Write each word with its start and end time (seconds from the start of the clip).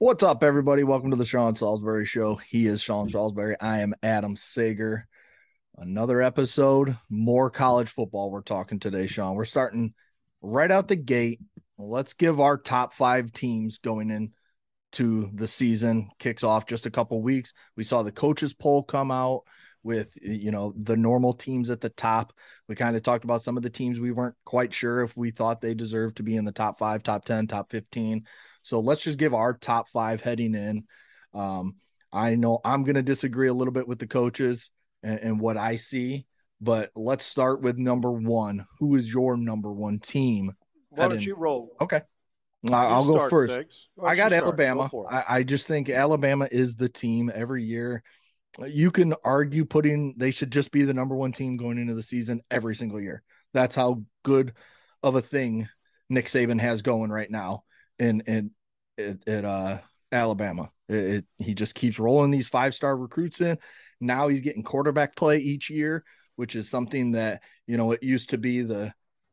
What's 0.00 0.22
up, 0.22 0.42
everybody? 0.42 0.82
Welcome 0.82 1.10
to 1.10 1.16
the 1.18 1.26
Sean 1.26 1.54
Salisbury 1.54 2.06
Show. 2.06 2.36
He 2.36 2.64
is 2.64 2.80
Sean 2.80 3.10
Salisbury. 3.10 3.54
I 3.60 3.80
am 3.80 3.92
Adam 4.02 4.34
Sager. 4.34 5.06
Another 5.76 6.22
episode, 6.22 6.96
more 7.10 7.50
college 7.50 7.90
football. 7.90 8.30
We're 8.30 8.40
talking 8.40 8.78
today, 8.78 9.06
Sean. 9.06 9.34
We're 9.34 9.44
starting 9.44 9.92
right 10.40 10.70
out 10.70 10.88
the 10.88 10.96
gate. 10.96 11.40
Let's 11.76 12.14
give 12.14 12.40
our 12.40 12.56
top 12.56 12.94
five 12.94 13.30
teams 13.34 13.76
going 13.76 14.10
in 14.10 14.32
to 14.92 15.28
the 15.34 15.46
season. 15.46 16.08
Kicks 16.18 16.44
off 16.44 16.64
just 16.64 16.86
a 16.86 16.90
couple 16.90 17.20
weeks. 17.20 17.52
We 17.76 17.84
saw 17.84 18.02
the 18.02 18.10
coaches 18.10 18.54
poll 18.54 18.82
come 18.82 19.10
out 19.10 19.42
with 19.82 20.16
you 20.22 20.50
know 20.50 20.72
the 20.78 20.96
normal 20.96 21.34
teams 21.34 21.68
at 21.68 21.82
the 21.82 21.90
top. 21.90 22.32
We 22.68 22.74
kind 22.74 22.96
of 22.96 23.02
talked 23.02 23.24
about 23.24 23.42
some 23.42 23.58
of 23.58 23.62
the 23.62 23.68
teams 23.68 24.00
we 24.00 24.12
weren't 24.12 24.36
quite 24.46 24.72
sure 24.72 25.02
if 25.02 25.14
we 25.14 25.30
thought 25.30 25.60
they 25.60 25.74
deserved 25.74 26.16
to 26.16 26.22
be 26.22 26.36
in 26.36 26.46
the 26.46 26.52
top 26.52 26.78
five, 26.78 27.02
top 27.02 27.26
10, 27.26 27.48
top 27.48 27.70
15. 27.70 28.24
So 28.62 28.80
let's 28.80 29.02
just 29.02 29.18
give 29.18 29.34
our 29.34 29.54
top 29.54 29.88
five 29.88 30.20
heading 30.20 30.54
in. 30.54 30.84
Um, 31.34 31.76
I 32.12 32.34
know 32.34 32.60
I'm 32.64 32.84
going 32.84 32.96
to 32.96 33.02
disagree 33.02 33.48
a 33.48 33.54
little 33.54 33.72
bit 33.72 33.86
with 33.86 33.98
the 33.98 34.06
coaches 34.06 34.70
and, 35.02 35.20
and, 35.20 35.40
what 35.40 35.56
I 35.56 35.76
see, 35.76 36.26
but 36.60 36.90
let's 36.96 37.24
start 37.24 37.62
with 37.62 37.78
number 37.78 38.10
one. 38.10 38.66
Who 38.78 38.96
is 38.96 39.12
your 39.12 39.36
number 39.36 39.72
one 39.72 40.00
team? 40.00 40.52
Why 40.90 41.08
don't 41.08 41.24
you 41.24 41.36
roll? 41.36 41.70
Okay. 41.80 42.00
I'll 42.70 43.06
go 43.06 43.28
first. 43.28 43.58
I 44.04 44.16
got 44.16 44.32
Alabama. 44.32 44.88
Go 44.90 45.06
I, 45.06 45.24
I 45.28 45.42
just 45.44 45.66
think 45.66 45.88
Alabama 45.88 46.48
is 46.50 46.76
the 46.76 46.88
team 46.88 47.30
every 47.34 47.64
year. 47.64 48.02
You 48.66 48.90
can 48.90 49.14
argue 49.24 49.64
putting 49.64 50.14
they 50.18 50.32
should 50.32 50.50
just 50.50 50.72
be 50.72 50.82
the 50.82 50.92
number 50.92 51.14
one 51.14 51.32
team 51.32 51.56
going 51.56 51.78
into 51.78 51.94
the 51.94 52.02
season 52.02 52.42
every 52.50 52.74
single 52.74 53.00
year. 53.00 53.22
That's 53.54 53.76
how 53.76 54.02
good 54.24 54.52
of 55.02 55.14
a 55.14 55.22
thing 55.22 55.68
Nick 56.10 56.26
Saban 56.26 56.60
has 56.60 56.82
going 56.82 57.10
right 57.10 57.30
now 57.30 57.62
in 58.00 58.22
in 58.22 58.50
at, 58.98 59.28
at 59.28 59.44
uh, 59.44 59.78
Alabama. 60.10 60.70
It, 60.88 61.04
it, 61.04 61.24
he 61.38 61.54
just 61.54 61.74
keeps 61.74 61.98
rolling 61.98 62.30
these 62.30 62.48
five 62.48 62.74
star 62.74 62.96
recruits 62.96 63.40
in. 63.40 63.58
Now 64.00 64.28
he's 64.28 64.40
getting 64.40 64.64
quarterback 64.64 65.14
play 65.14 65.38
each 65.38 65.70
year, 65.70 66.04
which 66.36 66.56
is 66.56 66.68
something 66.68 67.12
that 67.12 67.42
you 67.66 67.76
know 67.76 67.92
it 67.92 68.02
used 68.02 68.30
to 68.30 68.38
be 68.38 68.62
the 68.62 68.92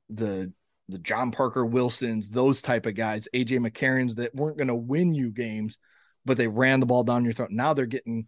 the 0.09 0.51
the 0.89 0.99
John 0.99 1.31
Parker 1.31 1.65
Wilsons, 1.65 2.29
those 2.29 2.61
type 2.61 2.85
of 2.85 2.95
guys, 2.95 3.27
AJ 3.33 3.59
McCarrons 3.59 4.15
that 4.15 4.33
weren't 4.33 4.57
going 4.57 4.69
to 4.69 4.75
win 4.75 5.13
you 5.13 5.31
games, 5.31 5.77
but 6.25 6.37
they 6.37 6.47
ran 6.47 6.79
the 6.79 6.85
ball 6.85 7.03
down 7.03 7.25
your 7.25 7.33
throat. 7.33 7.51
Now 7.51 7.73
they're 7.73 7.85
getting, 7.85 8.27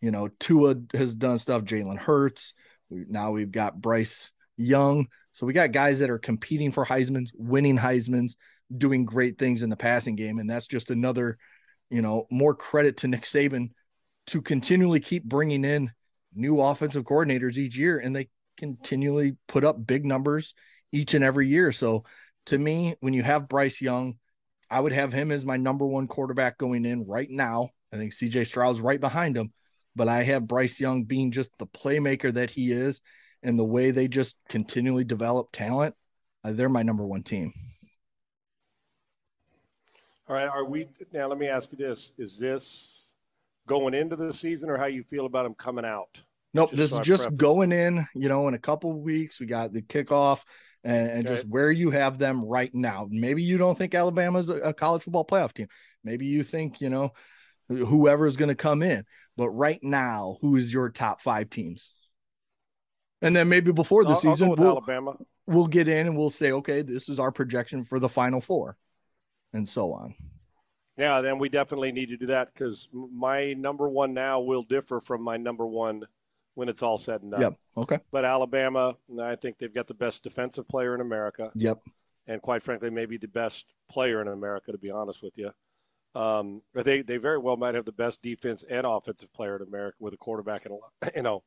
you 0.00 0.10
know, 0.10 0.28
Tua 0.40 0.76
has 0.94 1.14
done 1.14 1.38
stuff. 1.38 1.62
Jalen 1.62 1.98
Hurts. 1.98 2.54
Now 2.90 3.30
we've 3.30 3.52
got 3.52 3.80
Bryce 3.80 4.32
Young. 4.56 5.06
So 5.32 5.46
we 5.46 5.52
got 5.52 5.70
guys 5.70 6.00
that 6.00 6.10
are 6.10 6.18
competing 6.18 6.72
for 6.72 6.84
Heisman's, 6.84 7.30
winning 7.36 7.78
Heisman's, 7.78 8.36
doing 8.76 9.04
great 9.04 9.38
things 9.38 9.62
in 9.62 9.70
the 9.70 9.76
passing 9.76 10.16
game. 10.16 10.38
And 10.38 10.48
that's 10.48 10.66
just 10.66 10.90
another, 10.90 11.38
you 11.90 12.02
know, 12.02 12.26
more 12.30 12.54
credit 12.54 12.98
to 12.98 13.08
Nick 13.08 13.22
Saban 13.22 13.70
to 14.28 14.40
continually 14.40 15.00
keep 15.00 15.24
bringing 15.24 15.64
in 15.64 15.90
new 16.34 16.60
offensive 16.60 17.04
coordinators 17.04 17.58
each 17.58 17.76
year. 17.76 17.98
And 17.98 18.14
they 18.14 18.28
continually 18.56 19.36
put 19.48 19.64
up 19.64 19.86
big 19.86 20.04
numbers 20.04 20.54
each 20.92 21.14
and 21.14 21.24
every 21.24 21.48
year. 21.48 21.72
So 21.72 22.04
to 22.46 22.58
me, 22.58 22.96
when 23.00 23.14
you 23.14 23.22
have 23.22 23.48
Bryce 23.48 23.80
Young, 23.80 24.16
I 24.70 24.80
would 24.80 24.92
have 24.92 25.12
him 25.12 25.32
as 25.32 25.44
my 25.44 25.56
number 25.56 25.86
one 25.86 26.06
quarterback 26.06 26.58
going 26.58 26.84
in 26.84 27.06
right 27.06 27.28
now. 27.28 27.70
I 27.92 27.96
think 27.96 28.12
CJ 28.12 28.46
Stroud's 28.46 28.80
right 28.80 29.00
behind 29.00 29.36
him, 29.36 29.52
but 29.96 30.08
I 30.08 30.22
have 30.22 30.46
Bryce 30.46 30.78
Young 30.78 31.04
being 31.04 31.32
just 31.32 31.50
the 31.58 31.66
playmaker 31.66 32.32
that 32.34 32.50
he 32.50 32.70
is 32.70 33.00
and 33.42 33.58
the 33.58 33.64
way 33.64 33.90
they 33.90 34.06
just 34.06 34.36
continually 34.48 35.04
develop 35.04 35.50
talent. 35.52 35.96
Uh, 36.44 36.52
they're 36.52 36.68
my 36.68 36.82
number 36.82 37.04
one 37.04 37.22
team. 37.22 37.52
All 40.30 40.36
right. 40.36 40.48
Are 40.48 40.64
we 40.64 40.86
now? 41.12 41.26
Let 41.26 41.38
me 41.38 41.48
ask 41.48 41.72
you 41.72 41.78
this: 41.78 42.12
Is 42.16 42.38
this 42.38 43.14
going 43.66 43.94
into 43.94 44.14
the 44.14 44.32
season, 44.32 44.70
or 44.70 44.78
how 44.78 44.86
you 44.86 45.02
feel 45.02 45.26
about 45.26 45.42
them 45.42 45.54
coming 45.54 45.84
out? 45.84 46.22
Nope. 46.54 46.70
Just 46.70 46.78
this 46.78 46.90
so 46.90 47.00
is 47.00 47.06
just 47.06 47.22
preface. 47.24 47.38
going 47.38 47.72
in. 47.72 48.06
You 48.14 48.28
know, 48.28 48.46
in 48.46 48.54
a 48.54 48.58
couple 48.58 48.92
weeks, 48.92 49.40
we 49.40 49.46
got 49.46 49.72
the 49.72 49.82
kickoff, 49.82 50.44
and, 50.84 51.10
and 51.10 51.26
okay. 51.26 51.34
just 51.34 51.48
where 51.48 51.72
you 51.72 51.90
have 51.90 52.16
them 52.18 52.44
right 52.44 52.72
now. 52.72 53.08
Maybe 53.10 53.42
you 53.42 53.58
don't 53.58 53.76
think 53.76 53.92
Alabama's 53.92 54.50
a, 54.50 54.60
a 54.60 54.72
college 54.72 55.02
football 55.02 55.26
playoff 55.26 55.52
team. 55.52 55.66
Maybe 56.04 56.26
you 56.26 56.44
think 56.44 56.80
you 56.80 56.90
know 56.90 57.10
whoever 57.68 58.24
is 58.24 58.36
going 58.36 58.50
to 58.50 58.54
come 58.54 58.84
in. 58.84 59.04
But 59.36 59.48
right 59.50 59.82
now, 59.82 60.36
who 60.42 60.54
is 60.54 60.72
your 60.72 60.90
top 60.90 61.22
five 61.22 61.50
teams? 61.50 61.90
And 63.20 63.34
then 63.34 63.48
maybe 63.48 63.72
before 63.72 64.04
the 64.04 64.10
I'll, 64.10 64.16
season, 64.16 64.50
I'll 64.50 64.54
we'll, 64.54 64.68
Alabama. 64.68 65.16
We'll 65.48 65.66
get 65.66 65.88
in 65.88 66.06
and 66.06 66.16
we'll 66.16 66.30
say, 66.30 66.52
okay, 66.52 66.82
this 66.82 67.08
is 67.08 67.18
our 67.18 67.32
projection 67.32 67.82
for 67.82 67.98
the 67.98 68.08
final 68.08 68.40
four 68.40 68.76
and 69.52 69.68
so 69.68 69.92
on. 69.92 70.14
Yeah, 70.96 71.22
then 71.22 71.38
we 71.38 71.48
definitely 71.48 71.92
need 71.92 72.10
to 72.10 72.16
do 72.16 72.26
that 72.26 72.52
because 72.52 72.88
my 72.92 73.54
number 73.54 73.88
one 73.88 74.12
now 74.12 74.40
will 74.40 74.62
differ 74.62 75.00
from 75.00 75.22
my 75.22 75.36
number 75.36 75.66
one 75.66 76.04
when 76.54 76.68
it's 76.68 76.82
all 76.82 76.98
said 76.98 77.22
and 77.22 77.30
done. 77.30 77.40
Yep. 77.40 77.54
Okay. 77.78 77.98
But 78.10 78.24
Alabama, 78.24 78.96
I 79.18 79.36
think 79.36 79.58
they've 79.58 79.72
got 79.72 79.86
the 79.86 79.94
best 79.94 80.22
defensive 80.22 80.68
player 80.68 80.94
in 80.94 81.00
America. 81.00 81.50
Yep. 81.54 81.80
And 82.26 82.42
quite 82.42 82.62
frankly, 82.62 82.90
maybe 82.90 83.16
the 83.16 83.28
best 83.28 83.72
player 83.90 84.20
in 84.20 84.28
America, 84.28 84.72
to 84.72 84.78
be 84.78 84.90
honest 84.90 85.22
with 85.22 85.38
you. 85.38 85.50
Um, 86.14 86.60
they, 86.74 87.02
they 87.02 87.16
very 87.16 87.38
well 87.38 87.56
might 87.56 87.76
have 87.76 87.84
the 87.84 87.92
best 87.92 88.20
defense 88.20 88.64
and 88.68 88.84
offensive 88.84 89.32
player 89.32 89.56
in 89.56 89.62
America 89.62 89.96
with 90.00 90.12
a 90.12 90.18
quarterback 90.18 90.66
and 90.66 90.74
a, 91.02 91.12
you 91.16 91.22
know, 91.22 91.42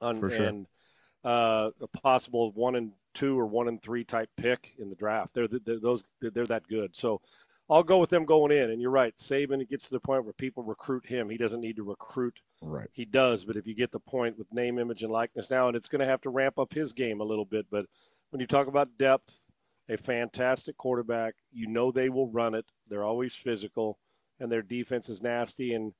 on, 0.00 0.20
sure. 0.20 0.30
and 0.30 0.66
uh, 1.24 1.70
a 1.80 1.88
possible 1.88 2.52
one 2.52 2.76
and 2.76 2.92
two 3.14 3.38
or 3.38 3.46
one 3.46 3.68
and 3.68 3.82
three 3.82 4.04
type 4.04 4.28
pick 4.36 4.74
in 4.78 4.88
the 4.88 4.96
draft. 4.96 5.34
They're, 5.34 5.48
they're 5.48 5.80
those 5.80 6.04
they're 6.20 6.46
that 6.46 6.66
good. 6.68 6.96
So 6.96 7.20
I'll 7.70 7.84
go 7.84 7.98
with 7.98 8.10
them 8.10 8.24
going 8.24 8.50
in. 8.50 8.70
And 8.70 8.80
you're 8.80 8.90
right, 8.90 9.16
Saban. 9.16 9.62
It 9.62 9.70
gets 9.70 9.86
to 9.86 9.92
the 9.92 10.00
point 10.00 10.24
where 10.24 10.32
people 10.32 10.64
recruit 10.64 11.06
him. 11.06 11.30
He 11.30 11.36
doesn't 11.36 11.60
need 11.60 11.76
to 11.76 11.84
recruit. 11.84 12.40
Right. 12.60 12.88
He 12.92 13.04
does, 13.04 13.44
but 13.44 13.56
if 13.56 13.66
you 13.66 13.74
get 13.74 13.92
the 13.92 14.00
point 14.00 14.36
with 14.36 14.52
name, 14.52 14.78
image, 14.78 15.02
and 15.02 15.12
likeness 15.12 15.50
now, 15.50 15.68
and 15.68 15.76
it's 15.76 15.88
going 15.88 16.00
to 16.00 16.06
have 16.06 16.20
to 16.22 16.30
ramp 16.30 16.58
up 16.58 16.74
his 16.74 16.92
game 16.92 17.20
a 17.20 17.24
little 17.24 17.44
bit. 17.44 17.66
But 17.70 17.86
when 18.30 18.40
you 18.40 18.46
talk 18.46 18.66
about 18.66 18.98
depth, 18.98 19.50
a 19.88 19.96
fantastic 19.96 20.76
quarterback, 20.76 21.34
you 21.52 21.68
know 21.68 21.90
they 21.90 22.08
will 22.10 22.28
run 22.28 22.54
it. 22.54 22.66
They're 22.88 23.04
always 23.04 23.34
physical, 23.34 23.98
and 24.40 24.50
their 24.50 24.62
defense 24.62 25.08
is 25.08 25.22
nasty. 25.22 25.74
And 25.74 25.92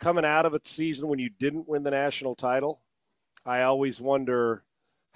coming 0.00 0.24
out 0.24 0.46
of 0.46 0.54
a 0.54 0.60
season 0.64 1.08
when 1.08 1.18
you 1.18 1.30
didn't 1.38 1.68
win 1.68 1.82
the 1.82 1.90
national 1.90 2.34
title, 2.34 2.80
I 3.44 3.62
always 3.62 4.00
wonder 4.00 4.64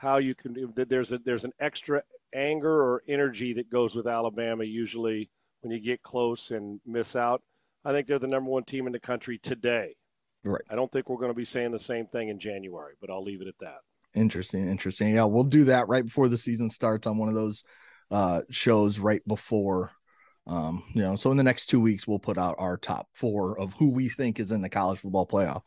how 0.03 0.17
you 0.17 0.35
can 0.35 0.57
there's 0.75 1.13
a 1.13 1.19
there's 1.19 1.45
an 1.45 1.53
extra 1.61 2.03
anger 2.35 2.83
or 2.83 3.03
energy 3.07 3.53
that 3.55 3.71
goes 3.71 3.95
with 3.95 4.09
Alabama 4.09 4.65
usually 4.65 5.31
when 5.61 5.71
you 5.71 5.81
get 5.81 6.03
close 6.03 6.51
and 6.51 6.81
miss 6.85 7.15
out. 7.15 7.41
I 7.85 7.93
think 7.93 8.09
they're 8.09 8.19
the 8.19 8.27
number 8.27 8.51
one 8.51 8.65
team 8.65 8.87
in 8.87 8.93
the 8.93 9.01
country 9.01 9.39
today. 9.39 9.95
Right. 10.45 10.63
I 10.69 10.75
don't 10.75 10.91
think 10.91 11.09
we're 11.09 11.19
going 11.19 11.31
to 11.31 11.35
be 11.35 11.45
saying 11.45 11.71
the 11.71 11.79
same 11.79 12.07
thing 12.07 12.31
in 12.31 12.41
January, 12.41 12.95
but 13.01 13.11
I'll 13.11 13.23
leave 13.23 13.43
it 13.43 13.49
at 13.49 13.59
that. 13.61 13.79
Interesting, 14.15 14.69
interesting. 14.69 15.15
Yeah, 15.15 15.25
we'll 15.25 15.45
do 15.45 15.65
that 15.65 15.87
right 15.87 16.05
before 16.05 16.29
the 16.29 16.37
season 16.37 16.69
starts 16.69 17.07
on 17.07 17.17
one 17.17 17.29
of 17.29 17.35
those 17.37 17.63
uh, 18.11 18.43
shows 18.51 18.99
right 18.99 19.27
before. 19.27 19.93
Um, 20.49 20.83
you 20.95 21.03
know, 21.03 21.15
so 21.15 21.31
in 21.31 21.37
the 21.37 21.45
next 21.45 21.67
two 21.67 21.81
weeks, 21.81 22.09
we'll 22.09 22.19
put 22.19 22.39
out 22.39 22.57
our 22.59 22.77
top 22.77 23.07
four 23.13 23.59
of 23.59 23.73
who 23.75 23.91
we 23.91 24.09
think 24.09 24.41
is 24.41 24.51
in 24.51 24.63
the 24.63 24.69
college 24.69 24.99
football 24.99 25.29
playoff 25.29 25.63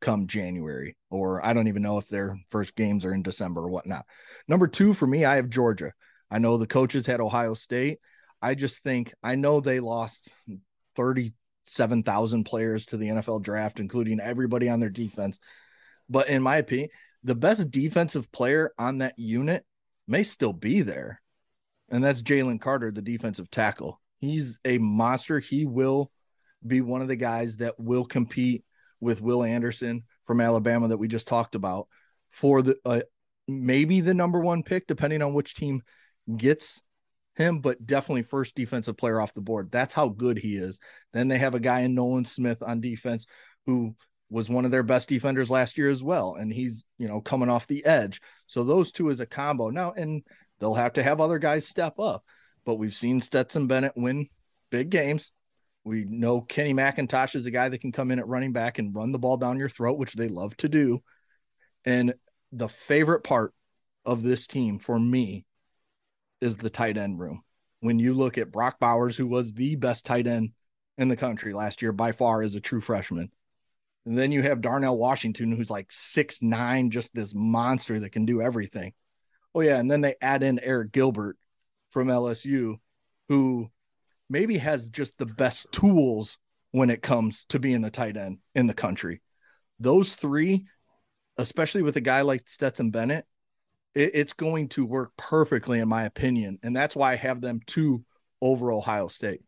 come 0.00 0.26
January, 0.26 0.96
or 1.10 1.44
I 1.44 1.52
don't 1.52 1.68
even 1.68 1.82
know 1.82 1.98
if 1.98 2.08
their 2.08 2.36
first 2.50 2.74
games 2.74 3.04
are 3.04 3.12
in 3.12 3.22
December 3.22 3.62
or 3.62 3.68
whatnot. 3.68 4.06
Number 4.48 4.66
two 4.66 4.94
for 4.94 5.06
me, 5.06 5.24
I 5.24 5.36
have 5.36 5.48
Georgia. 5.48 5.92
I 6.30 6.38
know 6.38 6.56
the 6.56 6.66
coaches 6.66 7.06
had 7.06 7.20
Ohio 7.20 7.54
State. 7.54 7.98
I 8.42 8.54
just 8.54 8.82
think 8.82 9.14
I 9.22 9.34
know 9.34 9.60
they 9.60 9.80
lost 9.80 10.34
37,000 10.96 12.44
players 12.44 12.86
to 12.86 12.96
the 12.96 13.08
NFL 13.08 13.42
draft, 13.42 13.80
including 13.80 14.20
everybody 14.20 14.68
on 14.68 14.80
their 14.80 14.90
defense. 14.90 15.38
But 16.08 16.28
in 16.28 16.42
my 16.42 16.56
opinion, 16.56 16.90
the 17.22 17.34
best 17.34 17.70
defensive 17.70 18.32
player 18.32 18.72
on 18.78 18.98
that 18.98 19.18
unit 19.18 19.64
may 20.08 20.22
still 20.22 20.52
be 20.52 20.82
there. 20.82 21.20
And 21.90 22.02
that's 22.02 22.22
Jalen 22.22 22.60
Carter, 22.60 22.90
the 22.90 23.02
defensive 23.02 23.50
tackle. 23.50 24.00
He's 24.20 24.60
a 24.64 24.78
monster. 24.78 25.40
He 25.40 25.66
will 25.66 26.10
be 26.66 26.80
one 26.80 27.02
of 27.02 27.08
the 27.08 27.16
guys 27.16 27.56
that 27.56 27.78
will 27.78 28.04
compete 28.04 28.64
with 29.00 29.22
Will 29.22 29.42
Anderson 29.42 30.04
from 30.24 30.40
Alabama 30.40 30.88
that 30.88 30.98
we 30.98 31.08
just 31.08 31.28
talked 31.28 31.54
about 31.54 31.88
for 32.30 32.62
the 32.62 32.76
uh, 32.84 33.00
maybe 33.48 34.00
the 34.00 34.14
number 34.14 34.40
one 34.40 34.62
pick, 34.62 34.86
depending 34.86 35.22
on 35.22 35.34
which 35.34 35.54
team 35.54 35.82
gets 36.36 36.80
him, 37.36 37.60
but 37.60 37.84
definitely 37.84 38.22
first 38.22 38.54
defensive 38.54 38.96
player 38.96 39.20
off 39.20 39.34
the 39.34 39.40
board. 39.40 39.70
That's 39.70 39.92
how 39.92 40.08
good 40.08 40.38
he 40.38 40.56
is. 40.56 40.78
Then 41.12 41.28
they 41.28 41.38
have 41.38 41.54
a 41.54 41.60
guy 41.60 41.80
in 41.80 41.94
Nolan 41.94 42.24
Smith 42.24 42.62
on 42.62 42.80
defense 42.80 43.26
who 43.66 43.94
was 44.30 44.48
one 44.48 44.64
of 44.64 44.70
their 44.70 44.82
best 44.82 45.08
defenders 45.08 45.50
last 45.50 45.76
year 45.76 45.90
as 45.90 46.04
well. 46.04 46.36
And 46.38 46.52
he's, 46.52 46.84
you 46.98 47.08
know, 47.08 47.20
coming 47.20 47.48
off 47.48 47.66
the 47.66 47.84
edge. 47.84 48.20
So 48.46 48.62
those 48.62 48.92
two 48.92 49.08
is 49.08 49.20
a 49.20 49.26
combo 49.26 49.70
now, 49.70 49.92
and 49.92 50.22
they'll 50.60 50.74
have 50.74 50.92
to 50.94 51.02
have 51.02 51.20
other 51.20 51.38
guys 51.38 51.66
step 51.66 51.98
up. 51.98 52.24
But 52.64 52.76
we've 52.76 52.94
seen 52.94 53.20
Stetson 53.20 53.66
Bennett 53.66 53.96
win 53.96 54.28
big 54.70 54.90
games. 54.90 55.32
We 55.84 56.04
know 56.04 56.40
Kenny 56.40 56.74
McIntosh 56.74 57.34
is 57.34 57.46
a 57.46 57.50
guy 57.50 57.68
that 57.68 57.80
can 57.80 57.92
come 57.92 58.10
in 58.10 58.18
at 58.18 58.28
running 58.28 58.52
back 58.52 58.78
and 58.78 58.94
run 58.94 59.12
the 59.12 59.18
ball 59.18 59.36
down 59.36 59.58
your 59.58 59.68
throat, 59.68 59.98
which 59.98 60.14
they 60.14 60.28
love 60.28 60.56
to 60.58 60.68
do. 60.68 61.02
And 61.84 62.14
the 62.52 62.68
favorite 62.68 63.24
part 63.24 63.54
of 64.04 64.22
this 64.22 64.46
team 64.46 64.78
for 64.78 64.98
me 64.98 65.46
is 66.40 66.56
the 66.56 66.70
tight 66.70 66.96
end 66.96 67.18
room. 67.18 67.42
When 67.80 67.98
you 67.98 68.12
look 68.12 68.36
at 68.36 68.52
Brock 68.52 68.78
Bowers, 68.78 69.16
who 69.16 69.26
was 69.26 69.52
the 69.52 69.76
best 69.76 70.04
tight 70.04 70.26
end 70.26 70.50
in 70.98 71.08
the 71.08 71.16
country 71.16 71.54
last 71.54 71.80
year 71.80 71.92
by 71.92 72.12
far 72.12 72.42
as 72.42 72.54
a 72.54 72.60
true 72.60 72.80
freshman. 72.80 73.30
And 74.04 74.16
then 74.18 74.32
you 74.32 74.42
have 74.42 74.60
Darnell 74.60 74.98
Washington, 74.98 75.52
who's 75.52 75.70
like 75.70 75.90
six 75.90 76.42
nine, 76.42 76.90
just 76.90 77.14
this 77.14 77.34
monster 77.34 78.00
that 78.00 78.10
can 78.10 78.26
do 78.26 78.42
everything. 78.42 78.92
Oh 79.54 79.60
yeah, 79.60 79.78
and 79.78 79.90
then 79.90 80.00
they 80.00 80.14
add 80.20 80.42
in 80.42 80.58
Arik 80.58 80.92
Gilbert 80.92 81.36
from 81.90 82.08
LSU, 82.08 82.76
who 83.28 83.70
maybe 84.30 84.56
has 84.56 84.88
just 84.88 85.18
the 85.18 85.26
best 85.26 85.70
tools 85.72 86.38
when 86.70 86.88
it 86.88 87.02
comes 87.02 87.44
to 87.46 87.58
being 87.58 87.84
a 87.84 87.90
tight 87.90 88.16
end 88.16 88.38
in 88.54 88.66
the 88.66 88.74
country. 88.74 89.20
Those 89.80 90.14
three, 90.14 90.64
especially 91.36 91.82
with 91.82 91.96
a 91.96 92.00
guy 92.00 92.22
like 92.22 92.48
Stetson 92.48 92.90
Bennett, 92.90 93.26
it, 93.94 94.12
it's 94.14 94.32
going 94.32 94.68
to 94.70 94.86
work 94.86 95.10
perfectly, 95.16 95.80
in 95.80 95.88
my 95.88 96.04
opinion. 96.04 96.58
And 96.62 96.74
that's 96.74 96.94
why 96.94 97.12
I 97.12 97.16
have 97.16 97.40
them 97.40 97.60
two 97.66 98.04
over 98.40 98.72
Ohio 98.72 99.08
State. 99.08 99.40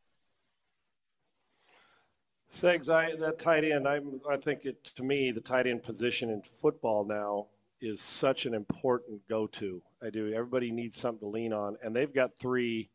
Segs, 2.53 2.93
I, 2.93 3.17
that 3.17 3.39
tight 3.39 3.65
end, 3.65 3.89
I, 3.89 4.01
I 4.31 4.37
think 4.37 4.67
it 4.67 4.85
to 4.97 5.03
me 5.03 5.31
the 5.31 5.41
tight 5.41 5.67
end 5.67 5.83
position 5.83 6.29
in 6.29 6.43
football 6.43 7.07
now 7.07 7.47
is 7.81 8.01
such 8.01 8.47
an 8.47 8.53
important 8.53 9.21
go-to. 9.29 9.83
I 10.03 10.11
do. 10.11 10.33
Everybody 10.33 10.71
needs 10.71 10.99
something 10.99 11.21
to 11.21 11.33
lean 11.33 11.53
on, 11.53 11.77
and 11.83 11.97
they've 11.97 12.13
got 12.13 12.31
three. 12.39 12.91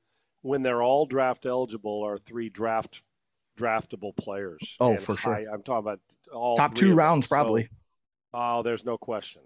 When 0.48 0.64
they're 0.64 0.82
all 0.82 1.06
draft 1.06 1.46
eligible, 1.46 2.04
are 2.04 2.18
three 2.18 2.50
draft 2.50 3.04
draftable 3.58 4.16
players. 4.16 4.78
Oh, 4.80 4.98
for 4.98 5.16
high, 5.16 5.44
sure. 5.44 5.54
I'm 5.54 5.62
talking 5.62 5.80
about 5.80 6.00
all 6.34 6.56
top 6.56 6.74
two 6.74 6.94
rounds, 6.94 7.28
probably. 7.28 7.64
So, 7.64 7.70
oh, 8.34 8.64
there's 8.64 8.86
no 8.86 8.98
question. 8.98 9.42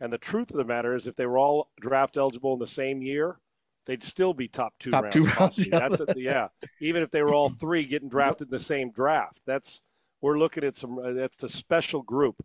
And 0.00 0.10
the 0.10 0.18
truth 0.18 0.50
of 0.50 0.56
the 0.56 0.64
matter 0.64 0.94
is, 0.94 1.06
if 1.06 1.14
they 1.14 1.26
were 1.26 1.36
all 1.36 1.68
draft 1.78 2.16
eligible 2.16 2.54
in 2.54 2.58
the 2.58 2.66
same 2.66 3.02
year, 3.02 3.38
they'd 3.84 4.02
still 4.02 4.32
be 4.32 4.48
top 4.48 4.72
two 4.78 4.90
top 4.90 5.04
rounds. 5.04 5.14
Two 5.14 5.24
rounds 5.26 5.66
yeah. 5.66 5.78
That's 5.78 6.00
a, 6.00 6.14
yeah. 6.16 6.48
Even 6.80 7.02
if 7.02 7.10
they 7.10 7.22
were 7.22 7.34
all 7.34 7.50
three 7.50 7.84
getting 7.84 8.08
drafted 8.08 8.46
in 8.46 8.50
the 8.50 8.58
same 8.58 8.92
draft, 8.92 9.42
that's 9.46 9.82
we're 10.22 10.38
looking 10.38 10.64
at 10.64 10.74
some. 10.74 10.98
Uh, 10.98 11.12
that's 11.12 11.42
a 11.42 11.48
special 11.50 12.02
group. 12.02 12.42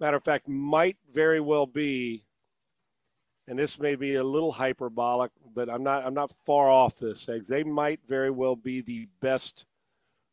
Matter 0.00 0.18
of 0.18 0.24
fact, 0.24 0.48
might 0.48 0.96
very 1.10 1.40
well 1.40 1.66
be, 1.66 2.24
and 3.48 3.58
this 3.58 3.80
may 3.80 3.96
be 3.96 4.16
a 4.16 4.24
little 4.24 4.52
hyperbolic, 4.52 5.32
but 5.54 5.70
I'm 5.70 5.82
not. 5.82 6.04
I'm 6.04 6.14
not 6.14 6.30
far 6.30 6.68
off 6.68 6.98
this. 6.98 7.28
They 7.48 7.64
might 7.64 8.00
very 8.06 8.30
well 8.30 8.54
be 8.54 8.82
the 8.82 9.08
best 9.20 9.64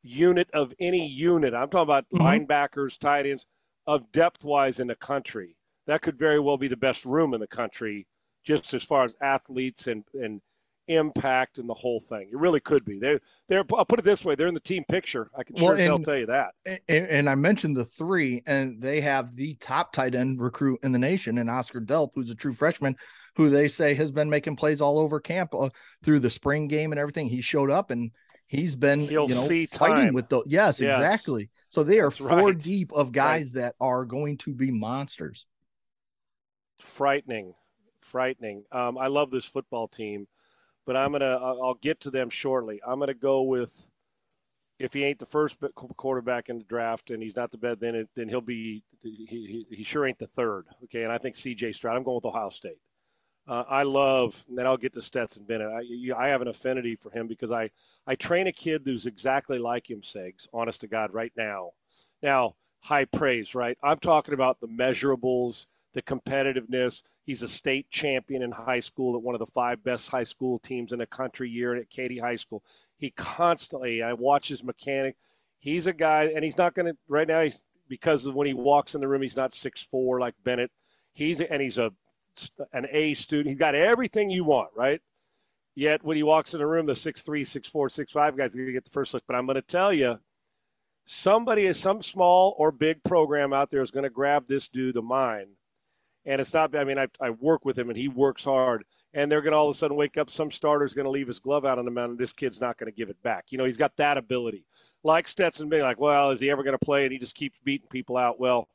unit 0.04 0.50
of 0.54 0.74
any 0.80 1.08
unit. 1.08 1.54
I'm 1.54 1.70
talking 1.70 1.84
about 1.84 2.10
mm-hmm. 2.10 2.24
linebackers, 2.24 3.00
tight 3.00 3.26
ends, 3.26 3.46
of 3.88 4.12
depth 4.12 4.44
wise 4.44 4.80
in 4.80 4.88
the 4.88 4.96
country 4.96 5.56
that 5.88 6.02
could 6.02 6.18
very 6.18 6.40
well 6.40 6.58
be 6.58 6.68
the 6.68 6.78
best 6.78 7.06
room 7.06 7.34
in 7.34 7.40
the 7.40 7.48
country, 7.48 8.08
just 8.44 8.74
as 8.74 8.84
far 8.84 9.04
as 9.04 9.16
athletes 9.22 9.88
and 9.88 10.04
and 10.14 10.42
impact 10.88 11.58
and 11.58 11.70
the 11.70 11.74
whole 11.74 12.00
thing. 12.00 12.30
It 12.32 12.38
really 12.38 12.60
could 12.60 12.86
be. 12.86 13.00
They're 13.00 13.20
they're. 13.48 13.64
I'll 13.74 13.86
put 13.86 14.00
it 14.00 14.06
this 14.06 14.24
way: 14.26 14.36
they're 14.36 14.48
in 14.48 14.54
the 14.54 14.60
team 14.60 14.84
picture. 14.88 15.30
I 15.38 15.44
can 15.44 15.56
well, 15.56 15.66
sure 15.66 15.76
as 15.76 15.84
hell 15.84 15.98
tell 15.98 16.18
you 16.18 16.28
that. 16.28 16.54
And, 16.66 17.08
and, 17.08 17.30
I 17.30 17.36
mentioned 17.36 17.78
the 17.78 17.86
three, 17.86 18.44
and 18.46 18.82
they 18.82 19.02
have 19.02 19.36
the 19.36 19.56
top 19.56 19.94
tight 19.94 20.16
end 20.16 20.42
recruit 20.42 20.80
in 20.84 20.92
the 20.92 21.00
nation, 21.00 21.38
and 21.38 21.50
Oscar 21.50 21.82
Delp, 21.82 22.12
who's 22.16 22.30
a 22.30 22.36
true 22.36 22.54
freshman, 22.54 22.96
who 23.36 23.50
they 23.50 23.68
say 23.68 23.94
has 23.94 24.12
been 24.12 24.30
making 24.30 24.56
plays 24.56 24.82
all 24.82 25.00
over 25.00 25.20
camp 25.20 25.54
uh, 25.56 25.70
through 26.04 26.20
the 26.20 26.30
spring 26.30 26.68
game 26.68 26.92
and 26.92 27.00
everything. 27.00 27.28
He 27.28 27.42
showed 27.42 27.72
up 27.72 27.92
and 27.92 28.12
he's 28.48 28.76
been 28.76 29.02
He'll 29.02 29.30
you 29.30 29.36
know 29.36 29.66
fighting 29.72 30.14
with 30.14 30.30
the 30.30 30.44
yes, 30.46 30.80
yes, 30.80 31.00
exactly. 31.00 31.50
So 31.70 31.84
they 31.84 32.00
are 32.00 32.10
That's 32.10 32.18
four 32.18 32.48
right. 32.48 32.58
deep 32.58 32.94
of 32.94 33.12
guys 33.12 33.46
right. 33.48 33.62
that 33.62 33.76
are 33.82 34.06
going 34.06 34.38
to 34.40 34.54
be 34.54 34.72
monsters 34.72 35.46
frightening, 36.80 37.54
frightening. 38.02 38.64
Um, 38.72 38.98
I 38.98 39.08
love 39.08 39.32
this 39.32 39.46
football 39.46 39.88
team, 39.88 40.28
but 40.86 40.96
I'm 40.96 41.12
gonna 41.12 41.38
I'll 41.38 41.80
get 41.82 42.00
to 42.02 42.12
them 42.12 42.30
shortly. 42.30 42.82
I'm 42.86 43.00
gonna 43.00 43.14
go 43.14 43.44
with 43.44 43.90
if 44.80 44.94
he 44.94 45.04
ain't 45.04 45.20
the 45.20 45.26
first 45.26 45.58
quarterback 45.96 46.50
in 46.50 46.58
the 46.58 46.64
draft 46.66 47.10
and 47.10 47.24
he's 47.24 47.36
not 47.36 47.52
the 47.52 47.58
best, 47.58 47.80
then 47.80 47.96
it, 47.96 48.10
then 48.16 48.28
he'll 48.28 48.42
be 48.42 48.84
he, 49.02 49.26
he, 49.30 49.66
he, 49.70 49.84
sure 49.84 50.06
ain't 50.06 50.20
the 50.20 50.28
third. 50.28 50.66
Okay, 50.86 51.04
and 51.04 51.12
I 51.12 51.18
think 51.18 51.36
C.J. 51.36 51.74
Stroud. 51.74 51.96
I'm 51.96 52.04
going 52.04 52.16
with 52.16 52.26
Ohio 52.26 52.50
State. 52.50 52.80
Uh, 53.48 53.64
I 53.70 53.84
love, 53.84 54.44
and 54.50 54.58
then 54.58 54.66
I'll 54.66 54.76
get 54.76 54.92
to 54.94 55.02
Stetson 55.02 55.46
Bennett. 55.46 55.70
I, 55.70 56.14
I 56.18 56.30
have 56.30 56.42
an 56.42 56.48
affinity 56.48 56.96
for 56.96 57.12
him 57.12 57.28
because 57.28 57.52
I 57.52 57.70
I 58.08 58.16
train 58.16 58.48
a 58.48 58.52
kid 58.52 58.82
who's 58.86 59.06
exactly 59.06 59.60
like 59.60 59.90
him, 59.90 60.02
Segs. 60.02 60.48
Honest 60.54 60.82
to 60.82 60.88
God, 60.88 61.14
right 61.14 61.32
now. 61.38 61.72
Now, 62.24 62.56
high 62.80 63.06
praise, 63.06 63.54
right? 63.56 63.78
I'm 63.84 64.00
talking 64.00 64.34
about 64.34 64.60
the 64.60 64.68
measurables 64.68 65.68
the 65.96 66.02
competitiveness. 66.04 67.02
He's 67.26 67.42
a 67.42 67.48
state 67.48 67.90
champion 67.90 68.44
in 68.44 68.52
high 68.52 68.80
school 68.80 69.16
at 69.16 69.24
one 69.24 69.34
of 69.34 69.40
the 69.40 69.48
five 69.48 69.84
best 69.84 70.10
high 70.10 70.24
school 70.24 70.60
teams 70.60 70.94
in 70.94 71.00
the 71.00 71.08
country 71.08 71.50
year 71.50 71.76
at 71.76 71.90
Katy 71.90 72.20
High 72.20 72.36
School. 72.36 72.64
He 72.98 73.10
constantly, 73.10 74.04
I 74.04 74.14
watch 74.14 74.48
his 74.48 74.64
mechanic. 74.64 75.16
He's 75.58 75.88
a 75.88 75.94
guy, 75.94 76.26
and 76.26 76.44
he's 76.44 76.58
not 76.60 76.76
going 76.76 76.86
to, 76.86 76.98
right 77.10 77.28
now, 77.28 77.42
he's, 77.42 77.64
because 77.90 78.28
of 78.28 78.36
when 78.36 78.46
he 78.46 78.54
walks 78.54 78.94
in 78.94 79.02
the 79.02 79.08
room, 79.08 79.24
he's 79.24 79.36
not 79.36 79.54
six 79.54 79.82
four 79.82 80.20
like 80.20 80.36
Bennett. 80.44 80.70
He's, 81.14 81.42
and 81.42 81.62
he's 81.62 81.80
a, 81.80 81.92
an 82.74 82.86
A 82.92 83.16
student. 83.16 83.50
He's 83.50 83.60
got 83.60 83.74
everything 83.74 84.30
you 84.30 84.44
want, 84.44 84.70
right? 84.76 85.02
Yet 85.74 86.04
when 86.04 86.18
he 86.18 86.24
walks 86.24 86.54
in 86.54 86.60
the 86.60 86.68
room, 86.68 86.86
the 86.86 86.96
six 86.96 87.24
three, 87.24 87.44
six 87.44 87.68
four, 87.68 87.90
six 87.90 88.12
five 88.12 88.38
guys 88.38 88.54
are 88.54 88.60
going 88.60 88.68
to 88.68 88.74
get 88.74 88.86
the 88.86 88.92
first 88.92 89.14
look. 89.14 89.24
But 89.28 89.36
I'm 89.36 89.46
going 89.46 89.56
to 89.56 89.62
tell 89.62 89.92
you, 89.92 90.20
somebody 91.06 91.66
is 91.66 91.80
some 91.80 92.02
small 92.02 92.56
or 92.58 92.72
big 92.72 93.04
program 93.04 93.52
out 93.52 93.72
there 93.72 93.82
is 93.82 93.92
going 93.92 94.04
to 94.04 94.10
grab 94.10 94.48
this 94.48 94.68
dude 94.68 94.98
of 94.98 95.04
mine 95.04 95.48
and 96.26 96.42
it's 96.42 96.54
not. 96.54 96.76
I 96.76 96.84
mean, 96.84 96.98
I, 96.98 97.08
I 97.22 97.30
work 97.32 97.66
with 97.66 97.78
him, 97.78 97.90
and 97.90 97.98
he 97.98 98.08
works 98.08 98.44
hard. 98.44 98.84
And 99.14 99.32
they're 99.32 99.42
going 99.42 99.54
to 99.54 99.58
all 99.58 99.70
of 99.70 99.72
a 99.72 99.78
sudden 99.78 99.96
wake 99.96 100.18
up. 100.18 100.30
Some 100.30 100.52
starter's 100.52 100.94
going 100.94 101.06
to 101.06 101.12
leave 101.12 101.28
his 101.28 101.40
glove 101.40 101.66
out 101.66 101.80
on 101.80 101.86
the 101.86 101.92
mound, 101.92 102.12
and 102.12 102.20
this 102.20 102.34
kid's 102.34 102.60
not 102.60 102.78
going 102.78 102.92
to 102.92 102.96
give 102.96 103.10
it 103.10 103.22
back. 103.24 103.46
You 103.50 103.58
know, 103.58 103.66
he's 103.66 103.78
got 103.78 103.96
that 103.98 104.18
ability. 104.18 104.66
Like 105.04 105.28
Stetson 105.28 105.70
being 105.70 105.84
like, 105.84 106.00
well, 106.00 106.32
is 106.32 106.40
he 106.40 106.50
ever 106.50 106.64
going 106.64 106.78
to 106.78 106.86
play? 106.86 107.04
And 107.04 107.14
he 107.14 107.20
just 107.20 107.36
keeps 107.36 107.58
beating 107.64 107.88
people 107.88 108.18
out. 108.18 108.40
Well, 108.40 108.68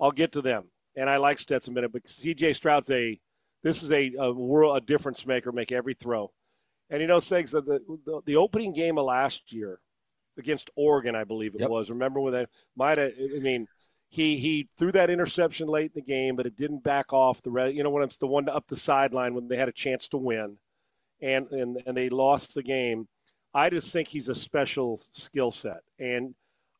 I'll 0.00 0.10
get 0.10 0.32
to 0.32 0.42
them. 0.42 0.64
And 0.96 1.08
I 1.08 1.18
like 1.18 1.38
Stetson 1.38 1.74
Bennett, 1.74 1.92
but 1.92 2.08
C.J. 2.08 2.54
Stroud's 2.54 2.90
a 2.90 3.20
this 3.62 3.82
is 3.82 3.90
a, 3.92 4.12
a 4.18 4.32
world 4.32 4.76
a 4.76 4.80
difference 4.80 5.26
maker. 5.26 5.50
Make 5.52 5.72
every 5.72 5.94
throw. 5.94 6.30
And 6.90 7.00
you 7.00 7.06
know, 7.06 7.18
Segs, 7.18 7.50
the, 7.50 7.62
the, 7.62 8.20
the 8.24 8.36
opening 8.36 8.72
game 8.72 8.98
of 8.98 9.06
last 9.06 9.52
year 9.52 9.80
against 10.38 10.70
Oregon, 10.76 11.16
I 11.16 11.24
believe 11.24 11.54
it 11.54 11.60
yep. 11.62 11.70
was. 11.70 11.90
Remember 11.90 12.20
when 12.20 12.32
they 12.32 12.46
might 12.76 12.98
have? 12.98 13.12
I 13.18 13.40
mean, 13.40 13.66
he 14.14 14.36
he 14.36 14.68
threw 14.78 14.92
that 14.92 15.10
interception 15.10 15.66
late 15.66 15.90
in 15.92 15.96
the 15.96 16.02
game, 16.02 16.36
but 16.36 16.46
it 16.46 16.56
didn't 16.56 16.84
back 16.84 17.12
off 17.12 17.42
the 17.42 17.50
red. 17.50 17.74
You 17.74 17.82
know 17.82 17.90
when 17.90 18.04
it's 18.04 18.16
the 18.16 18.28
one 18.28 18.48
up 18.48 18.68
the 18.68 18.76
sideline 18.76 19.34
when 19.34 19.48
they 19.48 19.56
had 19.56 19.68
a 19.68 19.72
chance 19.72 20.06
to 20.10 20.18
win, 20.18 20.56
and 21.20 21.48
and 21.50 21.82
and 21.84 21.96
they 21.96 22.08
lost 22.08 22.54
the 22.54 22.62
game. 22.62 23.08
I 23.54 23.70
just 23.70 23.92
think 23.92 24.06
he's 24.06 24.28
a 24.28 24.34
special 24.34 25.00
skill 25.10 25.50
set, 25.50 25.80
and 25.98 26.32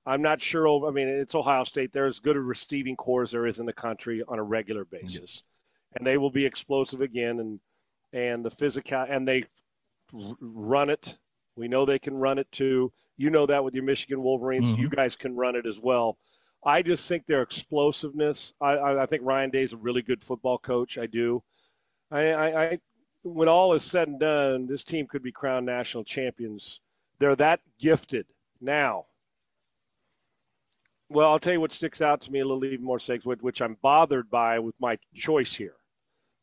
I'm 0.06 0.22
not 0.22 0.40
sure. 0.40 0.86
I 0.86 0.92
mean, 0.92 1.08
it's 1.08 1.34
Ohio 1.34 1.64
State. 1.64 1.90
They're 1.90 2.06
as 2.06 2.20
good 2.20 2.36
a 2.36 2.40
receiving 2.40 2.94
corps 2.94 3.24
as 3.24 3.32
there 3.32 3.48
is 3.48 3.58
in 3.58 3.66
the 3.66 3.72
country 3.72 4.22
on 4.28 4.38
a 4.38 4.42
regular 4.44 4.84
basis, 4.84 5.42
and 5.96 6.06
they 6.06 6.18
will 6.18 6.30
be 6.30 6.46
explosive 6.46 7.00
again. 7.00 7.40
And 7.40 7.60
and 8.12 8.44
the 8.44 8.50
physical 8.50 9.06
and 9.08 9.26
they 9.26 9.42
run 10.40 10.88
it. 10.88 11.18
We 11.56 11.66
know 11.66 11.84
they 11.84 11.98
can 11.98 12.14
run 12.14 12.38
it 12.38 12.50
too. 12.52 12.92
You 13.16 13.30
know 13.30 13.46
that 13.46 13.64
with 13.64 13.74
your 13.74 13.82
Michigan 13.82 14.22
Wolverines. 14.22 14.70
Mm-hmm. 14.70 14.82
You 14.82 14.88
guys 14.88 15.16
can 15.16 15.34
run 15.34 15.56
it 15.56 15.66
as 15.66 15.80
well. 15.80 16.16
I 16.64 16.82
just 16.82 17.08
think 17.08 17.26
their 17.26 17.42
explosiveness. 17.42 18.54
I, 18.60 18.72
I, 18.72 19.02
I 19.02 19.06
think 19.06 19.22
Ryan 19.24 19.50
Day 19.50 19.62
is 19.62 19.72
a 19.72 19.76
really 19.76 20.02
good 20.02 20.22
football 20.22 20.58
coach. 20.58 20.98
I 20.98 21.06
do. 21.06 21.42
I, 22.10 22.32
I, 22.32 22.64
I, 22.64 22.78
when 23.22 23.48
all 23.48 23.74
is 23.74 23.82
said 23.82 24.08
and 24.08 24.20
done, 24.20 24.66
this 24.66 24.84
team 24.84 25.06
could 25.06 25.22
be 25.22 25.32
crowned 25.32 25.66
national 25.66 26.04
champions. 26.04 26.80
They're 27.18 27.36
that 27.36 27.60
gifted 27.78 28.26
now. 28.60 29.06
Well, 31.10 31.30
I'll 31.30 31.38
tell 31.38 31.52
you 31.52 31.60
what 31.60 31.72
sticks 31.72 32.00
out 32.00 32.20
to 32.22 32.32
me 32.32 32.40
a 32.40 32.46
little 32.46 32.64
even 32.64 32.84
more, 32.84 32.98
Segs, 32.98 33.26
which 33.26 33.60
I'm 33.60 33.76
bothered 33.82 34.30
by 34.30 34.58
with 34.58 34.74
my 34.80 34.98
choice 35.14 35.54
here. 35.54 35.76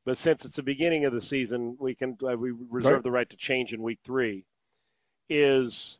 But 0.05 0.17
since 0.17 0.45
it's 0.45 0.55
the 0.55 0.63
beginning 0.63 1.05
of 1.05 1.13
the 1.13 1.21
season, 1.21 1.75
we 1.79 1.93
can 1.93 2.17
uh, 2.27 2.37
we 2.37 2.51
reserve 2.69 2.93
right. 2.93 3.03
the 3.03 3.11
right 3.11 3.29
to 3.29 3.37
change 3.37 3.73
in 3.73 3.81
week 3.81 3.99
three. 4.03 4.45
Is 5.29 5.99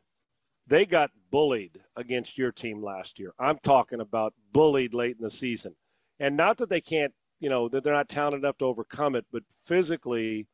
they 0.66 0.86
got 0.86 1.10
bullied 1.32 1.80
against 1.96 2.38
your 2.38 2.52
team 2.52 2.80
last 2.80 3.18
year. 3.18 3.32
I'm 3.40 3.58
talking 3.58 4.00
about 4.00 4.34
bullied 4.52 4.94
late 4.94 5.16
in 5.16 5.24
the 5.24 5.30
season. 5.30 5.74
And 6.20 6.36
not 6.36 6.58
that 6.58 6.68
they 6.68 6.80
can't, 6.80 7.12
you 7.40 7.48
know, 7.48 7.68
that 7.70 7.82
they're 7.82 7.92
not 7.92 8.08
talented 8.08 8.44
enough 8.44 8.58
to 8.58 8.66
overcome 8.66 9.16
it, 9.16 9.26
but 9.32 9.42
physically, 9.48 10.46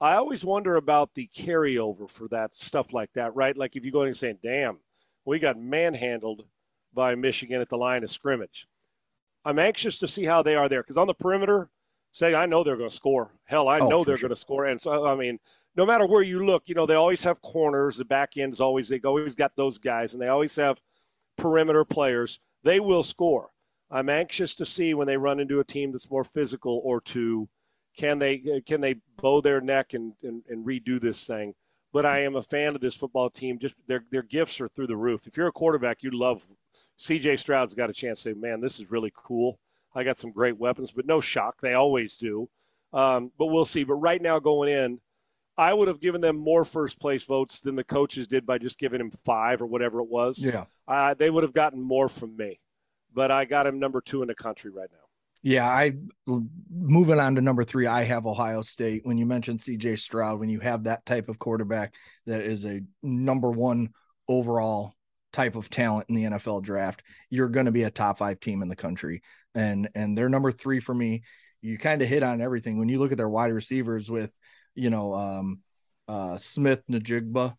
I 0.00 0.16
always 0.16 0.44
wonder 0.44 0.76
about 0.76 1.14
the 1.14 1.30
carryover 1.34 2.10
for 2.10 2.28
that 2.28 2.54
stuff 2.54 2.92
like 2.92 3.12
that, 3.14 3.34
right? 3.34 3.56
Like 3.56 3.76
if 3.76 3.86
you 3.86 3.92
go 3.92 4.02
in 4.02 4.08
and 4.08 4.16
say, 4.16 4.34
damn, 4.42 4.78
we 5.24 5.38
got 5.38 5.58
manhandled 5.58 6.44
by 6.92 7.14
Michigan 7.14 7.60
at 7.60 7.70
the 7.70 7.78
line 7.78 8.04
of 8.04 8.10
scrimmage. 8.10 8.66
I'm 9.44 9.60
anxious 9.60 9.98
to 10.00 10.08
see 10.08 10.24
how 10.24 10.42
they 10.42 10.56
are 10.56 10.68
there 10.68 10.82
because 10.82 10.98
on 10.98 11.06
the 11.06 11.14
perimeter, 11.14 11.70
say, 12.16 12.34
I 12.34 12.46
know 12.46 12.64
they're 12.64 12.78
going 12.78 12.88
to 12.88 12.94
score. 12.94 13.30
Hell, 13.44 13.68
I 13.68 13.78
oh, 13.78 13.88
know 13.88 14.02
they're 14.02 14.16
sure. 14.16 14.28
going 14.28 14.34
to 14.34 14.40
score. 14.40 14.64
And 14.66 14.80
so, 14.80 15.06
I 15.06 15.14
mean, 15.14 15.38
no 15.76 15.84
matter 15.84 16.06
where 16.06 16.22
you 16.22 16.44
look, 16.46 16.62
you 16.66 16.74
know, 16.74 16.86
they 16.86 16.94
always 16.94 17.22
have 17.22 17.42
corners. 17.42 17.98
The 17.98 18.06
back 18.06 18.38
end's 18.38 18.60
always, 18.60 18.88
they 18.88 19.00
always 19.04 19.34
got 19.34 19.54
those 19.54 19.76
guys, 19.76 20.14
and 20.14 20.22
they 20.22 20.28
always 20.28 20.56
have 20.56 20.80
perimeter 21.36 21.84
players. 21.84 22.40
They 22.62 22.80
will 22.80 23.02
score. 23.02 23.50
I'm 23.90 24.08
anxious 24.08 24.54
to 24.56 24.66
see 24.66 24.94
when 24.94 25.06
they 25.06 25.18
run 25.18 25.40
into 25.40 25.60
a 25.60 25.64
team 25.64 25.92
that's 25.92 26.10
more 26.10 26.24
physical 26.24 26.80
or 26.84 27.00
two, 27.00 27.48
can 27.96 28.18
they 28.18 28.62
can 28.66 28.80
they 28.80 28.96
bow 29.20 29.40
their 29.40 29.60
neck 29.60 29.94
and, 29.94 30.12
and, 30.22 30.42
and 30.48 30.66
redo 30.66 31.00
this 31.00 31.24
thing? 31.24 31.54
but 31.92 32.04
I 32.04 32.18
am 32.24 32.36
a 32.36 32.42
fan 32.42 32.74
of 32.74 32.82
this 32.82 32.94
football 32.94 33.30
team. 33.30 33.58
Just 33.58 33.74
their 33.86 34.04
their 34.10 34.22
gifts 34.22 34.60
are 34.60 34.68
through 34.68 34.88
the 34.88 34.96
roof. 34.96 35.26
If 35.26 35.38
you're 35.38 35.46
a 35.46 35.52
quarterback, 35.52 36.02
you 36.02 36.10
love 36.10 36.44
C.J. 36.98 37.38
Stroud's 37.38 37.74
got 37.74 37.88
a 37.88 37.94
chance 37.94 38.22
to 38.22 38.30
say, 38.30 38.34
"Man, 38.34 38.60
this 38.60 38.78
is 38.78 38.90
really 38.90 39.10
cool. 39.14 39.58
I 39.96 40.04
got 40.04 40.18
some 40.18 40.30
great 40.30 40.56
weapons." 40.56 40.92
But 40.92 41.06
no 41.06 41.20
shock, 41.20 41.60
they 41.60 41.74
always 41.74 42.16
do. 42.16 42.48
Um, 42.92 43.32
but 43.38 43.46
we'll 43.46 43.64
see. 43.64 43.84
But 43.84 43.94
right 43.94 44.22
now, 44.22 44.38
going 44.38 44.68
in, 44.68 45.00
I 45.58 45.72
would 45.72 45.88
have 45.88 46.00
given 46.00 46.20
them 46.20 46.36
more 46.36 46.64
first 46.64 47.00
place 47.00 47.24
votes 47.24 47.60
than 47.60 47.74
the 47.74 47.84
coaches 47.84 48.26
did 48.26 48.46
by 48.46 48.58
just 48.58 48.78
giving 48.78 49.00
him 49.00 49.10
five 49.10 49.62
or 49.62 49.66
whatever 49.66 50.00
it 50.00 50.08
was. 50.08 50.44
Yeah, 50.44 50.64
uh, 50.86 51.14
they 51.14 51.30
would 51.30 51.42
have 51.42 51.52
gotten 51.52 51.82
more 51.82 52.08
from 52.08 52.36
me. 52.36 52.60
But 53.12 53.30
I 53.30 53.46
got 53.46 53.66
him 53.66 53.78
number 53.78 54.00
two 54.00 54.22
in 54.22 54.28
the 54.28 54.34
country 54.34 54.70
right 54.70 54.90
now. 54.92 54.98
Yeah, 55.42 55.66
I 55.66 55.92
moving 56.68 57.20
on 57.20 57.36
to 57.36 57.40
number 57.40 57.62
three. 57.62 57.86
I 57.86 58.02
have 58.02 58.26
Ohio 58.26 58.62
State. 58.62 59.02
When 59.06 59.16
you 59.16 59.26
mentioned 59.26 59.60
C.J. 59.60 59.96
Stroud, 59.96 60.40
when 60.40 60.48
you 60.48 60.58
have 60.60 60.84
that 60.84 61.06
type 61.06 61.28
of 61.28 61.38
quarterback 61.38 61.94
that 62.26 62.40
is 62.40 62.66
a 62.66 62.82
number 63.02 63.50
one 63.50 63.90
overall 64.28 64.95
type 65.36 65.54
of 65.54 65.70
talent 65.70 66.06
in 66.08 66.14
the 66.14 66.24
NFL 66.24 66.62
draft, 66.62 67.02
you're 67.30 67.48
going 67.48 67.66
to 67.66 67.72
be 67.72 67.84
a 67.84 67.90
top 67.90 68.18
five 68.18 68.40
team 68.40 68.62
in 68.62 68.68
the 68.68 68.76
country. 68.76 69.22
And 69.54 69.88
and 69.94 70.16
they're 70.16 70.28
number 70.28 70.50
three 70.50 70.80
for 70.80 70.94
me. 70.94 71.22
You 71.62 71.78
kind 71.78 72.02
of 72.02 72.08
hit 72.08 72.22
on 72.22 72.40
everything 72.40 72.78
when 72.78 72.88
you 72.88 72.98
look 72.98 73.12
at 73.12 73.18
their 73.18 73.28
wide 73.28 73.52
receivers 73.52 74.10
with, 74.10 74.32
you 74.74 74.90
know, 74.90 75.14
um, 75.14 75.60
uh, 76.06 76.36
Smith-Njigba, 76.36 77.56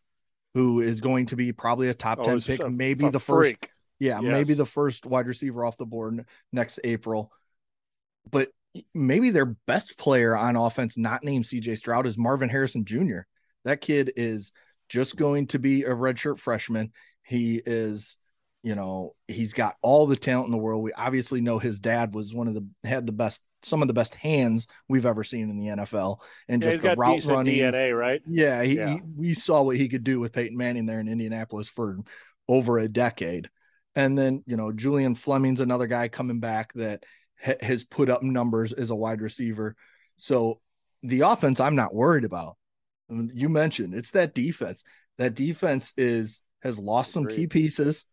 who 0.54 0.82
is 0.82 1.02
going 1.02 1.26
to 1.28 1.36
be 1.36 1.52
probably 1.52 1.90
a 1.90 1.94
top 1.94 2.20
oh, 2.22 2.24
ten 2.24 2.40
pick, 2.40 2.60
a, 2.60 2.70
maybe 2.70 3.06
a 3.06 3.12
the 3.12 3.20
freak. 3.20 3.66
first. 3.66 3.74
Yeah, 4.00 4.22
yes. 4.22 4.32
maybe 4.32 4.54
the 4.54 4.66
first 4.66 5.06
wide 5.06 5.26
receiver 5.26 5.66
off 5.66 5.78
the 5.78 5.86
board 5.86 6.24
next 6.54 6.80
April 6.84 7.32
but 8.32 8.50
maybe 8.94 9.30
their 9.30 9.46
best 9.46 9.98
player 9.98 10.36
on 10.36 10.56
offense, 10.56 10.98
not 10.98 11.24
named 11.24 11.46
CJ 11.46 11.78
Stroud, 11.78 12.08
is 12.08 12.18
Marvin 12.18 12.50
Harrison 12.50 12.86
Jr. 12.86 13.22
That 13.66 13.82
kid 13.82 14.14
is 14.16 14.52
just 14.90 15.16
going 15.16 15.48
to 15.48 15.60
be 15.60 15.84
a 15.84 15.90
redshirt 15.90 16.40
freshman. 16.40 16.92
He 17.28 17.62
is, 17.66 18.18
you 18.64 18.76
know, 18.76 19.16
he's 19.28 19.54
got 19.54 19.76
all 19.82 20.08
the 20.08 20.16
talent 20.16 20.48
in 20.48 20.52
the 20.52 20.58
world. 20.58 20.82
We 20.82 20.94
obviously 20.94 21.42
know 21.42 21.60
his 21.60 21.80
dad 21.80 22.16
was 22.16 22.34
one 22.34 22.48
of 22.48 22.54
the 22.54 22.66
had 22.84 23.06
the 23.06 23.12
best, 23.12 23.42
some 23.64 23.82
of 23.82 23.90
the 23.90 23.94
best 23.94 24.16
hands 24.16 24.68
we've 24.88 25.06
ever 25.06 25.24
seen 25.24 25.50
in 25.50 25.58
the 25.58 25.68
NFL, 25.68 26.22
and 26.48 26.64
yeah, 26.64 26.72
just 26.72 26.84
the 26.84 26.96
route 26.96 27.26
running 27.26 27.56
DNA, 27.56 27.98
right? 27.98 28.22
Yeah, 28.26 28.64
he, 28.64 28.78
yeah. 28.78 28.88
He, 28.94 29.02
we 29.16 29.34
saw 29.34 29.62
what 29.62 29.78
he 29.78 29.90
could 29.90 30.04
do 30.04 30.20
with 30.20 30.32
Peyton 30.32 30.58
Manning 30.58 30.86
there 30.86 31.00
in 31.00 31.08
Indianapolis 31.08 31.68
for 31.68 31.98
over 32.48 32.80
a 32.80 32.88
decade. 32.88 33.50
And 33.96 34.18
then, 34.18 34.44
you 34.46 34.56
know, 34.58 34.72
Julian 34.72 35.16
Fleming's 35.16 35.60
another 35.60 35.88
guy 35.88 36.08
coming 36.08 36.40
back 36.40 36.72
that 36.74 37.04
ha- 37.44 37.56
has 37.62 37.84
put 37.84 38.10
up 38.10 38.22
numbers 38.24 38.72
as 38.72 38.90
a 38.90 38.96
wide 38.96 39.22
receiver. 39.22 39.76
So 40.18 40.62
the 41.04 41.22
offense, 41.22 41.60
I'm 41.60 41.76
not 41.76 41.94
worried 41.94 42.24
about. 42.24 42.58
You 43.10 43.50
mentioned 43.50 43.94
it's 43.94 44.12
that 44.12 44.36
defense. 44.36 44.84
That 45.18 45.34
defense 45.34 45.94
is 45.98 46.42
has 46.62 46.80
lost 46.80 47.12
some 47.12 47.26
key 47.26 47.48
pieces 47.48 48.06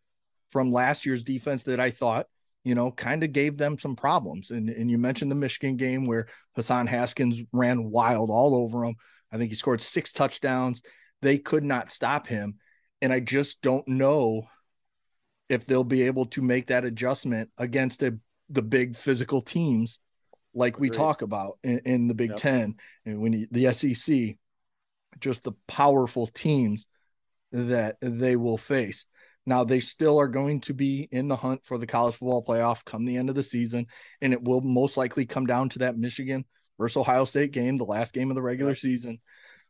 from 0.51 0.73
last 0.73 1.07
year's 1.07 1.25
defense 1.25 1.65
that 1.65 1.81
I 1.81 1.91
thought, 1.91 2.27
you 2.63 2.75
know, 2.75 2.91
kind 2.91 3.25
of 3.25 3.33
gave 3.33 3.57
them 3.57 3.79
some 3.79 3.97
problems. 3.97 4.51
And 4.51 4.69
and 4.69 4.91
you 4.91 4.99
mentioned 4.99 5.31
the 5.31 5.37
Michigan 5.37 5.77
game 5.77 6.07
where 6.07 6.27
Hassan 6.55 6.87
Haskins 6.87 7.43
ran 7.53 7.91
wild 7.91 8.31
all 8.31 8.55
over 8.55 8.81
them. 8.81 8.95
I 9.33 9.39
think 9.39 9.51
he 9.51 9.57
scored 9.57 9.81
six 9.81 10.13
touchdowns. 10.13 10.83
They 11.23 11.39
could 11.39 11.65
not 11.65 11.91
stop 11.91 12.27
him. 12.27 12.57
And 13.03 13.13
I 13.13 13.21
just 13.21 13.61
don't 13.63 13.87
know 13.89 14.49
if 15.49 15.67
they'll 15.67 15.85
be 15.85 16.03
able 16.03 16.27
to 16.27 16.43
make 16.43 16.69
that 16.69 16.85
adjustment 16.85 17.51
against 17.59 18.03
a 18.03 18.19
the 18.49 18.63
big 18.63 18.95
physical 18.95 19.41
teams 19.41 19.99
like 20.55 20.79
we 20.79 20.91
talk 20.91 21.23
about 21.23 21.59
in, 21.65 21.81
in 21.81 22.09
the 22.09 22.15
Big 22.15 22.31
yep. 22.31 22.39
Ten 22.39 22.77
and 23.05 23.21
when 23.21 23.33
you, 23.33 23.47
the 23.51 23.73
SEC, 23.73 24.37
just 25.21 25.43
the 25.43 25.53
powerful 25.67 26.27
teams 26.29 26.87
that 27.55 27.97
they 28.01 28.37
will 28.37 28.59
face. 28.59 29.07
Now 29.47 29.65
they 29.65 29.81
still 29.81 30.19
are 30.19 30.29
going 30.29 30.61
to 30.63 30.75
be 30.75 31.09
in 31.11 31.29
the 31.29 31.37
hunt 31.37 31.65
for 31.65 31.79
the 31.79 31.87
college 31.87 32.17
football 32.17 32.45
playoff 32.45 32.85
come 32.85 33.05
the 33.05 33.17
end 33.17 33.29
of 33.29 33.35
the 33.35 33.43
season, 33.43 33.87
and 34.21 34.33
it 34.33 34.43
will 34.43 34.61
most 34.61 34.97
likely 34.97 35.25
come 35.25 35.47
down 35.47 35.69
to 35.71 35.79
that 35.81 35.97
Michigan 35.97 36.45
versus 36.79 36.97
Ohio 36.97 37.25
State 37.25 37.53
game, 37.53 37.77
the 37.77 37.85
last 37.85 38.13
game 38.13 38.31
of 38.31 38.35
the 38.35 38.43
regular 38.43 38.75
season. 38.75 39.21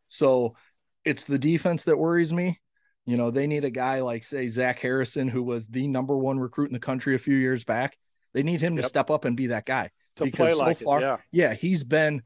So 0.09 0.57
it's 1.05 1.25
the 1.25 1.38
defense 1.38 1.85
that 1.85 1.99
worries 1.99 2.33
me. 2.33 2.61
You 3.05 3.19
know, 3.19 3.31
they 3.31 3.47
need 3.47 3.64
a 3.64 3.71
guy 3.71 4.00
like 4.00 4.25
say 4.25 4.49
Zach 4.49 4.79
Harrison, 4.79 5.29
who 5.29 5.43
was 5.43 5.69
the 5.69 5.87
number 5.88 6.17
one 6.17 6.38
recruit 6.38 6.69
in 6.69 6.73
the 6.73 6.79
country 6.79 7.14
a 7.14 7.19
few 7.19 7.37
years 7.37 7.64
back. 7.64 7.99
They 8.33 8.43
need 8.43 8.62
him 8.62 8.75
yep. 8.75 8.85
to 8.85 8.88
step 8.88 9.11
up 9.11 9.26
and 9.26 9.37
be 9.37 9.49
that 9.49 9.67
guy. 9.67 9.91
To 10.17 10.25
because 10.25 10.57
so 10.57 10.64
like 10.64 10.79
far, 10.79 11.00
it, 11.00 11.03
yeah. 11.03 11.17
yeah, 11.33 11.55
he's 11.55 11.85
been 11.85 12.23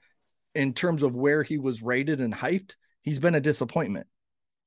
in 0.54 0.74
terms 0.74 1.02
of 1.02 1.16
where 1.16 1.42
he 1.42 1.58
was 1.58 1.82
rated 1.82 2.20
and 2.20 2.32
hyped, 2.32 2.76
he's 3.02 3.18
been 3.18 3.34
a 3.34 3.40
disappointment. 3.40 4.06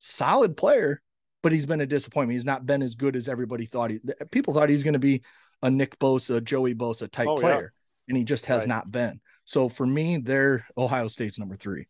Solid 0.02 0.58
player, 0.58 1.02
but 1.42 1.52
he's 1.52 1.66
been 1.66 1.82
a 1.82 1.86
disappointment. 1.86 2.36
He's 2.36 2.46
not 2.46 2.66
been 2.66 2.82
as 2.82 2.96
good 2.96 3.16
as 3.16 3.30
everybody 3.30 3.66
thought 3.66 3.92
he 3.92 4.00
people 4.32 4.54
thought 4.54 4.70
he's 4.70 4.84
going 4.84 4.94
to 4.94 5.00
be 5.00 5.22
a 5.62 5.70
Nick 5.70 5.98
Bosa, 6.00 6.44
Joey 6.44 6.76
Bosa 6.76 7.10
type 7.10 7.28
oh, 7.28 7.38
player, 7.38 7.74
yeah. 7.74 8.12
and 8.12 8.18
he 8.18 8.24
just 8.24 8.48
has 8.48 8.62
right. 8.62 8.68
not 8.68 8.92
been. 8.92 9.22
So 9.46 9.70
for 9.70 9.86
me, 9.86 10.18
they're 10.18 10.66
Ohio 10.78 11.08
State's 11.08 11.40
number 11.40 11.56
three. 11.56 11.88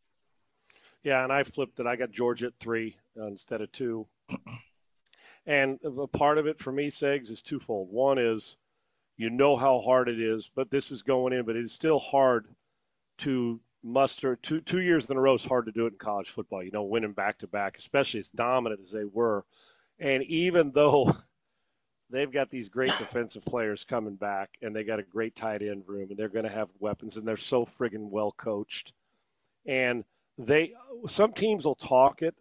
Yeah, 1.03 1.24
and 1.24 1.34
I 1.34 1.44
flipped 1.44 1.80
it. 1.80 1.88
I 1.88 1.96
got 1.96 2.12
Georgia 2.12 2.48
at 2.48 2.53
three 2.60 2.96
uh, 3.20 3.25
instead 3.25 3.62
of 3.62 3.72
two. 3.72 4.08
and 5.46 5.80
a 5.84 6.08
part 6.08 6.38
of 6.38 6.48
it 6.48 6.60
for 6.60 6.72
me, 6.72 6.89
Segs, 6.89 7.32
is 7.32 7.41
twofold. 7.41 7.89
One 7.91 8.18
is 8.20 8.58
you 9.18 9.30
know 9.30 9.56
how 9.56 9.80
hard 9.80 10.10
it 10.10 10.20
is, 10.20 10.50
but 10.53 10.70
this 10.70 10.91
is 10.91 11.01
going 11.01 11.34
in, 11.34 11.46
but 11.46 11.56
it's 11.56 11.74
still 11.74 12.00
hard 12.00 12.48
to 13.20 13.60
muster 13.83 14.35
two 14.35 14.61
two 14.61 14.81
years 14.81 15.09
in 15.09 15.17
a 15.17 15.19
row 15.19 15.33
is 15.33 15.45
hard 15.45 15.65
to 15.65 15.71
do 15.71 15.85
it 15.85 15.93
in 15.93 16.00
college 16.00 16.29
football. 16.29 16.63
You 16.63 16.71
know, 16.71 16.83
winning 16.83 17.13
back 17.13 17.38
to 17.39 17.47
back, 17.47 17.77
especially 17.77 18.19
as 18.19 18.29
dominant 18.29 18.81
as 18.81 18.91
they 18.91 19.05
were. 19.05 19.45
And 20.00 20.23
even 20.23 20.71
though 20.71 21.15
they've 22.09 22.31
got 22.31 22.50
these 22.50 22.69
great 22.69 22.95
defensive 22.97 23.45
players 23.45 23.83
coming 23.85 24.15
back 24.15 24.50
and 24.61 24.75
they 24.75 24.83
got 24.83 25.00
a 25.00 25.03
great 25.03 25.35
tight 25.35 25.61
end 25.61 25.83
room 25.88 26.09
and 26.09 26.17
they're 26.17 26.29
going 26.29 26.45
to 26.45 26.51
have 26.51 26.69
weapons 26.79 27.17
and 27.17 27.27
they're 27.27 27.38
so 27.38 27.65
friggin' 27.65 28.09
well 28.09 28.31
coached. 28.31 28.93
And 29.65 30.03
they 30.38 30.73
some 31.07 31.33
teams 31.33 31.65
will 31.65 31.75
talk 31.75 32.21
it, 32.21 32.35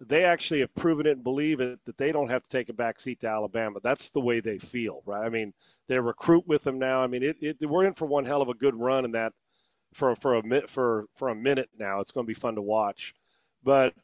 they 0.00 0.24
actually 0.24 0.60
have 0.60 0.74
proven 0.74 1.06
it 1.06 1.12
and 1.12 1.24
believe 1.24 1.60
it 1.60 1.78
that 1.84 1.96
they 1.96 2.12
don't 2.12 2.30
have 2.30 2.42
to 2.42 2.48
take 2.48 2.68
a 2.68 2.72
back 2.72 3.00
seat 3.00 3.20
to 3.20 3.28
Alabama. 3.28 3.78
That's 3.82 4.10
the 4.10 4.20
way 4.20 4.40
they 4.40 4.58
feel, 4.58 5.02
right? 5.06 5.24
I 5.24 5.28
mean, 5.28 5.52
they 5.88 5.98
recruit 5.98 6.46
with 6.46 6.64
them 6.64 6.78
now. 6.78 7.02
I 7.02 7.06
mean, 7.06 7.22
it, 7.22 7.36
it, 7.42 7.68
we're 7.68 7.84
in 7.84 7.94
for 7.94 8.06
one 8.06 8.24
hell 8.24 8.42
of 8.42 8.48
a 8.48 8.54
good 8.54 8.74
run 8.74 9.04
in 9.04 9.12
that 9.12 9.32
for 9.94 10.14
for 10.16 10.34
a 10.34 10.68
for 10.68 11.06
for 11.14 11.28
a 11.28 11.34
minute 11.34 11.70
now. 11.78 12.00
It's 12.00 12.10
going 12.10 12.26
to 12.26 12.28
be 12.28 12.34
fun 12.34 12.56
to 12.56 12.62
watch, 12.62 13.14
but 13.62 13.94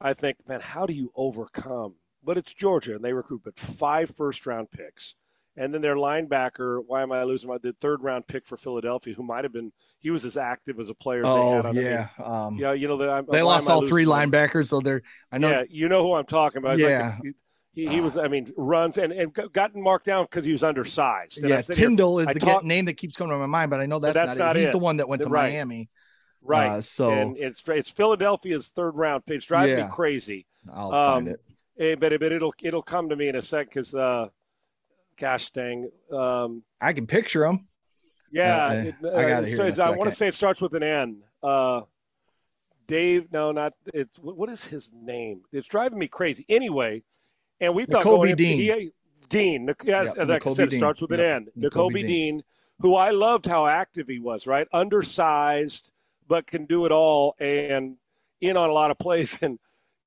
I 0.00 0.12
think, 0.14 0.36
man, 0.48 0.60
how 0.60 0.86
do 0.86 0.92
you 0.92 1.12
overcome? 1.14 1.94
But 2.22 2.36
it's 2.36 2.54
Georgia, 2.54 2.96
and 2.96 3.04
they 3.04 3.12
recruit 3.12 3.42
but 3.44 3.58
five 3.58 4.10
first 4.10 4.46
round 4.46 4.70
picks. 4.70 5.14
And 5.56 5.72
then 5.72 5.82
their 5.82 5.94
linebacker, 5.94 6.82
why 6.84 7.02
am 7.02 7.12
I 7.12 7.22
losing 7.22 7.48
my 7.48 7.58
the 7.58 7.72
third 7.72 8.02
round 8.02 8.26
pick 8.26 8.44
for 8.44 8.56
Philadelphia, 8.56 9.14
who 9.14 9.22
might 9.22 9.44
have 9.44 9.52
been 9.52 9.70
he 10.00 10.10
was 10.10 10.24
as 10.24 10.36
active 10.36 10.80
as 10.80 10.88
a 10.88 10.94
player 10.94 11.20
as 11.20 11.28
oh, 11.28 11.62
they 11.62 11.68
had 11.68 11.76
yeah, 11.76 12.08
um, 12.24 12.56
yeah, 12.58 12.72
you 12.72 12.88
know 12.88 12.96
that 12.96 13.26
they 13.30 13.42
lost 13.42 13.68
all 13.68 13.86
three 13.86 14.04
linebackers, 14.04 14.68
so 14.68 14.80
they're 14.80 15.02
I 15.30 15.38
know. 15.38 15.50
Yeah, 15.50 15.62
you 15.68 15.88
know 15.88 16.02
who 16.02 16.14
I'm 16.14 16.24
talking 16.24 16.58
about. 16.58 16.80
yeah. 16.80 17.18
Like 17.22 17.34
he, 17.74 17.86
he, 17.88 18.00
was, 18.00 18.16
I 18.16 18.28
mean, 18.28 18.52
runs 18.56 18.98
and, 18.98 19.12
and 19.12 19.32
gotten 19.52 19.82
marked 19.82 20.06
down 20.06 20.24
because 20.24 20.44
he 20.44 20.52
was 20.52 20.62
undersized. 20.62 21.42
And 21.42 21.50
yeah, 21.50 21.62
Tindall 21.62 22.20
is 22.20 22.28
I 22.28 22.34
the 22.34 22.40
talk, 22.40 22.64
name 22.64 22.84
that 22.84 22.94
keeps 22.94 23.16
coming 23.16 23.32
to 23.32 23.38
my 23.38 23.46
mind, 23.46 23.70
but 23.70 23.80
I 23.80 23.86
know 23.86 23.98
that's, 23.98 24.14
that's 24.14 24.36
not, 24.36 24.44
not, 24.44 24.56
it. 24.56 24.60
He's 24.60 24.68
it. 24.68 24.72
the 24.72 24.78
one 24.78 24.98
that 24.98 25.08
went 25.08 25.22
to 25.22 25.28
right. 25.28 25.52
Miami. 25.52 25.90
Right. 26.40 26.68
Uh, 26.68 26.80
so 26.82 27.10
and 27.10 27.36
it's 27.38 27.66
it's 27.68 27.88
Philadelphia's 27.88 28.68
third 28.68 28.94
round 28.96 29.24
pick. 29.24 29.36
It's 29.36 29.46
driving 29.46 29.78
yeah. 29.78 29.86
me 29.86 29.90
crazy. 29.90 30.46
I'll 30.72 30.92
um, 30.92 31.14
find 31.14 31.28
it. 31.28 31.40
Eh, 31.78 31.94
but, 31.96 32.12
but 32.20 32.32
it'll 32.32 32.54
it'll 32.62 32.82
come 32.82 33.08
to 33.08 33.16
me 33.16 33.28
in 33.28 33.36
a 33.36 33.42
sec 33.42 33.68
because 33.68 33.94
uh, 33.94 34.28
gosh 35.18 35.50
dang. 35.50 35.88
Um, 36.12 36.62
I 36.80 36.92
can 36.92 37.06
picture 37.06 37.44
him. 37.46 37.66
Yeah, 38.30 38.66
uh, 38.66 38.72
it, 38.72 38.94
uh, 39.02 39.16
I 39.16 39.28
got 39.28 39.44
it. 39.44 39.78
I 39.78 39.90
want 39.90 40.10
to 40.10 40.16
say 40.16 40.28
it 40.28 40.34
starts 40.34 40.60
with 40.60 40.74
an 40.74 40.82
N. 40.82 41.22
Uh, 41.42 41.82
Dave, 42.86 43.32
no, 43.32 43.50
not 43.50 43.72
it's. 43.86 44.18
What 44.18 44.50
is 44.50 44.64
his 44.64 44.92
name? 44.92 45.42
It's 45.52 45.68
driving 45.68 45.98
me 45.98 46.08
crazy. 46.08 46.44
Anyway, 46.48 47.02
and 47.64 47.74
we 47.74 47.84
thought 47.84 48.04
going 48.04 48.34
Dean. 48.36 48.58
He, 48.58 48.90
Dean, 49.28 49.66
yep, 49.84 50.16
like 50.16 50.46
I 50.46 50.50
said, 50.50 50.68
Dean. 50.68 50.76
it 50.76 50.78
starts 50.78 51.00
with 51.00 51.12
an 51.12 51.20
yep. 51.20 51.42
N. 51.56 51.62
Nakobe 51.62 51.94
Dean. 51.94 52.06
Dean, 52.06 52.42
who 52.80 52.94
I 52.94 53.10
loved 53.10 53.46
how 53.46 53.66
active 53.66 54.08
he 54.08 54.18
was. 54.18 54.46
Right, 54.46 54.66
undersized 54.72 55.92
but 56.26 56.46
can 56.46 56.64
do 56.64 56.86
it 56.86 56.92
all 56.92 57.34
and 57.38 57.96
in 58.40 58.56
on 58.56 58.70
a 58.70 58.72
lot 58.72 58.90
of 58.90 58.98
plays 58.98 59.38
and 59.42 59.58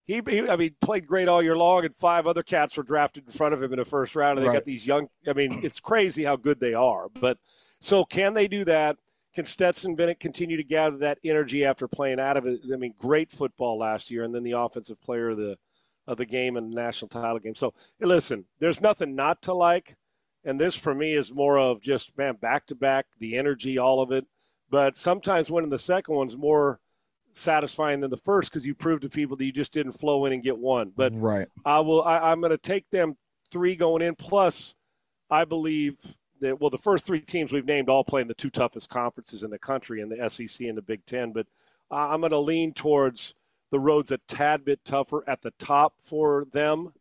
he, 0.08 0.22
he, 0.28 0.48
I 0.48 0.56
mean, 0.56 0.74
played 0.80 1.06
great 1.06 1.28
all 1.28 1.44
year 1.44 1.58
long, 1.58 1.84
and 1.84 1.94
five 1.94 2.28
other 2.28 2.42
cats 2.42 2.78
were 2.78 2.84
drafted 2.84 3.26
in 3.26 3.32
front 3.34 3.54
of 3.54 3.62
him 3.62 3.74
in 3.74 3.80
the 3.80 3.86
first 3.86 4.16
round. 4.16 4.40
And 4.40 4.46
they 4.46 4.48
right. 4.50 4.56
got 4.56 4.66
these 4.66 4.88
young. 4.88 5.10
I 5.28 5.34
mean, 5.34 5.60
it's 5.64 5.82
crazy 5.82 6.24
how 6.24 6.38
good 6.38 6.62
they 6.62 6.74
are. 6.74 7.10
But 7.10 7.38
so, 7.82 8.06
can 8.06 8.34
they 8.34 8.48
do 8.48 8.64
that? 8.66 8.96
Can 9.36 9.46
Stetson 9.46 9.96
Bennett 9.96 10.22
continue 10.22 10.56
to 10.56 10.64
gather 10.64 10.98
that 11.00 11.20
energy 11.26 11.66
after 11.66 11.90
playing 11.90 12.22
out 12.22 12.38
of 12.38 12.46
it? 12.46 12.62
I 12.74 12.78
mean, 12.78 12.94
great 12.98 13.30
football 13.30 13.78
last 13.78 14.10
year, 14.10 14.24
and 14.24 14.34
then 14.34 14.44
the 14.44 14.54
offensive 14.54 15.00
player 15.02 15.30
of 15.30 15.38
the 15.38 15.58
of 16.08 16.18
the 16.18 16.26
game 16.26 16.58
and 16.58 16.72
the 16.72 16.76
national 16.76 17.10
title 17.10 17.40
game. 17.40 17.56
So, 17.56 17.74
listen, 18.00 18.46
there's 18.60 18.82
nothing 18.82 19.16
not 19.16 19.42
to 19.44 19.54
like, 19.54 19.96
and 20.46 20.60
this 20.60 20.78
for 20.78 20.96
me 20.96 21.16
is 21.16 21.34
more 21.34 21.60
of 21.60 21.82
just 21.82 22.18
man 22.18 22.36
back 22.36 22.66
to 22.68 22.76
back, 22.76 23.06
the 23.20 23.38
energy, 23.38 23.78
all 23.78 24.02
of 24.02 24.12
it. 24.12 24.26
But 24.70 24.98
sometimes 24.98 25.52
winning 25.52 25.70
the 25.70 25.80
second 25.80 26.16
one's 26.16 26.38
more 26.38 26.80
satisfying 27.34 28.00
than 28.00 28.10
the 28.10 28.18
first 28.18 28.52
because 28.52 28.66
you 28.66 28.74
proved 28.74 29.04
to 29.04 29.10
people 29.10 29.38
that 29.38 29.46
you 29.46 29.52
just 29.52 29.74
didn't 29.74 29.94
flow 29.94 30.26
in 30.26 30.34
and 30.34 30.44
get 30.44 30.58
one. 30.58 30.92
But 30.96 31.14
right, 31.16 31.48
I 31.66 31.80
will. 31.82 32.04
I, 32.04 32.20
I'm 32.32 32.40
going 32.40 32.52
to 32.52 32.58
take 32.58 32.90
them 32.90 33.16
three 33.52 33.76
going 33.76 34.02
in. 34.02 34.16
Plus, 34.16 34.76
I 35.30 35.46
believe 35.46 35.98
that 36.40 36.60
well, 36.60 36.70
the 36.70 36.78
first 36.78 37.06
three 37.06 37.22
teams 37.22 37.52
we've 37.52 37.66
named 37.66 37.90
all 37.90 38.04
play 38.04 38.22
in 38.22 38.28
the 38.28 38.34
two 38.34 38.50
toughest 38.50 38.90
conferences 38.90 39.44
in 39.44 39.50
the 39.50 39.60
country, 39.60 40.02
in 40.02 40.10
the 40.10 40.30
SEC 40.30 40.68
and 40.68 40.78
the 40.78 40.82
Big 40.82 41.06
Ten. 41.06 41.32
But 41.32 41.48
I'm 41.92 42.22
going 42.22 42.32
to 42.32 42.40
lean 42.40 42.74
towards 42.74 43.34
the 43.72 43.80
road's 43.80 44.12
a 44.12 44.18
tad 44.28 44.66
bit 44.66 44.84
tougher 44.86 45.24
at 45.28 45.42
the 45.42 45.52
top 45.60 45.94
for 46.02 46.46
them 46.52 46.94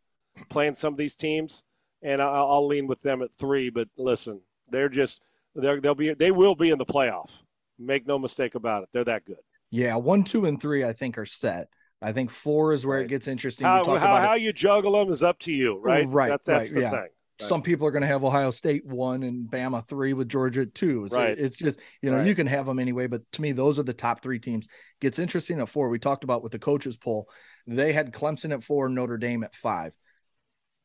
playing 0.49 0.75
some 0.75 0.93
of 0.93 0.99
these 0.99 1.17
teams, 1.17 1.65
and 2.03 2.21
I'll, 2.21 2.51
I'll 2.51 2.67
lean 2.67 2.87
with 2.87 3.03
them 3.03 3.23
at 3.23 3.33
three. 3.35 3.71
But 3.71 3.89
listen, 3.97 4.41
they're 4.71 4.89
just 4.89 5.23
they're, 5.55 5.81
they'll 5.81 5.95
be 5.95 6.15
they 6.15 6.31
will 6.31 6.55
be 6.55 6.71
in 6.71 6.79
the 6.79 6.87
playoff. 6.87 7.43
Make 7.79 8.07
no 8.07 8.19
mistake 8.19 8.55
about 8.55 8.83
it. 8.83 8.89
They're 8.93 9.05
that 9.05 9.25
good. 9.25 9.39
Yeah, 9.71 9.97
one, 9.97 10.25
two, 10.25 10.47
and 10.47 10.61
three 10.61 10.85
I 10.85 10.93
think 10.93 11.19
are 11.19 11.27
set. 11.27 11.69
I 12.01 12.13
think 12.13 12.31
four 12.31 12.73
is 12.73 12.87
where 12.87 12.99
right. 12.99 13.07
it 13.07 13.09
gets 13.09 13.27
interesting. 13.27 13.67
How, 13.67 13.85
how, 13.85 14.17
how 14.17 14.35
you 14.35 14.53
juggle 14.53 14.93
them 14.93 15.11
is 15.11 15.23
up 15.23 15.39
to 15.41 15.53
you, 15.53 15.81
right? 15.81 16.07
Right. 16.07 16.29
That's, 16.29 16.47
that's 16.47 16.71
right, 16.71 16.75
the 16.75 16.81
yeah. 16.83 16.91
thing. 16.91 17.09
Right. 17.41 17.49
Some 17.49 17.63
people 17.63 17.87
are 17.87 17.91
going 17.91 18.03
to 18.03 18.09
have 18.09 18.25
Ohio 18.25 18.51
State 18.51 18.87
one 18.87 19.23
and 19.23 19.51
Bama 19.51 19.87
three 19.87 20.15
with 20.15 20.29
Georgia 20.29 20.65
two. 20.65 21.07
So 21.11 21.17
right. 21.19 21.39
it's 21.39 21.59
just, 21.59 21.79
you 22.01 22.11
know, 22.11 22.19
right. 22.19 22.27
you 22.27 22.35
can 22.35 22.47
have 22.47 22.65
them 22.65 22.79
anyway. 22.79 23.09
But 23.09 23.31
to 23.33 23.43
me, 23.43 23.53
those 23.53 23.79
are 23.79 23.83
the 23.83 23.93
top 23.93 24.23
three 24.23 24.39
teams. 24.39 24.67
Gets 25.01 25.19
interesting 25.19 25.61
at 25.61 25.69
four. 25.69 25.91
We 25.91 25.99
talked 25.99 26.25
about 26.25 26.43
with 26.43 26.53
the 26.53 26.59
coaches 26.59 26.97
poll, 26.97 27.29
they 27.67 27.93
had 27.93 28.13
Clemson 28.13 28.53
at 28.53 28.65
four, 28.65 28.89
Notre 28.89 29.19
Dame 29.19 29.45
at 29.45 29.55
five. 29.55 29.93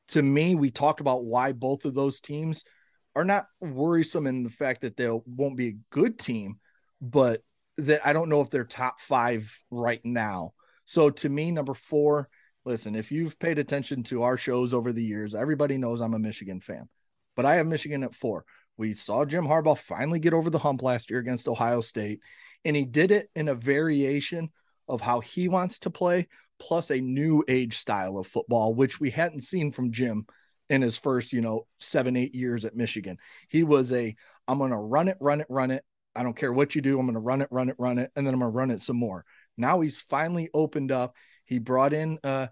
To 0.09 0.21
me, 0.21 0.55
we 0.55 0.71
talked 0.71 0.99
about 0.99 1.23
why 1.23 1.53
both 1.53 1.85
of 1.85 1.93
those 1.93 2.19
teams 2.19 2.65
are 3.15 3.23
not 3.23 3.45
worrisome 3.61 4.27
in 4.27 4.43
the 4.43 4.49
fact 4.49 4.81
that 4.81 4.97
they 4.97 5.09
won't 5.25 5.55
be 5.55 5.67
a 5.67 5.77
good 5.89 6.19
team, 6.19 6.59
but 6.99 7.41
that 7.77 8.05
I 8.05 8.11
don't 8.11 8.29
know 8.29 8.41
if 8.41 8.49
they're 8.49 8.65
top 8.65 8.99
five 8.99 9.57
right 9.69 10.01
now. 10.03 10.53
So 10.85 11.09
to 11.09 11.29
me, 11.29 11.51
number 11.51 11.73
four, 11.73 12.27
listen, 12.65 12.95
if 12.95 13.11
you've 13.11 13.39
paid 13.39 13.59
attention 13.59 14.03
to 14.03 14.23
our 14.23 14.37
shows 14.37 14.73
over 14.73 14.91
the 14.91 15.03
years, 15.03 15.35
everybody 15.35 15.77
knows 15.77 16.01
I'm 16.01 16.13
a 16.13 16.19
Michigan 16.19 16.61
fan, 16.61 16.87
but 17.35 17.45
I 17.45 17.55
have 17.55 17.67
Michigan 17.67 18.03
at 18.03 18.15
four. 18.15 18.45
We 18.77 18.93
saw 18.93 19.25
Jim 19.25 19.45
Harbaugh 19.45 19.77
finally 19.77 20.19
get 20.19 20.33
over 20.33 20.49
the 20.49 20.59
hump 20.59 20.81
last 20.81 21.09
year 21.09 21.19
against 21.19 21.47
Ohio 21.47 21.81
State, 21.81 22.19
and 22.65 22.75
he 22.75 22.85
did 22.85 23.11
it 23.11 23.29
in 23.35 23.47
a 23.47 23.55
variation 23.55 24.49
of 24.87 25.01
how 25.01 25.19
he 25.19 25.47
wants 25.47 25.79
to 25.79 25.89
play, 25.89 26.27
plus 26.59 26.91
a 26.91 26.99
new 26.99 27.43
age 27.47 27.77
style 27.77 28.17
of 28.17 28.27
football, 28.27 28.73
which 28.73 28.99
we 28.99 29.09
hadn't 29.09 29.41
seen 29.41 29.71
from 29.71 29.91
Jim 29.91 30.25
in 30.69 30.81
his 30.81 30.97
first, 30.97 31.33
you 31.33 31.41
know, 31.41 31.67
seven, 31.79 32.15
eight 32.15 32.33
years 32.33 32.65
at 32.65 32.75
Michigan. 32.75 33.17
He 33.49 33.63
was 33.63 33.91
a, 33.91 34.15
I'm 34.47 34.57
going 34.57 34.71
to 34.71 34.77
run 34.77 35.07
it, 35.07 35.17
run 35.19 35.41
it, 35.41 35.47
run 35.49 35.71
it. 35.71 35.83
I 36.15 36.23
don't 36.23 36.35
care 36.35 36.53
what 36.53 36.75
you 36.75 36.81
do. 36.81 36.99
I'm 36.99 37.05
going 37.05 37.15
to 37.15 37.19
run 37.19 37.41
it, 37.41 37.49
run 37.51 37.69
it, 37.69 37.75
run 37.77 37.97
it. 37.97 38.11
And 38.15 38.25
then 38.25 38.33
I'm 38.33 38.39
going 38.39 38.51
to 38.51 38.57
run 38.57 38.71
it 38.71 38.81
some 38.81 38.97
more. 38.97 39.25
Now 39.57 39.81
he's 39.81 39.99
finally 40.01 40.49
opened 40.53 40.91
up. 40.91 41.15
He 41.51 41.59
brought 41.59 41.91
in 41.91 42.17
uh, 42.23 42.47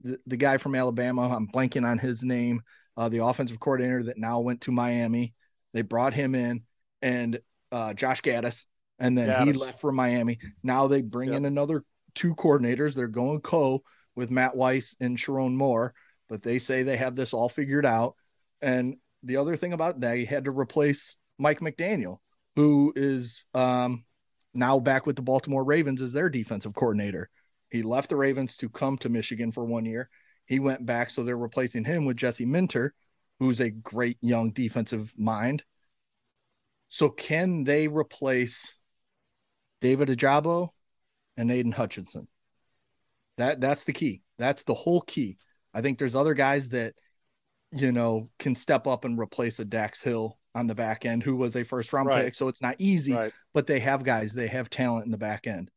the, 0.00 0.20
the 0.28 0.36
guy 0.36 0.58
from 0.58 0.76
Alabama. 0.76 1.22
I'm 1.22 1.48
blanking 1.48 1.84
on 1.84 1.98
his 1.98 2.22
name, 2.22 2.62
uh, 2.96 3.08
the 3.08 3.24
offensive 3.24 3.58
coordinator 3.58 4.04
that 4.04 4.16
now 4.16 4.38
went 4.38 4.60
to 4.62 4.70
Miami. 4.70 5.34
They 5.72 5.82
brought 5.82 6.14
him 6.14 6.36
in 6.36 6.62
and 7.02 7.40
uh, 7.72 7.94
Josh 7.94 8.20
Gattis, 8.22 8.66
and 9.00 9.18
then 9.18 9.44
he 9.44 9.52
left 9.54 9.80
for 9.80 9.90
Miami. 9.90 10.38
Now 10.62 10.86
they 10.86 11.02
bring 11.02 11.30
yep. 11.30 11.38
in 11.38 11.46
another 11.46 11.82
two 12.14 12.36
coordinators. 12.36 12.94
They're 12.94 13.08
going 13.08 13.40
co 13.40 13.82
with 14.14 14.30
Matt 14.30 14.54
Weiss 14.54 14.94
and 15.00 15.18
Sherrone 15.18 15.56
Moore, 15.56 15.92
but 16.28 16.44
they 16.44 16.60
say 16.60 16.84
they 16.84 16.96
have 16.96 17.16
this 17.16 17.34
all 17.34 17.48
figured 17.48 17.84
out. 17.84 18.14
And 18.62 18.98
the 19.24 19.38
other 19.38 19.56
thing 19.56 19.72
about 19.72 19.98
that, 20.02 20.16
he 20.16 20.26
had 20.26 20.44
to 20.44 20.52
replace 20.52 21.16
Mike 21.38 21.58
McDaniel, 21.58 22.18
who 22.54 22.92
is 22.94 23.44
um, 23.52 24.04
now 24.54 24.78
back 24.78 25.06
with 25.06 25.16
the 25.16 25.22
Baltimore 25.22 25.64
Ravens 25.64 26.00
as 26.00 26.12
their 26.12 26.28
defensive 26.28 26.72
coordinator. 26.72 27.28
He 27.74 27.82
left 27.82 28.10
the 28.10 28.16
Ravens 28.16 28.56
to 28.58 28.68
come 28.68 28.96
to 28.98 29.08
Michigan 29.08 29.50
for 29.50 29.64
one 29.64 29.84
year. 29.84 30.08
He 30.46 30.60
went 30.60 30.86
back, 30.86 31.10
so 31.10 31.24
they're 31.24 31.36
replacing 31.36 31.82
him 31.82 32.04
with 32.04 32.16
Jesse 32.16 32.46
Minter, 32.46 32.94
who's 33.40 33.60
a 33.60 33.68
great 33.68 34.16
young 34.20 34.52
defensive 34.52 35.12
mind. 35.18 35.64
So 36.86 37.08
can 37.08 37.64
they 37.64 37.88
replace 37.88 38.72
David 39.80 40.08
Ojabo 40.08 40.68
and 41.36 41.50
Aidan 41.50 41.72
Hutchinson? 41.72 42.28
That 43.38 43.60
that's 43.60 43.82
the 43.82 43.92
key. 43.92 44.22
That's 44.38 44.62
the 44.62 44.74
whole 44.74 45.00
key. 45.00 45.36
I 45.74 45.80
think 45.80 45.98
there's 45.98 46.14
other 46.14 46.34
guys 46.34 46.68
that 46.68 46.94
you 47.72 47.90
know 47.90 48.30
can 48.38 48.54
step 48.54 48.86
up 48.86 49.04
and 49.04 49.18
replace 49.18 49.58
a 49.58 49.64
Dax 49.64 50.00
Hill 50.00 50.38
on 50.54 50.68
the 50.68 50.76
back 50.76 51.04
end, 51.04 51.24
who 51.24 51.34
was 51.34 51.56
a 51.56 51.64
first 51.64 51.92
round 51.92 52.06
right. 52.06 52.26
pick. 52.26 52.36
So 52.36 52.46
it's 52.46 52.62
not 52.62 52.76
easy, 52.78 53.14
right. 53.14 53.32
but 53.52 53.66
they 53.66 53.80
have 53.80 54.04
guys, 54.04 54.32
they 54.32 54.46
have 54.46 54.70
talent 54.70 55.06
in 55.06 55.10
the 55.10 55.18
back 55.18 55.48
end. 55.48 55.72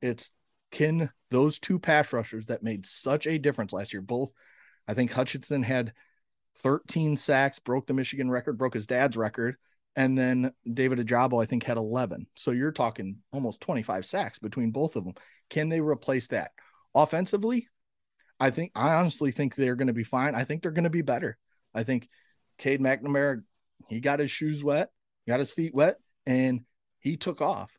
It's 0.00 0.30
can 0.70 1.10
those 1.30 1.58
two 1.58 1.78
pass 1.78 2.12
rushers 2.12 2.46
that 2.46 2.62
made 2.62 2.86
such 2.86 3.26
a 3.26 3.38
difference 3.38 3.72
last 3.72 3.92
year, 3.92 4.02
both 4.02 4.32
I 4.88 4.94
think 4.94 5.12
Hutchinson 5.12 5.62
had 5.62 5.92
13 6.58 7.16
sacks, 7.16 7.58
broke 7.58 7.86
the 7.86 7.94
Michigan 7.94 8.30
record, 8.30 8.58
broke 8.58 8.74
his 8.74 8.86
dad's 8.86 9.16
record, 9.16 9.56
and 9.96 10.16
then 10.18 10.52
David 10.72 10.98
Ojabo, 10.98 11.42
I 11.42 11.46
think 11.46 11.62
had 11.62 11.76
11. 11.76 12.26
So 12.36 12.50
you're 12.50 12.72
talking 12.72 13.18
almost 13.32 13.60
25 13.60 14.04
sacks 14.04 14.38
between 14.38 14.70
both 14.70 14.96
of 14.96 15.04
them. 15.04 15.14
Can 15.48 15.68
they 15.68 15.80
replace 15.80 16.26
that? 16.28 16.52
Offensively, 16.94 17.68
I 18.38 18.50
think 18.50 18.72
I 18.74 18.94
honestly 18.94 19.30
think 19.30 19.54
they're 19.54 19.76
going 19.76 19.88
to 19.88 19.92
be 19.92 20.04
fine. 20.04 20.34
I 20.34 20.44
think 20.44 20.62
they're 20.62 20.70
going 20.72 20.84
to 20.84 20.90
be 20.90 21.02
better. 21.02 21.36
I 21.74 21.84
think 21.84 22.08
Cade 22.58 22.80
McNamara, 22.80 23.42
he 23.88 24.00
got 24.00 24.18
his 24.18 24.30
shoes 24.30 24.64
wet, 24.64 24.90
got 25.28 25.38
his 25.38 25.50
feet 25.50 25.74
wet, 25.74 25.98
and 26.26 26.62
he 26.98 27.16
took 27.16 27.40
off. 27.40 27.70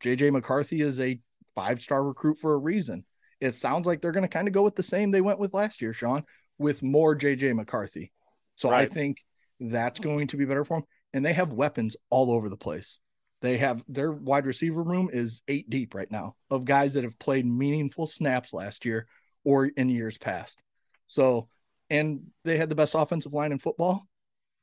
JJ 0.00 0.32
McCarthy 0.32 0.80
is 0.80 0.98
a 0.98 1.20
five 1.56 1.80
star 1.80 2.04
recruit 2.04 2.38
for 2.38 2.54
a 2.54 2.58
reason. 2.58 3.04
It 3.40 3.56
sounds 3.56 3.86
like 3.86 4.00
they're 4.00 4.12
going 4.12 4.22
to 4.22 4.28
kind 4.28 4.46
of 4.46 4.54
go 4.54 4.62
with 4.62 4.76
the 4.76 4.82
same 4.84 5.10
they 5.10 5.20
went 5.20 5.40
with 5.40 5.52
last 5.52 5.82
year, 5.82 5.92
Sean, 5.92 6.22
with 6.58 6.82
more 6.82 7.16
JJ 7.16 7.54
McCarthy. 7.54 8.12
So 8.54 8.70
right. 8.70 8.88
I 8.88 8.94
think 8.94 9.24
that's 9.58 9.98
going 9.98 10.28
to 10.28 10.36
be 10.36 10.44
better 10.44 10.64
for 10.64 10.78
them. 10.78 10.86
And 11.12 11.24
they 11.24 11.32
have 11.32 11.52
weapons 11.52 11.96
all 12.10 12.30
over 12.30 12.48
the 12.48 12.56
place. 12.56 12.98
They 13.42 13.58
have 13.58 13.82
their 13.88 14.12
wide 14.12 14.46
receiver 14.46 14.82
room 14.82 15.10
is 15.12 15.42
eight 15.48 15.68
deep 15.68 15.94
right 15.94 16.10
now 16.10 16.36
of 16.50 16.64
guys 16.64 16.94
that 16.94 17.04
have 17.04 17.18
played 17.18 17.46
meaningful 17.46 18.06
snaps 18.06 18.52
last 18.52 18.84
year 18.84 19.06
or 19.44 19.66
in 19.66 19.88
years 19.88 20.18
past. 20.18 20.58
So, 21.06 21.48
and 21.90 22.26
they 22.44 22.56
had 22.56 22.68
the 22.68 22.74
best 22.74 22.94
offensive 22.94 23.32
line 23.32 23.52
in 23.52 23.58
football. 23.58 24.06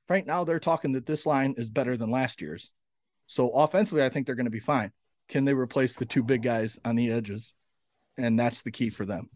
Right 0.09 0.25
now, 0.25 0.43
they're 0.43 0.59
talking 0.59 0.93
that 0.93 1.05
this 1.05 1.25
line 1.25 1.55
is 1.57 1.69
better 1.69 1.95
than 1.95 2.11
last 2.11 2.41
year's. 2.41 2.71
So, 3.27 3.49
offensively, 3.49 4.03
I 4.03 4.09
think 4.09 4.25
they're 4.25 4.35
going 4.35 4.45
to 4.45 4.51
be 4.51 4.59
fine. 4.59 4.91
Can 5.29 5.45
they 5.45 5.53
replace 5.53 5.95
the 5.95 6.05
two 6.05 6.21
big 6.21 6.43
guys 6.43 6.79
on 6.85 6.95
the 6.95 7.11
edges? 7.11 7.53
And 8.17 8.37
that's 8.37 8.61
the 8.61 8.71
key 8.71 8.89
for 8.89 9.05
them. 9.05 9.29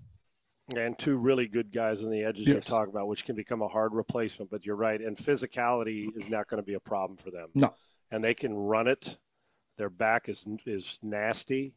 And 0.76 0.98
two 1.00 1.18
really 1.18 1.48
good 1.48 1.72
guys 1.72 2.04
on 2.04 2.12
the 2.12 2.24
edges 2.24 2.46
yes. 2.46 2.54
you're 2.54 2.62
talking 2.62 2.94
about, 2.94 3.08
which 3.08 3.26
can 3.26 3.36
become 3.36 3.62
a 3.62 3.68
hard 3.68 3.94
replacement. 3.94 4.52
But 4.52 4.66
you're 4.66 4.76
right. 4.76 5.00
And 5.00 5.18
physicality 5.18 6.10
is 6.16 6.30
not 6.30 6.48
going 6.48 6.62
to 6.62 6.66
be 6.66 6.76
a 6.76 6.80
problem 6.80 7.18
for 7.18 7.32
them. 7.32 7.48
No. 7.56 7.74
And 8.12 8.24
they 8.24 8.34
can 8.34 8.54
run 8.54 8.88
it. 8.88 9.18
Their 9.78 9.90
back 9.90 10.30
is 10.30 10.46
is 10.66 11.00
nasty. 11.02 11.74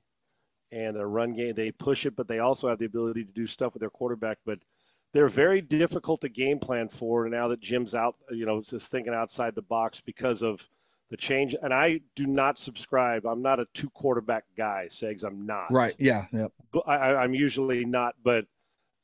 And 0.72 0.94
their 0.94 1.08
run 1.08 1.32
game, 1.32 1.54
they 1.54 1.70
push 1.70 2.04
it, 2.04 2.16
but 2.16 2.28
they 2.28 2.40
also 2.40 2.68
have 2.68 2.78
the 2.78 2.86
ability 2.86 3.24
to 3.24 3.32
do 3.32 3.46
stuff 3.46 3.74
with 3.74 3.80
their 3.80 3.90
quarterback. 3.90 4.38
But 4.44 4.58
they're 5.12 5.28
very 5.28 5.60
difficult 5.60 6.20
to 6.22 6.28
game 6.28 6.58
plan 6.58 6.88
for 6.88 7.28
now 7.28 7.48
that 7.48 7.60
Jim's 7.60 7.94
out, 7.94 8.16
you 8.30 8.44
know, 8.44 8.60
just 8.60 8.90
thinking 8.90 9.14
outside 9.14 9.54
the 9.54 9.62
box 9.62 10.00
because 10.00 10.42
of– 10.42 10.68
the 11.10 11.16
change. 11.16 11.54
And 11.60 11.74
I 11.74 12.00
do 12.14 12.26
not 12.26 12.58
subscribe. 12.58 13.26
I'm 13.26 13.42
not 13.42 13.60
a 13.60 13.66
two 13.74 13.90
quarterback 13.90 14.44
guy, 14.56 14.86
Segs. 14.88 15.24
I'm 15.24 15.44
not. 15.44 15.70
Right. 15.70 15.94
Yeah. 15.98 16.26
Yep. 16.32 16.52
But 16.72 16.88
I, 16.88 17.16
I'm 17.16 17.34
usually 17.34 17.84
not. 17.84 18.14
But 18.22 18.46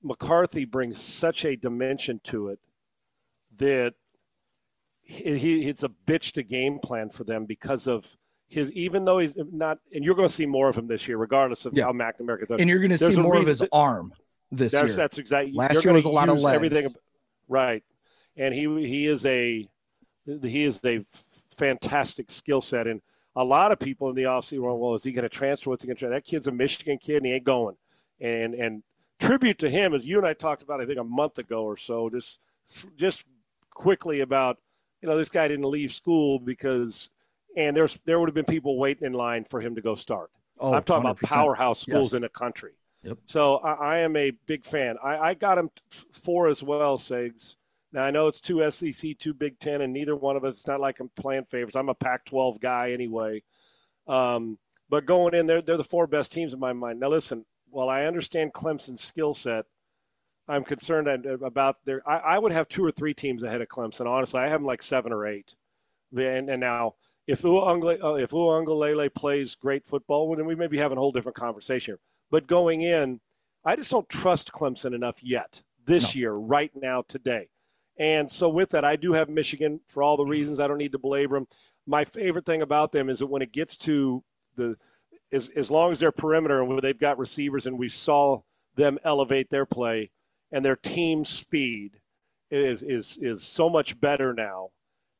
McCarthy 0.02 0.64
brings 0.64 1.00
such 1.00 1.44
a 1.44 1.56
dimension 1.56 2.20
to 2.24 2.48
it 2.48 2.60
that 3.58 3.94
he, 5.02 5.38
he 5.38 5.68
it's 5.68 5.82
a 5.82 5.90
bitch 6.06 6.32
to 6.32 6.42
game 6.42 6.78
plan 6.78 7.08
for 7.08 7.24
them 7.24 7.44
because 7.44 7.86
of 7.86 8.16
his 8.48 8.70
even 8.72 9.04
though 9.04 9.18
he's 9.18 9.36
not 9.36 9.78
and 9.92 10.04
you're 10.04 10.14
going 10.14 10.28
to 10.28 10.32
see 10.32 10.46
more 10.46 10.68
of 10.68 10.76
him 10.76 10.86
this 10.86 11.08
year 11.08 11.16
regardless 11.16 11.66
of 11.66 11.74
yeah. 11.74 11.84
how 11.84 11.92
McNamara 11.92 12.46
does. 12.46 12.60
And 12.60 12.68
you're 12.68 12.78
going 12.78 12.90
to 12.90 12.98
see 12.98 13.20
more 13.20 13.36
of 13.36 13.46
his 13.46 13.60
that, 13.60 13.68
arm 13.72 14.12
this 14.52 14.72
that's, 14.72 14.88
year. 14.88 14.96
That's 14.96 15.18
exactly 15.18 15.52
last 15.52 15.82
year 15.84 15.92
was 15.92 16.04
a 16.04 16.08
lot 16.08 16.28
of 16.28 16.40
legs. 16.40 16.54
everything 16.54 16.88
right. 17.48 17.82
And 18.36 18.54
he 18.54 18.64
he 18.86 19.06
is 19.06 19.24
a 19.26 19.68
he 20.26 20.64
is 20.64 20.80
a 20.84 21.04
fantastic 21.58 22.30
skill 22.30 22.60
set. 22.60 22.86
And 22.86 23.00
a 23.36 23.44
lot 23.44 23.72
of 23.72 23.78
people 23.78 24.08
in 24.08 24.14
the 24.14 24.24
offseason 24.24 24.60
were, 24.60 24.74
well, 24.74 24.94
is 24.94 25.02
he 25.02 25.12
going 25.12 25.24
to 25.24 25.28
transfer? 25.28 25.70
What's 25.70 25.82
he 25.82 25.86
going 25.86 25.96
to 25.96 26.00
transfer? 26.00 26.14
That 26.14 26.24
kid's 26.24 26.46
a 26.46 26.52
Michigan 26.52 26.98
kid 26.98 27.18
and 27.18 27.26
he 27.26 27.32
ain't 27.32 27.44
going. 27.44 27.76
And 28.20 28.54
and 28.54 28.82
tribute 29.20 29.58
to 29.58 29.70
him, 29.70 29.94
as 29.94 30.06
you 30.06 30.18
and 30.18 30.26
I 30.26 30.32
talked 30.32 30.62
about, 30.62 30.80
I 30.80 30.86
think 30.86 30.98
a 30.98 31.04
month 31.04 31.38
ago 31.38 31.64
or 31.64 31.76
so, 31.76 32.08
just 32.08 32.40
just 32.96 33.24
quickly 33.70 34.20
about, 34.20 34.58
you 35.02 35.08
know, 35.08 35.16
this 35.16 35.28
guy 35.28 35.46
didn't 35.48 35.70
leave 35.70 35.92
school 35.92 36.38
because, 36.38 37.10
and 37.56 37.76
there's 37.76 37.98
there 38.06 38.18
would 38.18 38.28
have 38.28 38.34
been 38.34 38.44
people 38.44 38.78
waiting 38.78 39.06
in 39.06 39.12
line 39.12 39.44
for 39.44 39.60
him 39.60 39.74
to 39.74 39.82
go 39.82 39.94
start. 39.94 40.30
Oh, 40.58 40.72
I'm 40.72 40.82
talking 40.82 41.10
100%. 41.10 41.18
about 41.18 41.20
powerhouse 41.22 41.80
schools 41.80 42.08
yes. 42.08 42.14
in 42.14 42.22
the 42.22 42.30
country. 42.30 42.72
Yep. 43.02 43.18
So 43.26 43.58
I, 43.58 43.72
I, 43.72 43.98
am 43.98 44.16
a 44.16 44.32
big 44.46 44.64
fan. 44.64 44.96
I, 45.04 45.18
I 45.18 45.34
got 45.34 45.58
him 45.58 45.70
four 45.90 46.48
as 46.48 46.62
well, 46.62 46.98
Segs. 46.98 47.56
Now 47.96 48.04
I 48.04 48.10
know 48.10 48.26
it's 48.28 48.42
two 48.42 48.70
SEC, 48.70 49.16
two 49.18 49.32
Big 49.32 49.58
Ten, 49.58 49.80
and 49.80 49.90
neither 49.90 50.14
one 50.14 50.36
of 50.36 50.44
us. 50.44 50.56
It's 50.56 50.66
not 50.66 50.80
like 50.80 51.00
I'm 51.00 51.08
playing 51.16 51.46
favorites. 51.46 51.76
I'm 51.76 51.88
a 51.88 51.94
Pac-12 51.94 52.60
guy 52.60 52.92
anyway. 52.92 53.42
Um, 54.06 54.58
But 54.90 55.06
going 55.06 55.34
in, 55.34 55.46
they're 55.46 55.62
they're 55.62 55.78
the 55.78 55.82
four 55.82 56.06
best 56.06 56.30
teams 56.30 56.52
in 56.52 56.60
my 56.60 56.74
mind. 56.74 57.00
Now 57.00 57.08
listen, 57.08 57.46
while 57.70 57.88
I 57.88 58.04
understand 58.04 58.52
Clemson's 58.52 59.00
skill 59.00 59.32
set, 59.32 59.64
I'm 60.46 60.62
concerned 60.62 61.08
about 61.42 61.78
their. 61.86 62.06
I, 62.06 62.18
I, 62.18 62.38
would 62.38 62.52
have 62.52 62.68
two 62.68 62.84
or 62.84 62.92
three 62.92 63.14
teams 63.14 63.42
ahead 63.42 63.62
of 63.62 63.68
Clemson. 63.68 64.06
Honestly, 64.06 64.40
I 64.40 64.44
have 64.44 64.60
them 64.60 64.66
like 64.66 64.82
seven 64.82 65.10
or 65.10 65.26
eight. 65.26 65.56
And, 66.16 66.50
and 66.50 66.60
now, 66.60 66.96
if 67.26 67.42
Uangle, 67.42 68.04
uh, 68.04 68.14
if 68.14 68.30
Uiagalelei 68.30 69.12
plays 69.14 69.54
great 69.54 69.86
football, 69.86 70.28
well, 70.28 70.36
then 70.36 70.46
we 70.46 70.54
may 70.54 70.68
be 70.68 70.78
having 70.78 70.98
a 70.98 71.00
whole 71.00 71.12
different 71.12 71.36
conversation 71.36 71.92
here. 71.92 72.00
But 72.30 72.46
going 72.46 72.82
in, 72.82 73.20
I 73.64 73.74
just 73.74 73.90
don't 73.90 74.08
trust 74.08 74.52
Clemson 74.52 74.94
enough 74.94 75.24
yet 75.24 75.62
this 75.86 76.14
no. 76.14 76.20
year, 76.20 76.32
right 76.34 76.70
now, 76.76 77.02
today. 77.08 77.48
And 77.98 78.30
so 78.30 78.48
with 78.48 78.70
that, 78.70 78.84
I 78.84 78.96
do 78.96 79.12
have 79.12 79.28
Michigan 79.28 79.80
for 79.86 80.02
all 80.02 80.16
the 80.16 80.24
reasons. 80.24 80.60
I 80.60 80.68
don't 80.68 80.78
need 80.78 80.92
to 80.92 80.98
belabor 80.98 81.36
them. 81.36 81.46
My 81.86 82.04
favorite 82.04 82.44
thing 82.44 82.62
about 82.62 82.92
them 82.92 83.08
is 83.08 83.20
that 83.20 83.26
when 83.26 83.42
it 83.42 83.52
gets 83.52 83.76
to 83.78 84.22
the 84.56 84.76
as, 85.32 85.48
as 85.50 85.70
long 85.70 85.92
as 85.92 86.00
their 86.00 86.12
perimeter 86.12 86.62
and 86.62 86.78
they've 86.80 86.98
got 86.98 87.18
receivers 87.18 87.66
and 87.66 87.78
we 87.78 87.88
saw 87.88 88.40
them 88.76 88.98
elevate 89.04 89.50
their 89.50 89.66
play 89.66 90.10
and 90.52 90.64
their 90.64 90.76
team 90.76 91.24
speed 91.24 92.00
is 92.50 92.82
is 92.82 93.18
is 93.20 93.42
so 93.42 93.68
much 93.68 93.98
better 94.00 94.32
now 94.32 94.68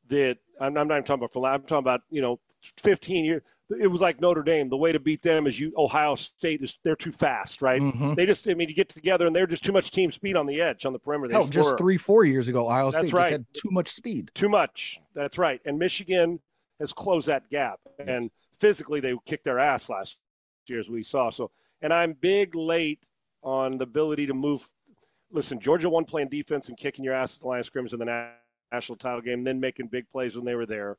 that 0.07 0.37
I'm, 0.59 0.77
I'm 0.77 0.87
not 0.87 0.95
even 0.95 1.03
talking 1.03 1.21
about 1.21 1.33
for 1.33 1.45
I'm 1.47 1.61
talking 1.61 1.77
about 1.77 2.01
you 2.09 2.21
know 2.21 2.39
15 2.77 3.25
years. 3.25 3.41
It 3.69 3.87
was 3.87 4.01
like 4.01 4.21
Notre 4.21 4.43
Dame. 4.43 4.69
The 4.69 4.77
way 4.77 4.91
to 4.91 4.99
beat 4.99 5.21
them 5.21 5.47
is 5.47 5.59
you 5.59 5.73
Ohio 5.77 6.15
State 6.15 6.61
is 6.61 6.79
they're 6.83 6.95
too 6.95 7.11
fast, 7.11 7.61
right? 7.61 7.81
Mm-hmm. 7.81 8.13
They 8.15 8.25
just 8.25 8.47
I 8.47 8.53
mean 8.53 8.69
you 8.69 8.75
get 8.75 8.89
together 8.89 9.27
and 9.27 9.35
they're 9.35 9.47
just 9.47 9.63
too 9.63 9.73
much 9.73 9.91
team 9.91 10.11
speed 10.11 10.35
on 10.35 10.45
the 10.45 10.61
edge 10.61 10.85
on 10.85 10.93
the 10.93 10.99
perimeter. 10.99 11.33
Hell, 11.33 11.47
just 11.47 11.77
three 11.77 11.97
four 11.97 12.25
years 12.25 12.47
ago, 12.47 12.65
Ohio 12.65 12.91
That's 12.91 13.09
State 13.09 13.17
right. 13.17 13.31
had 13.31 13.45
too 13.53 13.69
much 13.71 13.89
speed. 13.89 14.31
Too 14.33 14.49
much. 14.49 14.99
That's 15.13 15.37
right. 15.37 15.61
And 15.65 15.77
Michigan 15.77 16.39
has 16.79 16.93
closed 16.93 17.27
that 17.27 17.49
gap. 17.49 17.79
And 17.99 18.29
physically, 18.57 18.99
they 18.99 19.15
kicked 19.25 19.43
their 19.43 19.59
ass 19.59 19.89
last 19.89 20.17
year, 20.67 20.79
as 20.79 20.89
we 20.89 21.03
saw. 21.03 21.29
So, 21.29 21.51
and 21.81 21.93
I'm 21.93 22.13
big 22.13 22.55
late 22.55 23.07
on 23.43 23.77
the 23.77 23.83
ability 23.83 24.27
to 24.27 24.33
move. 24.33 24.67
Listen, 25.31 25.59
Georgia 25.59 25.89
won 25.89 26.05
playing 26.05 26.29
defense 26.29 26.69
and 26.69 26.77
kicking 26.77 27.03
your 27.03 27.13
ass 27.13 27.37
at 27.37 27.41
the 27.41 27.47
line 27.47 27.59
of 27.59 27.65
scrimmage 27.65 27.93
in 27.93 27.99
the 27.99 28.31
national 28.71 28.97
title 28.97 29.21
game, 29.21 29.43
then 29.43 29.59
making 29.59 29.87
big 29.87 30.09
plays 30.09 30.35
when 30.35 30.45
they 30.45 30.55
were 30.55 30.65
there. 30.65 30.97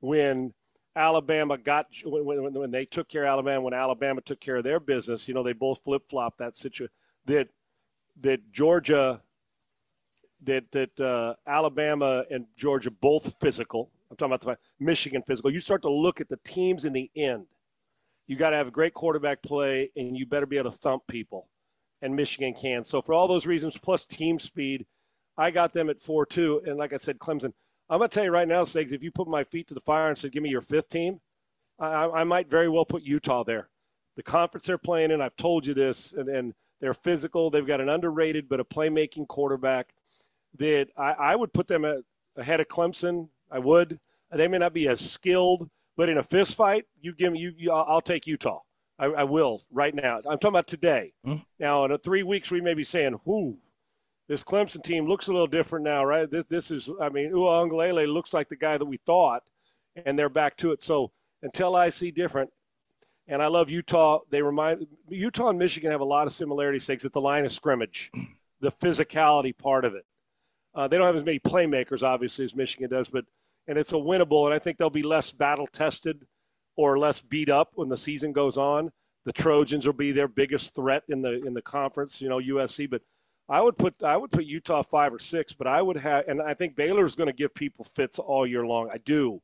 When 0.00 0.52
Alabama 0.96 1.58
got 1.58 1.86
when, 2.04 2.24
when, 2.24 2.54
when 2.54 2.70
they 2.70 2.86
took 2.86 3.08
care 3.08 3.24
of 3.24 3.28
Alabama, 3.28 3.60
when 3.60 3.74
Alabama 3.74 4.20
took 4.22 4.40
care 4.40 4.56
of 4.56 4.64
their 4.64 4.80
business, 4.80 5.28
you 5.28 5.34
know, 5.34 5.42
they 5.42 5.52
both 5.52 5.84
flip 5.84 6.02
flop 6.08 6.38
that 6.38 6.56
situation. 6.56 6.92
That 7.26 7.48
that 8.20 8.40
Georgia, 8.50 9.20
that 10.44 10.70
that 10.72 10.98
uh, 11.00 11.34
Alabama 11.46 12.24
and 12.30 12.46
Georgia 12.56 12.90
both 12.90 13.36
physical. 13.40 13.90
I'm 14.10 14.16
talking 14.16 14.32
about 14.32 14.40
the 14.40 14.84
Michigan 14.84 15.20
physical. 15.22 15.50
You 15.50 15.60
start 15.60 15.82
to 15.82 15.90
look 15.90 16.20
at 16.20 16.28
the 16.28 16.38
teams 16.44 16.84
in 16.84 16.92
the 16.92 17.10
end. 17.16 17.46
You 18.26 18.36
got 18.36 18.50
to 18.50 18.56
have 18.56 18.68
a 18.68 18.72
great 18.72 18.94
quarterback 18.94 19.42
play, 19.42 19.90
and 19.96 20.16
you 20.16 20.26
better 20.26 20.46
be 20.46 20.58
able 20.58 20.70
to 20.70 20.76
thump 20.76 21.02
people. 21.08 21.48
And 22.02 22.14
Michigan 22.14 22.54
can. 22.54 22.84
So 22.84 23.02
for 23.02 23.14
all 23.14 23.28
those 23.28 23.46
reasons, 23.46 23.76
plus 23.76 24.06
team 24.06 24.38
speed, 24.38 24.86
I 25.36 25.50
got 25.50 25.72
them 25.72 25.90
at 25.90 26.00
four 26.00 26.26
two. 26.26 26.62
And 26.66 26.76
like 26.76 26.92
I 26.92 26.98
said, 26.98 27.18
Clemson. 27.18 27.52
I'm 27.88 27.98
going 27.98 28.10
to 28.10 28.14
tell 28.14 28.24
you 28.24 28.32
right 28.32 28.48
now, 28.48 28.64
Segs, 28.64 28.90
if 28.90 29.04
you 29.04 29.12
put 29.12 29.28
my 29.28 29.44
feet 29.44 29.68
to 29.68 29.74
the 29.74 29.80
fire 29.80 30.08
and 30.08 30.18
said, 30.18 30.32
"Give 30.32 30.42
me 30.42 30.48
your 30.48 30.60
fifth 30.60 30.88
team," 30.88 31.20
I, 31.78 32.08
I 32.08 32.24
might 32.24 32.50
very 32.50 32.68
well 32.68 32.84
put 32.84 33.02
Utah 33.02 33.44
there. 33.44 33.68
The 34.16 34.24
conference 34.24 34.66
they're 34.66 34.78
playing 34.78 35.12
in, 35.12 35.20
I've 35.20 35.36
told 35.36 35.66
you 35.66 35.74
this, 35.74 36.12
and, 36.12 36.28
and 36.28 36.54
they're 36.80 36.94
physical. 36.94 37.48
They've 37.48 37.66
got 37.66 37.80
an 37.80 37.88
underrated 37.88 38.48
but 38.48 38.60
a 38.60 38.64
playmaking 38.64 39.28
quarterback. 39.28 39.94
That 40.58 40.88
I, 40.96 41.12
I 41.12 41.36
would 41.36 41.52
put 41.52 41.68
them 41.68 41.84
at, 41.84 41.98
ahead 42.36 42.60
of 42.60 42.68
Clemson 42.68 43.28
I 43.50 43.58
would. 43.58 44.00
They 44.32 44.48
may 44.48 44.58
not 44.58 44.72
be 44.72 44.88
as 44.88 45.00
skilled, 45.00 45.70
but 45.96 46.08
in 46.08 46.18
a 46.18 46.22
fist 46.22 46.56
fight, 46.56 46.86
you 47.00 47.14
give 47.14 47.32
me 47.32 47.38
you. 47.38 47.52
you 47.56 47.72
I'll 47.72 48.00
take 48.00 48.26
Utah. 48.26 48.60
I, 48.98 49.06
I, 49.06 49.24
will 49.24 49.62
right 49.70 49.94
now. 49.94 50.16
I'm 50.16 50.38
talking 50.38 50.48
about 50.48 50.66
today. 50.66 51.12
Mm-hmm. 51.26 51.42
Now, 51.60 51.84
in 51.84 51.96
three 51.98 52.22
weeks, 52.22 52.50
we 52.50 52.60
may 52.60 52.74
be 52.74 52.84
saying, 52.84 53.20
"Whoo, 53.24 53.58
this 54.28 54.42
Clemson 54.42 54.82
team 54.82 55.06
looks 55.06 55.28
a 55.28 55.32
little 55.32 55.46
different 55.46 55.84
now, 55.84 56.04
right?" 56.04 56.30
This 56.30 56.46
this 56.46 56.70
is. 56.70 56.90
I 57.00 57.08
mean, 57.08 57.32
Uiagalelei 57.32 58.12
looks 58.12 58.34
like 58.34 58.48
the 58.48 58.56
guy 58.56 58.78
that 58.78 58.84
we 58.84 58.98
thought, 58.98 59.42
and 60.04 60.18
they're 60.18 60.28
back 60.28 60.56
to 60.58 60.72
it. 60.72 60.82
So 60.82 61.12
until 61.42 61.76
I 61.76 61.90
see 61.90 62.10
different, 62.10 62.50
and 63.28 63.42
I 63.42 63.46
love 63.48 63.70
Utah. 63.70 64.20
They 64.30 64.42
remind 64.42 64.86
Utah 65.08 65.48
and 65.48 65.58
Michigan 65.58 65.90
have 65.90 66.00
a 66.00 66.04
lot 66.04 66.26
of 66.26 66.32
similarities. 66.32 66.86
Things 66.86 67.04
at 67.04 67.12
the 67.12 67.20
line 67.20 67.44
of 67.44 67.52
scrimmage, 67.52 68.10
the 68.60 68.70
physicality 68.70 69.56
part 69.56 69.84
of 69.84 69.94
it. 69.94 70.04
Uh, 70.74 70.86
they 70.86 70.96
don't 70.96 71.06
have 71.06 71.16
as 71.16 71.24
many 71.24 71.38
playmakers, 71.38 72.02
obviously, 72.02 72.44
as 72.44 72.54
Michigan 72.54 72.90
does, 72.90 73.08
but 73.08 73.24
and 73.66 73.78
it's 73.78 73.92
a 73.92 73.96
winnable. 73.96 74.44
And 74.44 74.54
I 74.54 74.58
think 74.58 74.78
they'll 74.78 74.90
be 74.90 75.02
less 75.02 75.32
battle 75.32 75.66
tested 75.66 76.24
or 76.76 76.98
less 76.98 77.20
beat 77.20 77.48
up 77.48 77.70
when 77.74 77.88
the 77.88 77.96
season 77.96 78.32
goes 78.32 78.56
on. 78.56 78.90
The 79.24 79.32
Trojans 79.32 79.86
will 79.86 79.94
be 79.94 80.12
their 80.12 80.28
biggest 80.28 80.74
threat 80.74 81.02
in 81.08 81.22
the 81.22 81.44
in 81.44 81.54
the 81.54 81.62
conference, 81.62 82.20
you 82.20 82.28
know, 82.28 82.38
USC. 82.38 82.88
But 82.88 83.02
I 83.48 83.60
would 83.60 83.76
put 83.76 84.02
I 84.02 84.16
would 84.16 84.30
put 84.30 84.44
Utah 84.44 84.82
five 84.82 85.12
or 85.12 85.18
six, 85.18 85.52
but 85.52 85.66
I 85.66 85.80
would 85.80 85.96
have, 85.96 86.24
and 86.26 86.42
I 86.42 86.54
think 86.54 86.74
Baylor's 86.74 87.14
going 87.14 87.28
to 87.28 87.32
give 87.32 87.54
people 87.54 87.84
fits 87.84 88.18
all 88.18 88.46
year 88.46 88.66
long. 88.66 88.90
I 88.92 88.98
do, 88.98 89.40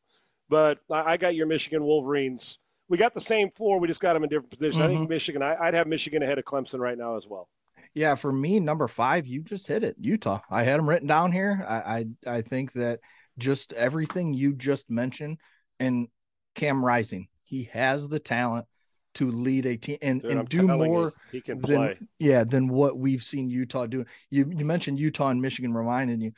but 0.49 0.81
I, 0.91 1.13
I, 1.13 1.17
got 1.17 1.37
your 1.37 1.47
Michigan 1.47 1.85
Wolverines. 1.85 2.59
We 2.89 2.99
got 2.99 3.15
the 3.15 3.21
same 3.21 3.51
four. 3.55 3.79
We 3.79 3.87
just 3.87 4.01
got 4.01 4.15
them 4.15 4.25
in 4.25 4.29
different 4.29 4.51
positions. 4.51 4.77
Mm-hmm. 4.77 4.85
I 4.85 4.89
think 4.89 5.01
mm-hmm. 5.03 5.11
Michigan. 5.11 5.43
I, 5.43 5.67
would 5.67 5.75
have 5.75 5.87
Michigan 5.87 6.23
ahead 6.23 6.39
of 6.39 6.45
Clemson 6.45 6.81
right 6.81 6.99
now 6.99 7.17
as 7.17 7.29
well. 7.29 7.49
Yeah, 7.95 8.17
for 8.17 8.33
me, 8.33 8.59
number 8.59 8.89
five, 8.89 9.27
you 9.27 9.43
just 9.43 9.67
hit 9.67 9.85
it. 9.85 9.97
Utah. 10.01 10.41
I 10.51 10.65
had 10.65 10.79
them 10.79 10.89
written 10.89 11.07
down 11.07 11.31
here. 11.31 11.65
I 11.69 12.07
I, 12.27 12.37
I 12.39 12.43
think 12.43 12.73
that 12.73 13.01
just 13.39 13.73
everything 13.73 14.35
you 14.35 14.53
just 14.53 14.91
mentioned, 14.91 15.39
and 15.79 16.09
Cam 16.57 16.85
Rising, 16.85 17.29
he 17.45 17.65
has 17.65 18.09
the 18.09 18.19
talent 18.19 18.67
to 19.15 19.29
lead 19.31 19.67
a 19.67 19.77
team 19.77 19.99
and, 20.03 20.23
Dude, 20.23 20.31
and 20.31 20.49
do 20.49 20.63
more 20.67 21.13
than 21.33 21.61
play. 21.61 21.99
yeah 22.19 22.45
than 22.45 22.69
what 22.69 22.97
we've 22.97 23.23
seen 23.23 23.49
Utah 23.49 23.87
do. 23.87 24.05
You 24.31 24.51
you 24.55 24.65
mentioned 24.65 24.99
Utah 24.99 25.29
and 25.29 25.43
Michigan 25.43 25.75
reminding 25.75 26.21
you. 26.21 26.33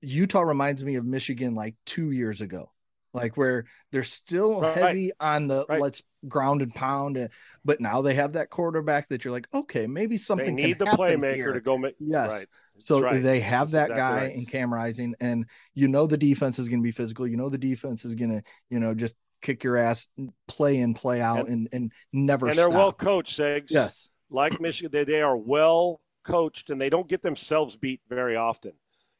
Utah 0.00 0.40
reminds 0.40 0.84
me 0.84 0.94
of 0.94 1.04
Michigan 1.04 1.54
like 1.54 1.74
two 1.84 2.10
years 2.10 2.40
ago 2.40 2.70
like 3.12 3.36
where 3.36 3.64
they're 3.90 4.02
still 4.02 4.60
right. 4.60 4.76
heavy 4.76 5.12
on 5.20 5.48
the 5.48 5.64
right. 5.68 5.80
let's 5.80 6.02
ground 6.26 6.62
and 6.62 6.74
pound 6.74 7.16
it, 7.16 7.30
but 7.64 7.80
now 7.80 8.02
they 8.02 8.14
have 8.14 8.34
that 8.34 8.50
quarterback 8.50 9.08
that 9.08 9.24
you're 9.24 9.32
like, 9.32 9.48
okay, 9.52 9.86
maybe 9.86 10.16
something. 10.16 10.56
They 10.56 10.66
need 10.66 10.78
the 10.78 10.86
playmaker 10.86 11.34
here. 11.34 11.52
to 11.52 11.60
go 11.60 11.78
make. 11.78 11.94
Yes, 11.98 12.30
right. 12.30 12.46
so 12.78 13.00
right. 13.00 13.22
they 13.22 13.40
have 13.40 13.70
That's 13.70 13.88
that 13.88 13.94
exactly 13.94 14.28
guy 14.28 14.34
in 14.34 14.46
Cam 14.46 14.72
Rising, 14.72 15.14
and 15.20 15.46
you 15.74 15.88
know 15.88 16.06
the 16.06 16.18
defense 16.18 16.58
is 16.58 16.68
going 16.68 16.80
to 16.80 16.84
be 16.84 16.92
physical. 16.92 17.26
You 17.26 17.36
know 17.36 17.48
the 17.48 17.58
defense 17.58 18.04
is 18.04 18.14
going 18.14 18.30
to, 18.30 18.42
you 18.70 18.78
know, 18.78 18.94
just 18.94 19.14
kick 19.42 19.64
your 19.64 19.76
ass, 19.76 20.06
play 20.46 20.78
in, 20.78 20.94
play 20.94 21.20
out, 21.20 21.48
and 21.48 21.68
and, 21.72 21.92
and 22.12 22.26
never. 22.26 22.48
And 22.48 22.58
they're 22.58 22.66
stop. 22.66 22.76
well 22.76 22.92
coached, 22.92 23.38
Segs. 23.38 23.70
Yes, 23.70 24.08
like 24.30 24.60
Michigan, 24.60 24.90
they 24.92 25.04
they 25.04 25.22
are 25.22 25.36
well 25.36 26.00
coached, 26.24 26.70
and 26.70 26.80
they 26.80 26.90
don't 26.90 27.08
get 27.08 27.22
themselves 27.22 27.76
beat 27.76 28.00
very 28.08 28.36
often. 28.36 28.72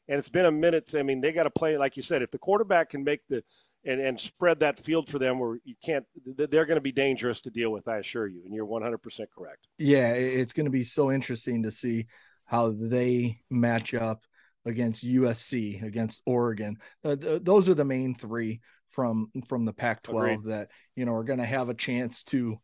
And 0.07 0.17
it's 0.17 0.29
been 0.29 0.45
a 0.45 0.51
minute. 0.51 0.95
I 0.95 1.03
mean, 1.03 1.21
they 1.21 1.31
got 1.31 1.43
to 1.43 1.51
play 1.51 1.77
like 1.77 1.95
you 1.95 2.03
said. 2.03 2.21
If 2.21 2.31
the 2.31 2.39
quarterback 2.39 2.89
can 2.89 3.03
make 3.03 3.21
the 3.27 3.43
and, 3.85 4.01
and 4.01 4.19
spread 4.19 4.59
that 4.59 4.79
field 4.79 5.07
for 5.07 5.19
them 5.19 5.39
where 5.39 5.57
you 5.63 5.75
can't 5.83 6.05
they're 6.25 6.65
going 6.65 6.77
to 6.77 6.81
be 6.81 6.91
dangerous 6.91 7.41
to 7.41 7.49
deal 7.49 7.71
with 7.71 7.87
i 7.87 7.97
assure 7.97 8.27
you 8.27 8.41
and 8.45 8.53
you're 8.53 8.65
100% 8.65 8.97
correct 9.35 9.67
yeah 9.77 10.11
it's 10.11 10.53
going 10.53 10.65
to 10.65 10.71
be 10.71 10.83
so 10.83 11.11
interesting 11.11 11.63
to 11.63 11.71
see 11.71 12.07
how 12.45 12.71
they 12.71 13.39
match 13.49 13.93
up 13.93 14.23
against 14.65 15.05
usc 15.05 15.83
against 15.83 16.21
oregon 16.25 16.77
uh, 17.03 17.15
th- 17.15 17.41
those 17.43 17.69
are 17.69 17.73
the 17.73 17.85
main 17.85 18.13
three 18.13 18.59
from 18.89 19.31
from 19.47 19.65
the 19.65 19.73
pac 19.73 20.01
12 20.03 20.45
that 20.45 20.69
you 20.95 21.05
know 21.05 21.13
are 21.13 21.23
going 21.23 21.39
to 21.39 21.45
have 21.45 21.69
a 21.69 21.73
chance 21.73 22.23
to 22.23 22.57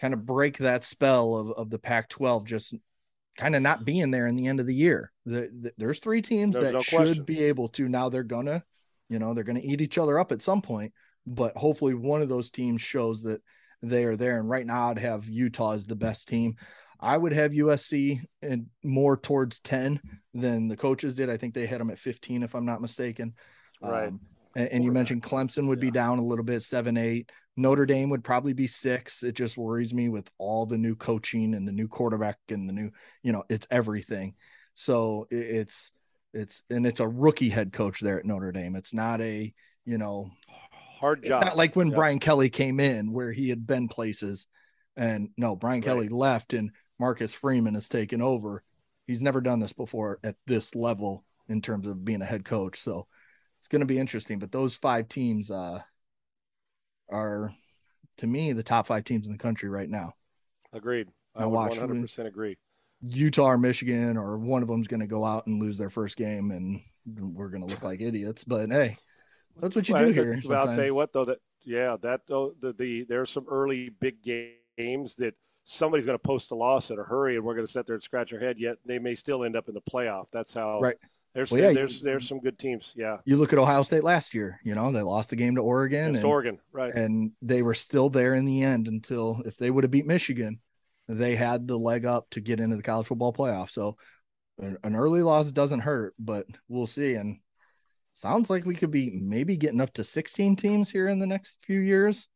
kind 0.00 0.14
of 0.14 0.24
break 0.24 0.58
that 0.58 0.82
spell 0.82 1.36
of, 1.36 1.50
of 1.52 1.70
the 1.70 1.78
pac 1.78 2.08
12 2.08 2.46
just 2.46 2.74
kind 3.36 3.54
of 3.54 3.62
not 3.62 3.84
being 3.84 4.10
there 4.10 4.26
in 4.26 4.36
the 4.36 4.46
end 4.46 4.60
of 4.60 4.66
the 4.66 4.74
year 4.74 5.12
the, 5.26 5.50
the, 5.60 5.72
there's 5.76 6.00
three 6.00 6.22
teams 6.22 6.54
there's 6.54 6.66
that 6.66 6.72
no 6.72 6.80
should 6.80 6.96
question. 6.96 7.24
be 7.24 7.44
able 7.44 7.68
to 7.68 7.88
now 7.88 8.08
they're 8.08 8.22
gonna 8.22 8.64
you 9.10 9.18
know, 9.18 9.34
they're 9.34 9.44
going 9.44 9.60
to 9.60 9.66
eat 9.66 9.82
each 9.82 9.98
other 9.98 10.18
up 10.18 10.32
at 10.32 10.40
some 10.40 10.62
point, 10.62 10.94
but 11.26 11.54
hopefully 11.56 11.94
one 11.94 12.22
of 12.22 12.30
those 12.30 12.48
teams 12.48 12.80
shows 12.80 13.22
that 13.24 13.42
they 13.82 14.04
are 14.04 14.16
there. 14.16 14.38
And 14.38 14.48
right 14.48 14.64
now, 14.64 14.90
I'd 14.90 14.98
have 14.98 15.28
Utah 15.28 15.72
as 15.72 15.84
the 15.84 15.96
best 15.96 16.28
team. 16.28 16.54
I 17.00 17.16
would 17.16 17.32
have 17.32 17.50
USC 17.50 18.20
and 18.40 18.66
more 18.84 19.16
towards 19.16 19.58
10 19.60 20.00
than 20.32 20.68
the 20.68 20.76
coaches 20.76 21.14
did. 21.14 21.28
I 21.28 21.36
think 21.36 21.54
they 21.54 21.66
had 21.66 21.80
them 21.80 21.90
at 21.90 21.98
15, 21.98 22.44
if 22.44 22.54
I'm 22.54 22.66
not 22.66 22.80
mistaken. 22.80 23.34
Right. 23.82 24.08
Um, 24.08 24.20
and, 24.56 24.68
and, 24.68 24.84
you 24.84 24.92
mentioned 24.92 25.22
Clemson 25.22 25.68
would 25.68 25.78
yeah. 25.78 25.88
be 25.88 25.90
down 25.90 26.18
a 26.18 26.24
little 26.24 26.44
bit, 26.44 26.62
seven, 26.62 26.96
eight. 26.96 27.30
Notre 27.56 27.86
Dame 27.86 28.10
would 28.10 28.24
probably 28.24 28.52
be 28.52 28.66
six. 28.66 29.22
It 29.22 29.32
just 29.32 29.58
worries 29.58 29.92
me 29.92 30.08
with 30.08 30.30
all 30.38 30.66
the 30.66 30.78
new 30.78 30.96
coaching 30.96 31.54
and 31.54 31.66
the 31.66 31.72
new 31.72 31.88
quarterback 31.88 32.38
and 32.48 32.68
the 32.68 32.72
new, 32.72 32.90
you 33.22 33.32
know, 33.32 33.44
it's 33.48 33.66
everything. 33.70 34.34
So 34.74 35.26
it's 35.30 35.92
it's 36.32 36.62
and 36.70 36.86
it's 36.86 37.00
a 37.00 37.08
rookie 37.08 37.48
head 37.48 37.72
coach 37.72 38.00
there 38.00 38.18
at 38.18 38.24
Notre 38.24 38.52
Dame. 38.52 38.76
It's 38.76 38.94
not 38.94 39.20
a 39.20 39.52
you 39.84 39.98
know 39.98 40.30
hard 41.00 41.24
job. 41.24 41.44
Not 41.44 41.56
like 41.56 41.76
when 41.76 41.88
yeah. 41.88 41.96
Brian 41.96 42.18
Kelly 42.18 42.50
came 42.50 42.80
in 42.80 43.12
where 43.12 43.32
he 43.32 43.48
had 43.48 43.66
been 43.66 43.88
places, 43.88 44.46
and 44.96 45.30
no, 45.36 45.56
Brian 45.56 45.80
right. 45.80 45.84
Kelly 45.84 46.08
left 46.08 46.52
and 46.52 46.70
Marcus 46.98 47.34
Freeman 47.34 47.74
has 47.74 47.88
taken 47.88 48.22
over. 48.22 48.62
He's 49.06 49.22
never 49.22 49.40
done 49.40 49.58
this 49.58 49.72
before 49.72 50.20
at 50.22 50.36
this 50.46 50.74
level 50.74 51.24
in 51.48 51.62
terms 51.62 51.86
of 51.86 52.04
being 52.04 52.22
a 52.22 52.26
head 52.26 52.44
coach. 52.44 52.80
So 52.80 53.06
it's 53.60 53.68
going 53.68 53.80
to 53.80 53.86
be 53.86 53.98
interesting. 53.98 54.38
But 54.38 54.52
those 54.52 54.74
five 54.74 55.08
teams 55.08 55.50
uh, 55.50 55.80
are 57.10 57.54
to 58.16 58.26
me 58.26 58.52
the 58.52 58.62
top 58.62 58.86
five 58.86 59.04
teams 59.04 59.26
in 59.26 59.32
the 59.32 59.38
country 59.38 59.68
right 59.68 59.88
now. 59.88 60.14
Agreed. 60.72 61.08
I, 61.36 61.42
I 61.42 61.46
watch 61.46 61.74
100% 61.74 62.26
agree. 62.26 62.56
Utah 63.02 63.52
or 63.52 63.58
Michigan 63.58 64.16
or 64.16 64.38
one 64.38 64.62
of 64.62 64.68
them's 64.68 64.88
going 64.88 65.00
to 65.00 65.06
go 65.06 65.24
out 65.24 65.46
and 65.46 65.60
lose 65.60 65.78
their 65.78 65.90
first 65.90 66.16
game, 66.16 66.50
and 66.50 66.80
we're 67.34 67.48
going 67.48 67.66
to 67.66 67.66
look 67.66 67.82
like 67.82 68.00
idiots. 68.00 68.44
But 68.44 68.70
hey, 68.70 68.96
that's 69.60 69.76
what 69.76 69.88
you 69.88 69.94
well, 69.94 70.06
do 70.06 70.12
here. 70.12 70.40
Well, 70.44 70.68
I'll 70.68 70.74
tell 70.74 70.84
you 70.84 70.94
what 70.94 71.12
though 71.12 71.24
that 71.24 71.38
yeah 71.64 71.96
that 72.02 72.22
though 72.26 72.54
the, 72.60 72.72
the 72.72 73.04
there's 73.04 73.30
some 73.30 73.46
early 73.50 73.90
big 74.00 74.16
games 74.22 75.16
that 75.16 75.34
somebody's 75.64 76.06
going 76.06 76.18
to 76.18 76.22
post 76.22 76.50
a 76.50 76.54
loss 76.54 76.90
in 76.90 76.98
a 76.98 77.02
hurry, 77.02 77.36
and 77.36 77.44
we're 77.44 77.54
going 77.54 77.66
to 77.66 77.72
sit 77.72 77.86
there 77.86 77.94
and 77.94 78.02
scratch 78.02 78.32
our 78.32 78.40
head. 78.40 78.58
Yet 78.58 78.78
they 78.84 78.98
may 78.98 79.14
still 79.14 79.44
end 79.44 79.56
up 79.56 79.68
in 79.68 79.74
the 79.74 79.82
playoff. 79.82 80.26
That's 80.32 80.52
how 80.52 80.80
right. 80.80 80.96
There's 81.34 81.52
well, 81.52 81.60
yeah, 81.60 81.72
there's 81.72 82.00
there's 82.00 82.26
some 82.26 82.40
good 82.40 82.58
teams. 82.58 82.92
Yeah. 82.96 83.18
You 83.24 83.36
look 83.36 83.52
at 83.52 83.58
Ohio 83.58 83.82
State 83.82 84.02
last 84.02 84.34
year. 84.34 84.60
You 84.64 84.74
know 84.74 84.90
they 84.90 85.02
lost 85.02 85.30
the 85.30 85.36
game 85.36 85.54
to 85.56 85.62
Oregon. 85.62 86.06
Against 86.06 86.22
and, 86.22 86.30
Oregon, 86.30 86.58
right? 86.72 86.92
And 86.92 87.32
they 87.40 87.62
were 87.62 87.74
still 87.74 88.10
there 88.10 88.34
in 88.34 88.44
the 88.44 88.62
end 88.62 88.88
until 88.88 89.42
if 89.44 89.56
they 89.56 89.70
would 89.70 89.84
have 89.84 89.92
beat 89.92 90.06
Michigan, 90.06 90.60
they 91.08 91.36
had 91.36 91.68
the 91.68 91.78
leg 91.78 92.04
up 92.04 92.28
to 92.30 92.40
get 92.40 92.58
into 92.58 92.76
the 92.76 92.82
college 92.82 93.06
football 93.06 93.32
playoff. 93.32 93.70
So 93.70 93.96
an 94.58 94.96
early 94.96 95.22
loss 95.22 95.50
doesn't 95.50 95.80
hurt, 95.80 96.14
but 96.18 96.46
we'll 96.68 96.86
see. 96.86 97.14
And 97.14 97.38
sounds 98.12 98.50
like 98.50 98.66
we 98.66 98.74
could 98.74 98.90
be 98.90 99.10
maybe 99.10 99.56
getting 99.56 99.80
up 99.80 99.92
to 99.94 100.04
16 100.04 100.56
teams 100.56 100.90
here 100.90 101.08
in 101.08 101.18
the 101.18 101.26
next 101.26 101.58
few 101.62 101.80
years 101.80 102.28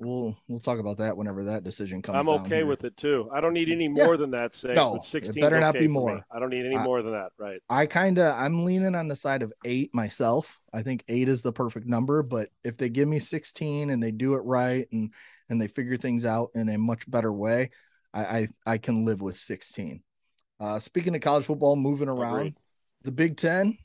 we'll 0.00 0.36
we'll 0.48 0.58
talk 0.58 0.78
about 0.78 0.98
that 0.98 1.16
whenever 1.16 1.44
that 1.44 1.62
decision 1.62 2.02
comes. 2.02 2.16
I'm 2.16 2.28
okay 2.28 2.56
here. 2.56 2.66
with 2.66 2.84
it 2.84 2.96
too. 2.96 3.28
I 3.32 3.40
don't 3.40 3.52
need 3.52 3.68
any 3.68 3.88
more 3.88 4.12
yeah. 4.12 4.16
than 4.16 4.30
that. 4.32 4.54
Say, 4.54 4.74
no, 4.74 4.94
but 4.94 5.04
16 5.04 5.40
better 5.40 5.60
not 5.60 5.74
be 5.74 5.88
more. 5.88 6.16
Me. 6.16 6.22
I 6.30 6.38
don't 6.38 6.50
need 6.50 6.64
any 6.64 6.76
I, 6.76 6.82
more 6.82 7.02
than 7.02 7.12
that. 7.12 7.32
Right. 7.38 7.60
I 7.68 7.86
kind 7.86 8.18
of 8.18 8.34
I'm 8.36 8.64
leaning 8.64 8.94
on 8.94 9.08
the 9.08 9.16
side 9.16 9.42
of 9.42 9.52
eight 9.64 9.94
myself. 9.94 10.58
I 10.72 10.82
think 10.82 11.04
eight 11.08 11.28
is 11.28 11.42
the 11.42 11.52
perfect 11.52 11.86
number. 11.86 12.22
But 12.22 12.48
if 12.64 12.76
they 12.76 12.88
give 12.88 13.08
me 13.08 13.18
16 13.18 13.90
and 13.90 14.02
they 14.02 14.10
do 14.10 14.34
it 14.34 14.38
right 14.44 14.88
and 14.90 15.12
and 15.48 15.60
they 15.60 15.68
figure 15.68 15.96
things 15.96 16.24
out 16.24 16.50
in 16.54 16.68
a 16.68 16.78
much 16.78 17.08
better 17.10 17.32
way, 17.32 17.70
I 18.12 18.22
I, 18.22 18.48
I 18.66 18.78
can 18.78 19.04
live 19.04 19.20
with 19.20 19.36
16. 19.36 20.02
Uh, 20.58 20.78
speaking 20.78 21.14
of 21.14 21.20
college 21.22 21.44
football 21.44 21.76
moving 21.76 22.08
around, 22.08 22.38
Agreed. 22.38 22.56
the 23.02 23.12
Big 23.12 23.36
Ten 23.36 23.78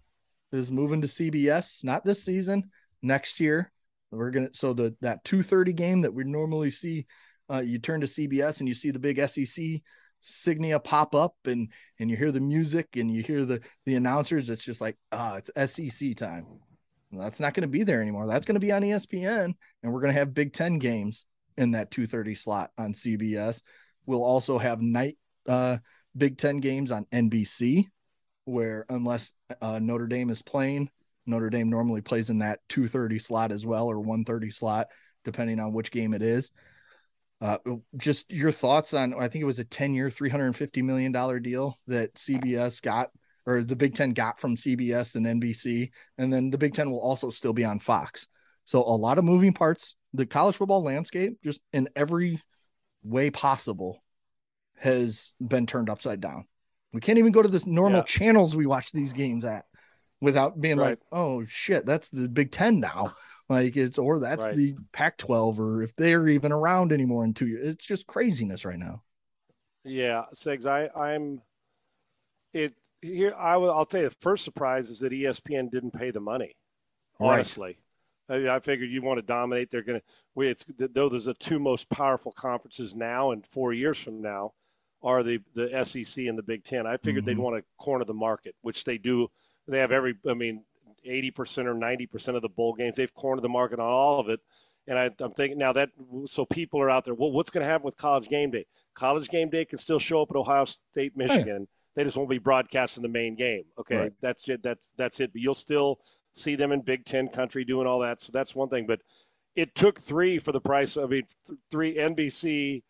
is 0.52 0.72
moving 0.72 1.02
to 1.02 1.08
CBS. 1.08 1.84
Not 1.84 2.04
this 2.04 2.24
season, 2.24 2.72
next 3.02 3.40
year. 3.40 3.72
We're 4.16 4.32
gonna 4.32 4.50
so 4.54 4.74
the 4.74 4.96
that 5.02 5.24
two 5.24 5.42
thirty 5.42 5.74
game 5.74 6.02
that 6.02 6.14
we 6.14 6.24
normally 6.24 6.70
see, 6.70 7.06
uh, 7.52 7.62
you 7.66 7.80
turn 7.80 8.02
to 8.02 8.08
CBS 8.08 8.60
and 8.60 8.68
you 8.68 8.74
see 8.74 8.92
the 8.92 9.00
big 9.00 9.20
SEC 9.28 9.82
signia 10.26 10.84
pop 10.84 11.14
up 11.14 11.36
and 11.46 11.72
and 12.00 12.10
you 12.10 12.18
hear 12.18 12.32
the 12.32 12.40
music 12.40 12.96
and 12.96 13.12
you 13.14 13.22
hear 13.22 13.46
the 13.46 13.62
the 13.86 13.96
announcers. 13.96 14.50
It's 14.50 14.64
just 14.64 14.82
like 14.82 14.98
ah, 15.12 15.38
it's 15.38 15.72
SEC 15.72 16.16
time. 16.16 16.46
That's 17.12 17.40
not 17.40 17.54
going 17.54 17.62
to 17.62 17.68
be 17.68 17.84
there 17.84 18.02
anymore. 18.02 18.28
That's 18.28 18.46
going 18.46 18.56
to 18.56 18.60
be 18.60 18.72
on 18.72 18.82
ESPN, 18.82 19.54
and 19.84 19.94
we're 19.94 20.02
going 20.02 20.14
to 20.14 20.20
have 20.20 20.34
Big 20.34 20.54
Ten 20.54 20.80
games 20.80 21.26
in 21.58 21.72
that 21.72 21.92
two 21.92 22.06
thirty 22.06 22.36
slot 22.36 22.72
on 22.78 22.94
CBS. 22.94 23.62
We'll 24.06 24.24
also 24.24 24.58
have 24.58 24.82
night 24.82 25.18
uh, 25.48 25.78
Big 26.18 26.38
Ten 26.38 26.58
games 26.60 26.92
on 26.92 27.06
NBC, 27.14 27.86
where 28.46 28.86
unless 28.90 29.34
uh, 29.62 29.80
Notre 29.80 30.08
Dame 30.08 30.30
is 30.30 30.42
playing, 30.42 30.90
Notre 31.26 31.50
Dame 31.50 31.70
normally 31.70 32.02
plays 32.02 32.30
in 32.30 32.40
that 32.40 32.60
230 32.70 33.20
slot 33.20 33.52
as 33.52 33.66
well 33.66 33.88
or 33.88 34.00
130 34.00 34.52
slot, 34.52 34.88
depending 35.24 35.60
on 35.60 35.74
which 35.74 35.92
game 35.92 36.14
it 36.14 36.22
is. 36.22 36.52
Uh, 37.42 37.58
just 37.98 38.32
your 38.32 38.52
thoughts 38.52 38.94
on, 38.94 39.14
I 39.14 39.28
think 39.28 39.42
it 39.42 39.46
was 39.46 39.60
a 39.60 39.66
10 39.66 39.94
year, 39.94 40.10
$350 40.10 40.84
million 40.84 41.12
deal 41.42 41.78
that 41.88 42.14
CBS 42.16 42.82
got 42.82 43.10
or 43.46 43.64
the 43.64 43.76
Big 43.76 43.96
Ten 43.96 44.12
got 44.12 44.40
from 44.40 44.56
CBS 44.56 45.16
and 45.16 45.26
NBC. 45.26 45.92
And 46.18 46.34
then 46.34 46.50
the 46.50 46.58
Big 46.58 46.74
Ten 46.74 46.90
will 46.90 47.00
also 47.00 47.30
still 47.30 47.54
be 47.54 47.66
on 47.66 47.80
Fox. 47.80 48.28
So 48.66 48.80
a 48.80 48.98
lot 48.98 49.18
of 49.18 49.26
moving 49.26 49.54
parts. 49.54 49.96
The 50.14 50.26
college 50.26 50.56
football 50.56 50.84
landscape, 50.84 51.38
just 51.44 51.62
in 51.74 51.90
every 51.96 52.42
way 53.04 53.30
possible, 53.30 54.02
has 54.78 55.34
been 55.46 55.68
turned 55.68 55.90
upside 55.90 56.22
down. 56.22 56.46
We 56.94 57.02
can't 57.02 57.20
even 57.20 57.34
go 57.34 57.42
to 57.42 57.50
the 57.50 57.64
normal 57.68 58.00
yeah. 58.00 58.06
channels 58.06 58.56
we 58.56 58.66
watch 58.66 58.92
these 58.92 59.14
games 59.14 59.44
at 59.46 59.66
without 60.26 60.60
being 60.60 60.78
right. 60.78 60.90
like, 60.90 61.00
oh 61.12 61.46
shit, 61.46 61.86
that's 61.86 62.10
the 62.10 62.28
Big 62.28 62.52
Ten 62.52 62.80
now. 62.80 63.16
Like 63.48 63.78
it's 63.78 64.00
or 64.00 64.20
that's 64.20 64.44
right. 64.44 64.56
the 64.56 64.76
Pac 64.92 65.20
12, 65.20 65.60
or 65.60 65.84
if 65.84 65.96
they're 65.96 66.28
even 66.28 66.52
around 66.52 66.92
anymore 66.92 67.24
in 67.24 67.36
two 67.36 67.48
years. 67.48 67.68
It's 67.68 67.86
just 67.86 68.08
craziness 68.08 68.66
right 68.66 68.80
now. 68.80 69.04
Yeah, 69.84 70.24
Segs, 70.34 70.66
I, 70.66 70.90
I'm 71.00 71.44
it 72.54 72.74
here. 73.04 73.36
I 73.38 73.58
will. 73.58 73.72
I'll 73.72 73.86
tell 73.86 74.02
you. 74.02 74.10
The 74.10 74.16
first 74.20 74.44
surprise 74.44 74.90
is 74.90 75.00
that 75.02 75.12
ESPN 75.12 75.70
didn't 75.70 75.92
pay 75.92 76.10
the 76.10 76.20
money. 76.20 76.56
Honestly, 77.20 77.78
right. 78.28 78.48
I, 78.48 78.56
I, 78.56 78.60
figured 78.60 78.90
you 78.90 79.04
want 79.04 79.20
to 79.20 79.26
dominate. 79.26 79.70
They're 79.70 79.84
going 79.84 80.02
to. 80.02 80.42
It's 80.42 80.66
though 80.78 81.08
there's 81.08 81.26
the 81.26 81.36
two 81.36 81.60
most 81.60 81.88
powerful 81.92 82.32
conferences 82.32 82.96
now, 82.96 83.30
and 83.30 83.46
four 83.46 83.74
years 83.74 84.00
from 84.00 84.24
now, 84.24 84.54
are 85.04 85.22
the 85.22 85.40
the 85.54 85.86
SEC 85.86 86.26
and 86.26 86.36
the 86.36 86.44
Big 86.44 86.64
Ten. 86.64 86.88
I 86.88 86.98
figured 86.98 87.26
mm-hmm. 87.26 87.38
they'd 87.38 87.38
want 87.38 87.58
to 87.58 87.64
corner 87.78 88.06
the 88.06 88.16
market, 88.16 88.56
which 88.64 88.86
they 88.86 88.98
do 88.98 89.28
they 89.68 89.80
have 89.80 89.92
every, 89.92 90.16
I 90.28 90.34
mean, 90.34 90.64
80% 91.06 91.66
or 91.66 91.76
90% 91.76 92.36
of 92.36 92.42
the 92.42 92.50
bowl 92.50 92.74
games. 92.74 92.96
They've 92.96 93.14
cornered 93.14 93.44
the 93.44 93.50
market 93.50 93.80
on 93.80 93.88
all 93.88 94.20
of 94.20 94.30
it. 94.30 94.40
And 94.88 95.00
I, 95.00 95.10
am 95.20 95.32
thinking 95.32 95.58
now 95.58 95.74
that, 95.74 95.90
so 96.26 96.46
people 96.46 96.80
are 96.80 96.90
out 96.90 97.06
there, 97.06 97.16
well, 97.16 97.32
what's 97.32 97.50
going 97.50 97.66
to 97.66 97.70
happen 97.70 97.86
with 97.86 97.98
college 97.98 98.30
game 98.30 98.52
day? 98.52 98.66
College 98.94 99.30
game 99.30 99.50
day 99.50 99.66
can 99.66 99.80
still 99.80 100.00
show 100.00 100.22
up 100.22 100.30
at 100.30 100.36
Ohio 100.36 100.66
State, 100.66 101.14
oh, 101.16 101.18
Michigan. 101.18 101.62
Hey. 101.62 101.68
They 101.96 102.04
just 102.04 102.18
won't 102.18 102.30
be 102.30 102.40
broadcasting 102.40 103.02
the 103.02 103.10
main 103.10 103.36
game. 103.36 103.64
Okay. 103.80 103.96
Right. 103.96 104.14
That's 104.22 104.48
it. 104.50 104.62
That's, 104.62 104.92
that's 104.98 105.20
it. 105.22 105.32
But 105.32 105.42
you'll 105.42 105.54
still 105.54 106.00
see 106.34 106.56
them 106.56 106.72
in 106.72 106.82
Big 106.82 107.06
Ten 107.06 107.30
country 107.30 107.64
doing 107.64 107.88
all 107.88 108.00
that. 108.00 108.22
So 108.22 108.32
that's 108.34 108.54
one 108.54 108.70
thing. 108.70 108.86
But 108.86 109.02
it 109.56 109.74
took 109.76 110.00
three 110.00 110.38
for 110.38 110.52
the 110.52 110.60
price. 110.60 110.98
I 110.98 111.06
mean, 111.06 111.24
th- 111.48 111.60
three 111.72 111.96
NBC 111.96 112.84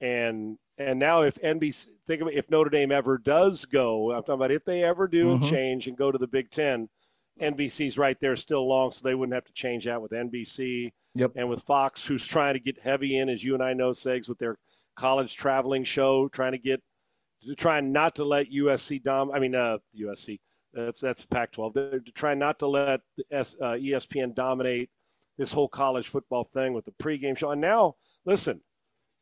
and 0.00 0.56
and 0.88 0.98
now, 0.98 1.22
if 1.22 1.36
NBC, 1.36 1.86
think 2.06 2.22
of 2.22 2.28
it, 2.28 2.34
if 2.34 2.50
Notre 2.50 2.70
Dame 2.70 2.92
ever 2.92 3.18
does 3.18 3.64
go, 3.64 4.12
I'm 4.12 4.22
talking 4.22 4.34
about 4.34 4.50
if 4.50 4.64
they 4.64 4.82
ever 4.84 5.08
do 5.08 5.36
mm-hmm. 5.36 5.44
change 5.44 5.88
and 5.88 5.96
go 5.96 6.12
to 6.12 6.18
the 6.18 6.26
Big 6.26 6.50
Ten, 6.50 6.88
NBC's 7.40 7.98
right 7.98 8.18
there 8.20 8.36
still 8.36 8.68
long, 8.68 8.92
so 8.92 9.02
they 9.02 9.14
wouldn't 9.14 9.34
have 9.34 9.44
to 9.44 9.52
change 9.52 9.84
that 9.86 10.00
with 10.00 10.12
NBC. 10.12 10.92
Yep. 11.14 11.32
And 11.36 11.48
with 11.48 11.62
Fox, 11.62 12.06
who's 12.06 12.26
trying 12.26 12.54
to 12.54 12.60
get 12.60 12.80
heavy 12.80 13.18
in, 13.18 13.28
as 13.28 13.42
you 13.42 13.54
and 13.54 13.62
I 13.62 13.72
know, 13.72 13.90
Segs, 13.90 14.28
with 14.28 14.38
their 14.38 14.56
college 14.96 15.36
traveling 15.36 15.84
show, 15.84 16.28
trying 16.28 16.52
to 16.52 16.58
get, 16.58 16.82
trying 17.56 17.92
not 17.92 18.14
to 18.16 18.24
let 18.24 18.50
USC 18.50 19.02
dom. 19.02 19.30
I 19.32 19.38
mean, 19.38 19.54
uh, 19.54 19.78
USC. 19.98 20.38
That's 20.72 21.00
that's 21.00 21.26
Pac-12. 21.26 21.74
They're 21.74 22.00
trying 22.14 22.38
not 22.38 22.58
to 22.60 22.66
let 22.66 23.00
S, 23.30 23.54
uh, 23.60 23.72
ESPN 23.72 24.34
dominate 24.34 24.88
this 25.36 25.52
whole 25.52 25.68
college 25.68 26.08
football 26.08 26.44
thing 26.44 26.72
with 26.72 26.84
the 26.84 26.92
pregame 26.92 27.36
show. 27.36 27.50
And 27.50 27.60
now, 27.60 27.96
listen, 28.24 28.60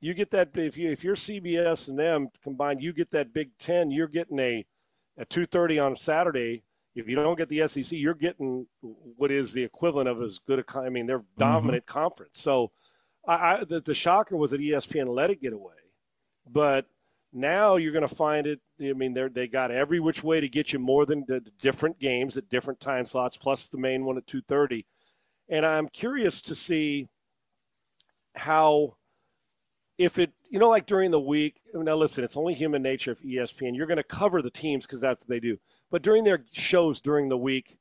you 0.00 0.14
get 0.14 0.30
that 0.30 0.50
if 0.54 0.78
you 0.78 0.90
if 0.90 1.04
you're 1.04 1.14
CBS 1.14 1.88
and 1.88 1.98
them 1.98 2.28
combined, 2.42 2.82
you 2.82 2.92
get 2.92 3.10
that 3.10 3.32
Big 3.32 3.50
Ten. 3.58 3.90
You're 3.90 4.08
getting 4.08 4.38
a 4.38 4.64
at 5.18 5.28
two 5.28 5.46
thirty 5.46 5.78
on 5.78 5.94
Saturday. 5.94 6.62
If 6.94 7.08
you 7.08 7.14
don't 7.14 7.38
get 7.38 7.48
the 7.48 7.68
SEC, 7.68 7.92
you're 7.92 8.14
getting 8.14 8.66
what 8.80 9.30
is 9.30 9.52
the 9.52 9.62
equivalent 9.62 10.08
of 10.08 10.22
as 10.22 10.38
good 10.38 10.58
a. 10.58 10.78
I 10.78 10.88
mean, 10.88 11.06
they're 11.06 11.20
mm-hmm. 11.20 11.38
dominant 11.38 11.86
mm-hmm. 11.86 11.98
conference. 11.98 12.40
So, 12.40 12.72
I, 13.26 13.34
I 13.34 13.64
the, 13.64 13.80
the 13.80 13.94
shocker 13.94 14.36
was 14.36 14.50
that 14.52 14.60
ESPN 14.60 15.14
let 15.14 15.30
it 15.30 15.42
get 15.42 15.52
away, 15.52 15.74
but 16.50 16.86
now 17.32 17.76
you're 17.76 17.92
going 17.92 18.08
to 18.08 18.14
find 18.14 18.46
it. 18.46 18.60
I 18.80 18.94
mean, 18.94 19.12
they 19.12 19.28
they 19.28 19.48
got 19.48 19.70
every 19.70 20.00
which 20.00 20.24
way 20.24 20.40
to 20.40 20.48
get 20.48 20.72
you 20.72 20.78
more 20.78 21.04
than 21.04 21.24
the 21.28 21.40
different 21.60 21.98
games 21.98 22.38
at 22.38 22.48
different 22.48 22.80
time 22.80 23.04
slots, 23.04 23.36
plus 23.36 23.68
the 23.68 23.78
main 23.78 24.04
one 24.04 24.16
at 24.16 24.26
two 24.26 24.42
thirty. 24.42 24.86
And 25.50 25.66
I'm 25.66 25.88
curious 25.88 26.40
to 26.42 26.54
see 26.54 27.08
how 28.34 28.96
if 30.00 30.18
it, 30.18 30.32
you 30.48 30.58
know, 30.58 30.70
like 30.70 30.86
during 30.86 31.10
the 31.10 31.20
week, 31.20 31.60
now 31.74 31.94
listen, 31.94 32.24
it's 32.24 32.38
only 32.38 32.54
human 32.54 32.80
nature 32.80 33.12
if 33.12 33.22
ESPN, 33.22 33.76
you're 33.76 33.86
going 33.86 33.98
to 33.98 34.02
cover 34.02 34.40
the 34.40 34.50
teams 34.50 34.86
because 34.86 34.98
that's 34.98 35.22
what 35.22 35.28
they 35.28 35.40
do. 35.40 35.58
But 35.90 36.00
during 36.00 36.24
their 36.24 36.42
shows 36.52 37.02
during 37.02 37.28
the 37.28 37.36
week, 37.36 37.76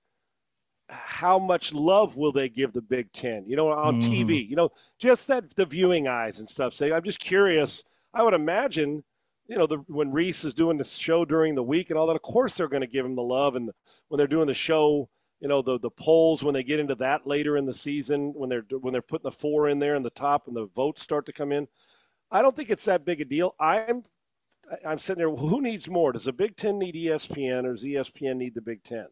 how 0.89 1.39
much 1.39 1.73
love 1.73 2.17
will 2.17 2.33
they 2.33 2.49
give 2.49 2.73
the 2.73 2.81
Big 2.81 3.09
Ten? 3.13 3.45
You 3.47 3.55
know, 3.55 3.69
on 3.69 4.01
mm-hmm. 4.01 4.11
TV, 4.11 4.49
you 4.49 4.57
know, 4.57 4.69
just 4.97 5.29
that 5.29 5.55
the 5.55 5.65
viewing 5.65 6.09
eyes 6.09 6.39
and 6.39 6.49
stuff. 6.49 6.73
Say, 6.73 6.91
I'm 6.91 7.05
just 7.05 7.21
curious. 7.21 7.85
I 8.13 8.21
would 8.21 8.33
imagine, 8.33 9.01
you 9.47 9.55
know, 9.55 9.65
the, 9.65 9.77
when 9.87 10.11
Rece 10.11 10.43
is 10.43 10.53
doing 10.53 10.77
the 10.77 10.83
show 10.83 11.23
during 11.23 11.55
the 11.55 11.63
week 11.63 11.89
and 11.89 11.97
all 11.97 12.07
that, 12.07 12.17
of 12.17 12.21
course 12.21 12.57
they're 12.57 12.67
going 12.67 12.81
to 12.81 12.87
give 12.87 13.05
him 13.05 13.15
the 13.15 13.21
love. 13.21 13.55
And 13.55 13.69
the, 13.69 13.73
when 14.09 14.17
they're 14.17 14.27
doing 14.27 14.47
the 14.47 14.53
show, 14.53 15.07
you 15.39 15.47
know, 15.47 15.61
the 15.61 15.79
the 15.79 15.91
polls 15.91 16.43
when 16.43 16.53
they 16.53 16.63
get 16.63 16.81
into 16.81 16.95
that 16.95 17.25
later 17.25 17.55
in 17.55 17.65
the 17.65 17.73
season, 17.73 18.33
when 18.35 18.49
they're 18.49 18.65
when 18.81 18.91
they're 18.91 19.01
putting 19.01 19.23
the 19.23 19.31
four 19.31 19.69
in 19.69 19.79
there 19.79 19.95
and 19.95 20.03
the 20.03 20.09
top 20.09 20.47
and 20.47 20.55
the 20.57 20.65
votes 20.75 21.01
start 21.01 21.25
to 21.27 21.31
come 21.31 21.53
in, 21.53 21.65
I 22.31 22.41
don't 22.41 22.55
think 22.55 22.69
it's 22.69 22.85
that 22.85 23.05
big 23.05 23.21
a 23.21 23.25
deal. 23.25 23.55
I'm 23.59 24.03
I'm 24.85 24.99
sitting 24.99 25.19
there. 25.19 25.35
Who 25.35 25.61
needs 25.61 25.89
more? 25.89 26.11
Does 26.11 26.25
the 26.25 26.33
Big 26.33 26.55
Ten 26.55 26.77
need 26.77 26.95
ESPN, 26.95 27.65
or 27.65 27.71
does 27.71 27.83
ESPN 27.83 28.37
need 28.37 28.53
the 28.53 28.61
Big 28.61 28.83
Ten? 28.83 29.07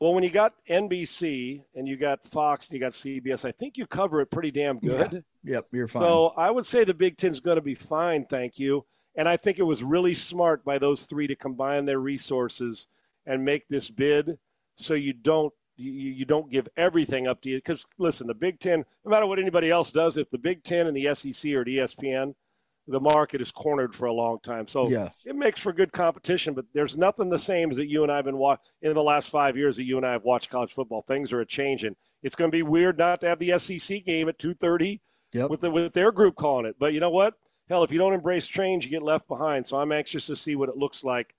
Well, 0.00 0.14
when 0.14 0.24
you 0.24 0.30
got 0.30 0.54
NBC 0.68 1.62
and 1.74 1.86
you 1.86 1.98
got 1.98 2.24
Fox 2.24 2.68
and 2.68 2.74
you 2.74 2.80
got 2.80 2.92
CBS, 2.92 3.44
I 3.44 3.52
think 3.52 3.76
you 3.76 3.86
cover 3.86 4.22
it 4.22 4.30
pretty 4.30 4.50
damn 4.50 4.78
good. 4.78 5.24
Yeah. 5.44 5.54
Yep, 5.56 5.66
you're 5.72 5.88
fine. 5.88 6.02
So 6.02 6.28
I 6.38 6.50
would 6.50 6.64
say 6.64 6.84
the 6.84 6.94
Big 6.94 7.18
Ten's 7.18 7.40
going 7.40 7.56
to 7.56 7.62
be 7.62 7.74
fine, 7.74 8.24
thank 8.24 8.58
you. 8.58 8.86
And 9.16 9.28
I 9.28 9.36
think 9.36 9.58
it 9.58 9.64
was 9.64 9.82
really 9.82 10.14
smart 10.14 10.64
by 10.64 10.78
those 10.78 11.04
three 11.04 11.26
to 11.26 11.36
combine 11.36 11.84
their 11.84 11.98
resources 11.98 12.86
and 13.26 13.44
make 13.44 13.68
this 13.68 13.90
bid 13.90 14.38
so 14.76 14.94
you 14.94 15.12
don't 15.12 15.52
you, 15.80 16.10
you 16.10 16.24
don't 16.24 16.50
give 16.50 16.68
everything 16.76 17.26
up 17.26 17.40
to 17.42 17.50
you 17.50 17.58
because 17.58 17.86
listen, 17.98 18.26
the 18.26 18.34
Big 18.34 18.58
Ten, 18.60 18.84
no 19.04 19.10
matter 19.10 19.26
what 19.26 19.38
anybody 19.38 19.70
else 19.70 19.90
does, 19.90 20.16
if 20.16 20.30
the 20.30 20.38
Big 20.38 20.62
Ten 20.62 20.86
and 20.86 20.96
the 20.96 21.14
SEC 21.14 21.52
or 21.52 21.64
the 21.64 21.78
ESPN, 21.78 22.34
the 22.86 23.00
market 23.00 23.40
is 23.40 23.52
cornered 23.52 23.94
for 23.94 24.06
a 24.06 24.12
long 24.12 24.38
time. 24.40 24.66
So 24.66 24.88
yeah. 24.88 25.10
it 25.24 25.36
makes 25.36 25.60
for 25.60 25.72
good 25.72 25.92
competition, 25.92 26.54
but 26.54 26.64
there's 26.74 26.96
nothing 26.96 27.28
the 27.28 27.38
same 27.38 27.70
as 27.70 27.76
that 27.76 27.88
you 27.88 28.02
and 28.02 28.10
I 28.10 28.16
have 28.16 28.24
been 28.24 28.38
watching 28.38 28.72
in 28.82 28.94
the 28.94 29.02
last 29.02 29.30
five 29.30 29.56
years 29.56 29.76
that 29.76 29.84
you 29.84 29.96
and 29.96 30.06
I 30.06 30.12
have 30.12 30.24
watched 30.24 30.50
college 30.50 30.72
football. 30.72 31.02
Things 31.02 31.32
are 31.32 31.40
a 31.40 31.46
changing. 31.46 31.94
It's 32.22 32.34
going 32.34 32.50
to 32.50 32.56
be 32.56 32.62
weird 32.62 32.98
not 32.98 33.20
to 33.20 33.28
have 33.28 33.38
the 33.38 33.58
SEC 33.58 34.04
game 34.04 34.28
at 34.28 34.38
2:30 34.38 35.00
yep. 35.32 35.50
with 35.50 35.60
the, 35.60 35.70
with 35.70 35.92
their 35.92 36.12
group 36.12 36.36
calling 36.36 36.66
it. 36.66 36.76
But 36.78 36.92
you 36.92 37.00
know 37.00 37.10
what? 37.10 37.34
Hell, 37.68 37.84
if 37.84 37.92
you 37.92 37.98
don't 37.98 38.14
embrace 38.14 38.48
change, 38.48 38.84
you 38.84 38.90
get 38.90 39.02
left 39.02 39.28
behind. 39.28 39.64
So 39.64 39.78
I'm 39.78 39.92
anxious 39.92 40.26
to 40.26 40.36
see 40.36 40.56
what 40.56 40.68
it 40.68 40.76
looks 40.76 41.04
like 41.04 41.34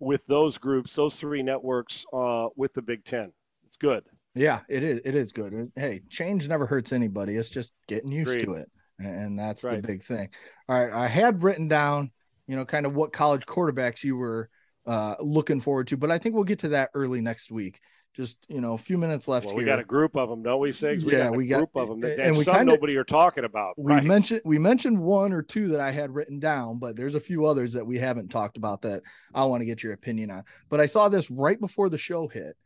with 0.00 0.26
those 0.26 0.58
groups, 0.58 0.94
those 0.94 1.16
three 1.16 1.42
networks, 1.42 2.04
uh, 2.12 2.48
with 2.56 2.74
the 2.74 2.82
Big 2.82 3.04
Ten. 3.04 3.32
It's 3.66 3.76
good. 3.76 4.04
Yeah, 4.34 4.60
it 4.68 4.82
is. 4.82 5.00
It 5.04 5.14
is 5.14 5.32
good. 5.32 5.72
Hey, 5.74 6.02
change 6.10 6.46
never 6.48 6.66
hurts 6.66 6.92
anybody. 6.92 7.36
It's 7.36 7.48
just 7.48 7.72
getting 7.88 8.12
used 8.12 8.30
Agreed. 8.30 8.44
to 8.44 8.52
it, 8.54 8.70
and 8.98 9.38
that's 9.38 9.64
right. 9.64 9.80
the 9.80 9.86
big 9.86 10.02
thing. 10.02 10.28
All 10.68 10.78
right, 10.78 10.92
I 10.92 11.06
had 11.06 11.42
written 11.42 11.68
down, 11.68 12.10
you 12.46 12.56
know, 12.56 12.64
kind 12.64 12.84
of 12.84 12.94
what 12.94 13.12
college 13.12 13.46
quarterbacks 13.46 14.04
you 14.04 14.16
were 14.16 14.50
uh, 14.86 15.16
looking 15.20 15.60
forward 15.60 15.86
to, 15.88 15.96
but 15.96 16.10
I 16.10 16.18
think 16.18 16.34
we'll 16.34 16.44
get 16.44 16.60
to 16.60 16.68
that 16.70 16.90
early 16.94 17.20
next 17.20 17.50
week 17.50 17.80
just 18.16 18.38
you 18.48 18.62
know 18.62 18.72
a 18.72 18.78
few 18.78 18.96
minutes 18.96 19.28
left 19.28 19.44
well, 19.44 19.54
here. 19.54 19.64
We 19.64 19.66
got 19.66 19.78
a 19.78 19.84
group 19.84 20.16
of 20.16 20.30
them, 20.30 20.42
don't 20.42 20.58
we, 20.58 20.70
Sigs? 20.70 21.04
We 21.04 21.12
yeah, 21.12 21.24
got 21.24 21.34
a 21.34 21.36
we 21.36 21.46
got, 21.46 21.58
group 21.58 21.76
of 21.76 21.88
them 21.88 22.00
that 22.00 22.18
and 22.18 22.34
we 22.34 22.42
some 22.42 22.56
kinda, 22.56 22.72
nobody 22.72 22.96
are 22.96 23.04
talking 23.04 23.44
about. 23.44 23.74
We 23.76 23.92
right. 23.92 24.02
mentioned 24.02 24.40
we 24.44 24.58
mentioned 24.58 24.98
one 24.98 25.34
or 25.34 25.42
two 25.42 25.68
that 25.68 25.80
I 25.80 25.90
had 25.90 26.14
written 26.14 26.40
down, 26.40 26.78
but 26.78 26.96
there's 26.96 27.14
a 27.14 27.20
few 27.20 27.44
others 27.44 27.74
that 27.74 27.86
we 27.86 27.98
haven't 27.98 28.28
talked 28.28 28.56
about 28.56 28.82
that 28.82 29.02
I 29.34 29.44
want 29.44 29.60
to 29.60 29.66
get 29.66 29.82
your 29.82 29.92
opinion 29.92 30.30
on. 30.30 30.44
But 30.70 30.80
I 30.80 30.86
saw 30.86 31.10
this 31.10 31.30
right 31.30 31.60
before 31.60 31.90
the 31.90 31.98
show 31.98 32.26
hit. 32.26 32.56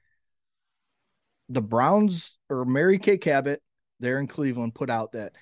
The 1.51 1.63
Browns 1.63 2.39
or 2.49 2.65
Mary 2.65 2.99
Kay 2.99 3.19
Cabot 3.19 3.61
there 3.99 4.19
in 4.19 4.27
Cleveland 4.27 4.75
put 4.75 4.89
out 4.89 5.13
that 5.13 5.33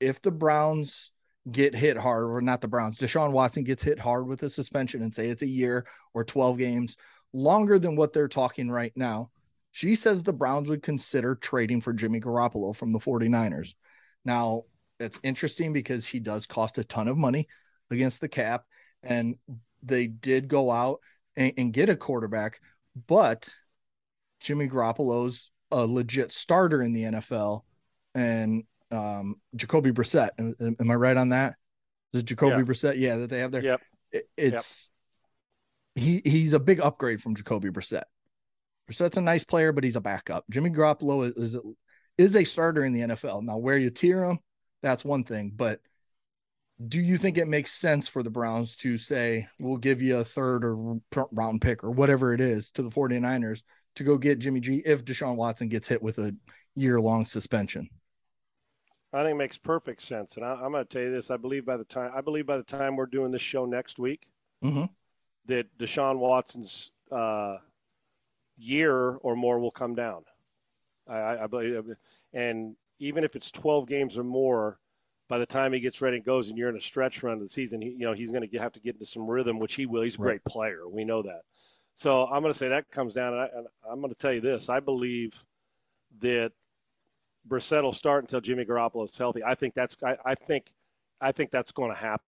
if 0.00 0.20
the 0.20 0.32
Browns 0.32 1.12
get 1.50 1.74
hit 1.74 1.96
hard, 1.96 2.24
or 2.24 2.40
not 2.40 2.60
the 2.60 2.68
Browns, 2.68 2.98
Deshaun 2.98 3.32
Watson 3.32 3.62
gets 3.62 3.82
hit 3.82 3.98
hard 3.98 4.26
with 4.26 4.42
a 4.42 4.50
suspension 4.50 5.02
and 5.02 5.14
say 5.14 5.28
it's 5.28 5.42
a 5.42 5.46
year 5.46 5.86
or 6.14 6.24
12 6.24 6.58
games, 6.58 6.96
longer 7.32 7.78
than 7.78 7.94
what 7.94 8.12
they're 8.12 8.26
talking 8.26 8.68
right 8.68 8.92
now 8.96 9.30
she 9.72 9.94
says 9.94 10.22
the 10.22 10.32
Browns 10.32 10.68
would 10.68 10.82
consider 10.82 11.34
trading 11.34 11.80
for 11.80 11.92
Jimmy 11.92 12.20
Garoppolo 12.20 12.74
from 12.74 12.92
the 12.92 12.98
49ers. 12.98 13.74
Now, 14.24 14.64
it's 14.98 15.20
interesting 15.22 15.72
because 15.72 16.06
he 16.06 16.20
does 16.20 16.46
cost 16.46 16.78
a 16.78 16.84
ton 16.84 17.08
of 17.08 17.16
money 17.16 17.48
against 17.90 18.20
the 18.20 18.28
cap, 18.28 18.64
and 19.02 19.36
they 19.82 20.06
did 20.06 20.48
go 20.48 20.70
out 20.70 21.00
and, 21.36 21.52
and 21.56 21.72
get 21.72 21.88
a 21.88 21.96
quarterback, 21.96 22.60
but 23.06 23.54
Jimmy 24.40 24.68
Garoppolo's 24.68 25.50
a 25.70 25.86
legit 25.86 26.32
starter 26.32 26.82
in 26.82 26.92
the 26.92 27.04
NFL, 27.04 27.62
and 28.14 28.64
um, 28.90 29.36
Jacoby 29.54 29.92
Brissett. 29.92 30.30
Am, 30.38 30.54
am, 30.60 30.90
I 30.90 30.94
right 30.94 31.16
on 31.16 31.30
that? 31.30 31.54
Is 32.12 32.20
it 32.20 32.26
Jacoby 32.26 32.56
yeah. 32.56 32.62
Brissett? 32.62 32.98
Yeah, 32.98 33.16
that 33.18 33.30
they 33.30 33.38
have 33.38 33.52
there. 33.52 33.62
Yep. 33.62 33.80
It, 34.12 34.28
it's 34.36 34.90
yep. 35.94 36.04
he 36.04 36.30
he's 36.30 36.54
a 36.54 36.60
big 36.60 36.80
upgrade 36.80 37.22
from 37.22 37.36
Jacoby 37.36 37.70
Brissett. 37.70 38.04
Brissett's 38.90 39.18
a 39.18 39.22
nice 39.22 39.44
player, 39.44 39.72
but 39.72 39.84
he's 39.84 39.96
a 39.96 40.00
backup. 40.00 40.44
Jimmy 40.50 40.70
Garoppolo 40.70 41.30
is, 41.30 41.54
is 41.54 41.60
is 42.18 42.36
a 42.36 42.44
starter 42.44 42.84
in 42.84 42.92
the 42.92 43.00
NFL. 43.00 43.44
Now, 43.44 43.58
where 43.58 43.78
you 43.78 43.90
tier 43.90 44.24
him, 44.24 44.40
that's 44.82 45.04
one 45.04 45.24
thing. 45.24 45.52
But 45.54 45.80
do 46.86 47.00
you 47.00 47.18
think 47.18 47.36
it 47.36 47.48
makes 47.48 47.72
sense 47.72 48.08
for 48.08 48.22
the 48.22 48.30
Browns 48.30 48.76
to 48.76 48.96
say, 48.96 49.48
we'll 49.58 49.76
give 49.76 50.00
you 50.00 50.18
a 50.18 50.24
third 50.24 50.64
or 50.64 50.98
round 51.30 51.60
pick 51.60 51.84
or 51.84 51.90
whatever 51.90 52.32
it 52.32 52.40
is 52.40 52.70
to 52.72 52.82
the 52.82 52.88
49ers 52.88 53.62
to 53.96 54.04
go 54.04 54.16
get 54.16 54.38
Jimmy 54.38 54.60
G 54.60 54.82
if 54.84 55.04
Deshaun 55.04 55.36
Watson 55.36 55.68
gets 55.68 55.88
hit 55.88 56.02
with 56.02 56.18
a 56.18 56.34
year 56.74 57.00
long 57.00 57.26
suspension? 57.26 57.88
I 59.12 59.22
think 59.22 59.32
it 59.34 59.38
makes 59.38 59.58
perfect 59.58 60.02
sense. 60.02 60.36
And 60.36 60.46
I, 60.46 60.52
am 60.52 60.72
going 60.72 60.84
to 60.84 60.88
tell 60.88 61.02
you 61.02 61.10
this. 61.10 61.30
I 61.30 61.36
believe 61.36 61.66
by 61.66 61.76
the 61.76 61.84
time, 61.84 62.12
I 62.14 62.20
believe 62.20 62.46
by 62.46 62.56
the 62.56 62.62
time 62.62 62.96
we're 62.96 63.06
doing 63.06 63.32
this 63.32 63.42
show 63.42 63.66
next 63.66 63.98
week, 63.98 64.28
mm-hmm. 64.62 64.84
that 65.46 65.66
Deshaun 65.78 66.18
Watson's, 66.18 66.92
uh, 67.10 67.56
year 68.56 69.16
or 69.22 69.34
more 69.34 69.58
will 69.58 69.70
come 69.70 69.94
down. 69.94 70.22
I, 71.08 71.38
I 71.38 71.46
believe, 71.46 71.96
and 72.32 72.76
even 72.98 73.24
if 73.24 73.34
it's 73.34 73.50
12 73.50 73.88
games 73.88 74.18
or 74.18 74.22
more, 74.22 74.78
by 75.28 75.38
the 75.38 75.46
time 75.46 75.72
he 75.72 75.80
gets 75.80 76.00
ready 76.00 76.16
and 76.16 76.24
goes, 76.26 76.48
and 76.48 76.58
you're 76.58 76.68
in 76.68 76.76
a 76.76 76.80
stretch 76.80 77.22
run 77.22 77.34
of 77.34 77.40
the 77.40 77.48
season, 77.48 77.80
he, 77.80 77.90
you 77.90 78.00
know 78.00 78.12
he's 78.12 78.30
going 78.30 78.48
to 78.48 78.58
have 78.58 78.72
to 78.72 78.80
get 78.80 78.94
into 78.94 79.06
some 79.06 79.26
rhythm, 79.26 79.58
which 79.58 79.74
he 79.74 79.86
will. 79.86 80.02
He's 80.02 80.16
a 80.16 80.18
great 80.18 80.44
player. 80.44 80.88
We 80.88 81.04
know 81.04 81.22
that. 81.22 81.42
So 81.94 82.26
I'm 82.26 82.42
going 82.42 82.52
to 82.52 82.58
say 82.58 82.68
that 82.68 82.90
comes 82.90 83.14
down. 83.14 83.34
And, 83.34 83.66
I, 83.88 83.92
am 83.92 84.00
going 84.00 84.12
to 84.12 84.18
tell 84.18 84.32
you 84.32 84.40
this: 84.40 84.68
I 84.68 84.80
believe 84.80 85.44
that 86.20 86.52
Brissett 87.48 87.82
will 87.82 87.92
start 87.92 88.24
until 88.24 88.40
Jimmy 88.40 88.64
Garoppolo 88.64 89.04
is 89.04 89.16
healthy. 89.16 89.42
I 89.44 89.54
think 89.54 89.74
that's. 89.74 89.96
I, 90.02 90.16
I 90.24 90.34
think. 90.34 90.72
I 91.20 91.32
think 91.32 91.50
that's 91.50 91.72
going 91.72 91.90
to 91.90 91.96
happen. 91.96 92.24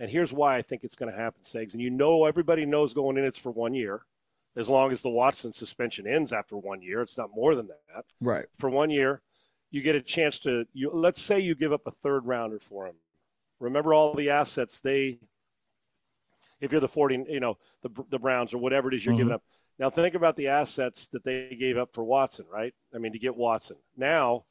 And 0.00 0.10
here's 0.10 0.32
why 0.32 0.56
I 0.56 0.62
think 0.62 0.82
it's 0.82 0.96
going 0.96 1.12
to 1.12 1.16
happen, 1.16 1.42
Segs. 1.44 1.74
And 1.74 1.80
you 1.80 1.90
know, 1.90 2.24
everybody 2.24 2.66
knows 2.66 2.92
going 2.92 3.16
in 3.16 3.24
it's 3.24 3.38
for 3.38 3.52
one 3.52 3.74
year 3.74 4.02
as 4.56 4.68
long 4.68 4.92
as 4.92 5.02
the 5.02 5.10
Watson 5.10 5.52
suspension 5.52 6.06
ends 6.06 6.32
after 6.32 6.56
one 6.56 6.82
year. 6.82 7.00
It's 7.00 7.18
not 7.18 7.30
more 7.34 7.54
than 7.54 7.68
that. 7.68 8.04
Right. 8.20 8.46
For 8.56 8.70
one 8.70 8.90
year, 8.90 9.22
you 9.70 9.82
get 9.82 9.96
a 9.96 10.00
chance 10.00 10.38
to 10.40 10.64
you 10.72 10.90
let's 10.92 11.20
say 11.20 11.40
you 11.40 11.54
give 11.54 11.72
up 11.72 11.86
a 11.86 11.90
third 11.90 12.26
rounder 12.26 12.58
for 12.58 12.86
him. 12.86 12.94
Remember 13.60 13.94
all 13.94 14.14
the 14.14 14.30
assets 14.30 14.80
they 14.80 15.18
if 16.64 16.72
you're 16.72 16.80
the 16.80 16.88
40, 16.88 17.26
you 17.28 17.40
know, 17.40 17.58
the 17.82 17.90
the 18.10 18.18
Browns 18.18 18.54
or 18.54 18.58
whatever 18.58 18.88
it 18.88 18.94
is 18.94 19.04
you're 19.04 19.12
mm-hmm. 19.12 19.18
giving 19.18 19.34
up. 19.34 19.42
Now 19.78 19.90
think 19.90 20.14
about 20.14 20.36
the 20.36 20.48
assets 20.48 21.08
that 21.08 21.24
they 21.24 21.56
gave 21.58 21.76
up 21.76 21.92
for 21.92 22.04
Watson, 22.04 22.46
right? 22.50 22.74
I 22.94 22.98
mean, 22.98 23.12
to 23.12 23.18
get 23.18 23.36
Watson. 23.36 23.76
Now 23.96 24.44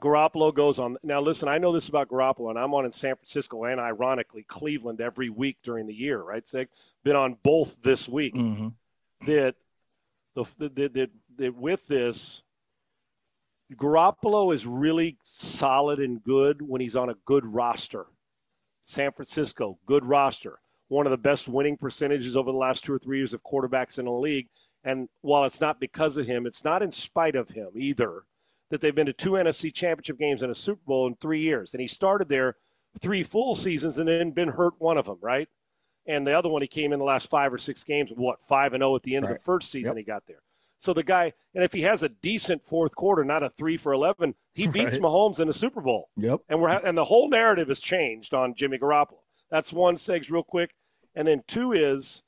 Garoppolo 0.00 0.54
goes 0.54 0.78
on. 0.78 0.96
Now, 1.02 1.20
listen, 1.20 1.48
I 1.48 1.58
know 1.58 1.72
this 1.72 1.88
about 1.88 2.08
Garoppolo, 2.08 2.50
and 2.50 2.58
I'm 2.58 2.74
on 2.74 2.84
in 2.84 2.92
San 2.92 3.16
Francisco 3.16 3.64
and 3.64 3.80
ironically 3.80 4.44
Cleveland 4.44 5.00
every 5.00 5.28
week 5.28 5.58
during 5.62 5.86
the 5.86 5.94
year, 5.94 6.20
right? 6.20 6.46
Sig? 6.46 6.68
Been 7.04 7.16
on 7.16 7.36
both 7.42 7.82
this 7.82 8.08
week. 8.08 8.34
Mm-hmm. 8.34 8.68
That 9.26 9.56
the 10.34 10.44
that, 10.58 10.94
that, 10.94 11.10
that 11.36 11.54
with 11.56 11.86
this, 11.86 12.42
Garoppolo 13.74 14.54
is 14.54 14.66
really 14.66 15.18
solid 15.22 15.98
and 15.98 16.22
good 16.22 16.62
when 16.62 16.80
he's 16.80 16.96
on 16.96 17.10
a 17.10 17.16
good 17.24 17.44
roster. 17.44 18.06
San 18.86 19.12
Francisco, 19.12 19.78
good 19.86 20.04
roster. 20.04 20.58
One 20.88 21.06
of 21.06 21.10
the 21.10 21.18
best 21.18 21.48
winning 21.48 21.76
percentages 21.76 22.36
over 22.36 22.50
the 22.50 22.58
last 22.58 22.84
two 22.84 22.94
or 22.94 22.98
three 22.98 23.18
years 23.18 23.34
of 23.34 23.42
quarterbacks 23.44 23.98
in 23.98 24.06
the 24.06 24.12
league. 24.12 24.48
And 24.84 25.08
while 25.20 25.44
it's 25.44 25.60
not 25.60 25.80
because 25.80 26.16
of 26.16 26.26
him, 26.26 26.46
it's 26.46 26.64
not 26.64 26.82
in 26.82 26.90
spite 26.90 27.36
of 27.36 27.48
him 27.48 27.68
either 27.74 28.22
that 28.70 28.80
they've 28.80 28.94
been 28.94 29.06
to 29.06 29.12
two 29.12 29.32
NFC 29.32 29.72
championship 29.72 30.18
games 30.18 30.42
and 30.42 30.50
a 30.50 30.54
Super 30.54 30.82
Bowl 30.86 31.06
in 31.06 31.14
three 31.16 31.40
years. 31.40 31.74
And 31.74 31.80
he 31.80 31.86
started 31.86 32.28
there 32.28 32.56
three 33.00 33.22
full 33.22 33.54
seasons 33.54 33.98
and 33.98 34.08
then 34.08 34.30
been 34.30 34.48
hurt 34.48 34.74
one 34.78 34.98
of 34.98 35.06
them, 35.06 35.18
right? 35.20 35.48
And 36.06 36.26
the 36.26 36.32
other 36.32 36.48
one, 36.48 36.62
he 36.62 36.68
came 36.68 36.92
in 36.92 36.98
the 36.98 37.04
last 37.04 37.28
five 37.28 37.52
or 37.52 37.58
six 37.58 37.84
games, 37.84 38.10
what, 38.14 38.40
5 38.40 38.74
and 38.74 38.80
0 38.80 38.96
at 38.96 39.02
the 39.02 39.14
end 39.14 39.26
right. 39.26 39.32
of 39.32 39.38
the 39.38 39.42
first 39.42 39.70
season 39.70 39.96
yep. 39.96 40.04
he 40.04 40.10
got 40.10 40.22
there. 40.26 40.40
So 40.78 40.92
the 40.92 41.02
guy, 41.02 41.32
and 41.54 41.64
if 41.64 41.72
he 41.72 41.82
has 41.82 42.02
a 42.02 42.08
decent 42.08 42.62
fourth 42.62 42.94
quarter, 42.94 43.24
not 43.24 43.42
a 43.42 43.50
three 43.50 43.76
for 43.76 43.92
11, 43.92 44.34
he 44.54 44.66
beats 44.66 44.92
right. 44.92 45.02
Mahomes 45.02 45.40
in 45.40 45.48
the 45.48 45.54
Super 45.54 45.80
Bowl. 45.80 46.08
Yep. 46.16 46.40
And 46.48 46.60
we're, 46.60 46.68
and 46.68 46.96
the 46.96 47.04
whole 47.04 47.28
narrative 47.28 47.68
has 47.68 47.80
changed 47.80 48.32
on 48.32 48.54
Jimmy 48.54 48.78
Garoppolo. 48.78 49.18
That's 49.50 49.72
one, 49.72 49.96
Segs, 49.96 50.30
real 50.30 50.42
quick. 50.42 50.74
And 51.14 51.26
then 51.26 51.42
two 51.46 51.72
is, 51.72 52.22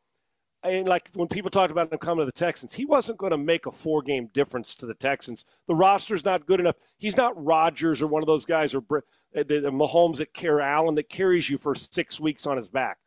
and 0.63 0.89
like 0.89 1.09
when 1.15 1.29
people 1.29 1.51
talked 1.51 1.71
about 1.71 1.93
him 1.93 1.99
coming 1.99 2.23
to 2.23 2.27
the 2.27 2.33
Texans, 2.33 2.73
he 2.73 2.85
wasn't 2.85 3.19
going 3.19 3.31
to 3.31 3.39
make 3.39 3.67
a 3.67 3.71
four 3.71 4.03
game 4.03 4.29
difference 4.33 4.75
to 4.77 4.87
the 4.87 4.95
Texans. 4.95 5.45
The 5.67 5.75
roster's 5.75 6.25
not 6.25 6.47
good 6.47 6.61
enough. 6.61 6.77
He's 6.99 7.17
not 7.17 7.43
Rodgers 7.43 8.03
or 8.03 8.09
one 8.09 8.23
of 8.23 8.27
those 8.27 8.45
guys 8.45 8.75
or 8.75 8.83
uh, 8.91 9.01
the, 9.35 9.61
the 9.61 9.71
Mahomes 9.71 10.17
that 10.17 10.35
carry 10.35 10.63
Allen 10.63 10.95
that 10.97 11.09
carries 11.09 11.49
you 11.49 11.57
for 11.57 11.75
six 11.75 12.21
weeks 12.21 12.47
on 12.47 12.57
his 12.57 12.69
back. 12.69 12.99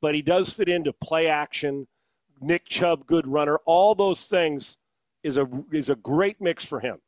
But 0.00 0.14
he 0.14 0.22
does 0.22 0.52
fit 0.52 0.68
into 0.68 0.92
play 0.92 1.28
action, 1.28 1.86
Nick 2.40 2.66
Chubb, 2.66 3.06
good 3.06 3.26
runner. 3.26 3.58
All 3.66 3.94
those 3.94 4.26
things 4.26 4.76
is 5.22 5.36
a 5.36 5.48
is 5.72 5.88
a 5.88 5.96
great 5.96 6.40
mix 6.40 6.64
for 6.64 6.78
him. 6.80 6.98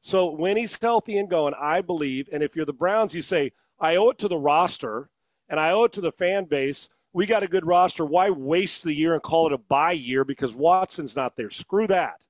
So 0.00 0.30
when 0.30 0.56
he's 0.56 0.78
healthy 0.80 1.18
and 1.18 1.28
going, 1.28 1.54
I 1.60 1.82
believe, 1.82 2.28
and 2.32 2.42
if 2.42 2.56
you're 2.56 2.64
the 2.64 2.72
Browns, 2.72 3.14
you 3.14 3.20
say, 3.20 3.52
I 3.78 3.96
owe 3.96 4.10
it 4.10 4.18
to 4.18 4.28
the 4.28 4.38
roster 4.38 5.10
and 5.50 5.60
I 5.60 5.72
owe 5.72 5.84
it 5.84 5.92
to 5.92 6.00
the 6.00 6.12
fan 6.12 6.46
base 6.46 6.88
we 7.12 7.26
got 7.26 7.42
a 7.42 7.48
good 7.48 7.66
roster. 7.66 8.04
Why 8.04 8.30
waste 8.30 8.84
the 8.84 8.94
year 8.94 9.14
and 9.14 9.22
call 9.22 9.46
it 9.46 9.52
a 9.52 9.58
bye 9.58 9.92
year 9.92 10.24
because 10.24 10.54
Watson's 10.54 11.16
not 11.16 11.36
there? 11.36 11.50
Screw 11.50 11.86
that. 11.88 12.24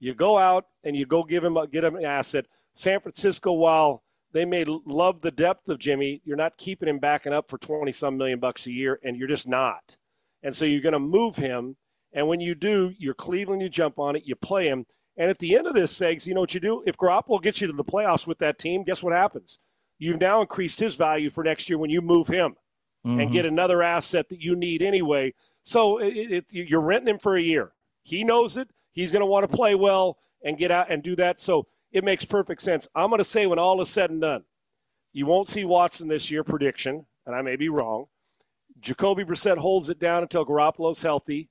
You 0.00 0.14
go 0.14 0.38
out 0.38 0.66
and 0.84 0.96
you 0.96 1.06
go 1.06 1.22
give 1.22 1.44
him 1.44 1.58
get 1.70 1.84
him 1.84 1.96
an 1.96 2.04
asset. 2.04 2.46
San 2.74 3.00
Francisco, 3.00 3.52
while 3.52 4.02
they 4.32 4.44
may 4.44 4.64
love 4.64 5.20
the 5.20 5.30
depth 5.30 5.68
of 5.68 5.78
Jimmy, 5.78 6.22
you're 6.24 6.36
not 6.36 6.56
keeping 6.56 6.88
him 6.88 6.98
backing 6.98 7.32
up 7.32 7.50
for 7.50 7.58
twenty 7.58 7.92
some 7.92 8.16
million 8.16 8.38
bucks 8.38 8.66
a 8.66 8.72
year, 8.72 8.98
and 9.04 9.16
you're 9.16 9.28
just 9.28 9.48
not. 9.48 9.96
And 10.42 10.54
so 10.54 10.64
you're 10.64 10.80
going 10.80 10.92
to 10.92 11.00
move 11.00 11.36
him. 11.36 11.76
And 12.12 12.28
when 12.28 12.40
you 12.40 12.54
do, 12.54 12.94
you're 12.96 13.14
Cleveland. 13.14 13.60
You 13.60 13.68
jump 13.68 13.98
on 13.98 14.16
it. 14.16 14.22
You 14.24 14.36
play 14.36 14.68
him. 14.68 14.86
And 15.16 15.28
at 15.28 15.38
the 15.38 15.56
end 15.56 15.66
of 15.66 15.74
this, 15.74 15.98
Segs, 15.98 16.26
you 16.26 16.32
know 16.32 16.40
what 16.40 16.54
you 16.54 16.60
do? 16.60 16.82
If 16.86 16.96
Garoppolo 16.96 17.42
gets 17.42 17.60
you 17.60 17.66
to 17.66 17.72
the 17.72 17.84
playoffs 17.84 18.26
with 18.26 18.38
that 18.38 18.56
team, 18.56 18.84
guess 18.84 19.02
what 19.02 19.12
happens? 19.12 19.58
You've 19.98 20.20
now 20.20 20.40
increased 20.40 20.80
his 20.80 20.96
value 20.96 21.30
for 21.30 21.44
next 21.44 21.68
year 21.68 21.78
when 21.78 21.90
you 21.90 22.00
move 22.00 22.28
him 22.28 22.54
mm-hmm. 23.06 23.20
and 23.20 23.32
get 23.32 23.44
another 23.44 23.82
asset 23.82 24.28
that 24.28 24.40
you 24.40 24.56
need 24.56 24.82
anyway. 24.82 25.34
So 25.62 25.98
it, 25.98 26.12
it, 26.30 26.44
you're 26.52 26.80
renting 26.80 27.14
him 27.14 27.18
for 27.18 27.36
a 27.36 27.42
year. 27.42 27.72
He 28.02 28.24
knows 28.24 28.56
it. 28.56 28.68
He's 28.92 29.12
going 29.12 29.20
to 29.20 29.26
want 29.26 29.48
to 29.48 29.56
play 29.56 29.74
well. 29.74 30.18
and 30.44 30.58
get 30.58 30.70
out 30.70 30.90
and 30.90 31.02
do 31.02 31.16
that. 31.16 31.40
So 31.40 31.66
it 31.92 32.04
makes 32.04 32.24
perfect 32.24 32.62
sense. 32.62 32.88
I'm 32.94 33.10
going 33.10 33.18
to 33.18 33.24
say 33.24 33.46
when 33.46 33.58
all 33.58 33.80
is 33.80 33.90
said 33.90 34.10
and 34.10 34.20
done, 34.20 34.44
you 35.12 35.26
won't 35.26 35.48
see 35.48 35.64
Watson 35.64 36.08
this 36.08 36.30
year. 36.30 36.44
Prediction, 36.44 37.04
and 37.26 37.34
I 37.34 37.42
may 37.42 37.56
be 37.56 37.68
wrong. 37.68 38.06
Jacoby 38.80 39.24
Brissett 39.24 39.58
holds 39.58 39.88
it 39.88 39.98
down 39.98 40.22
until 40.22 40.46
Garoppolo's 40.46 41.02
healthy, 41.02 41.48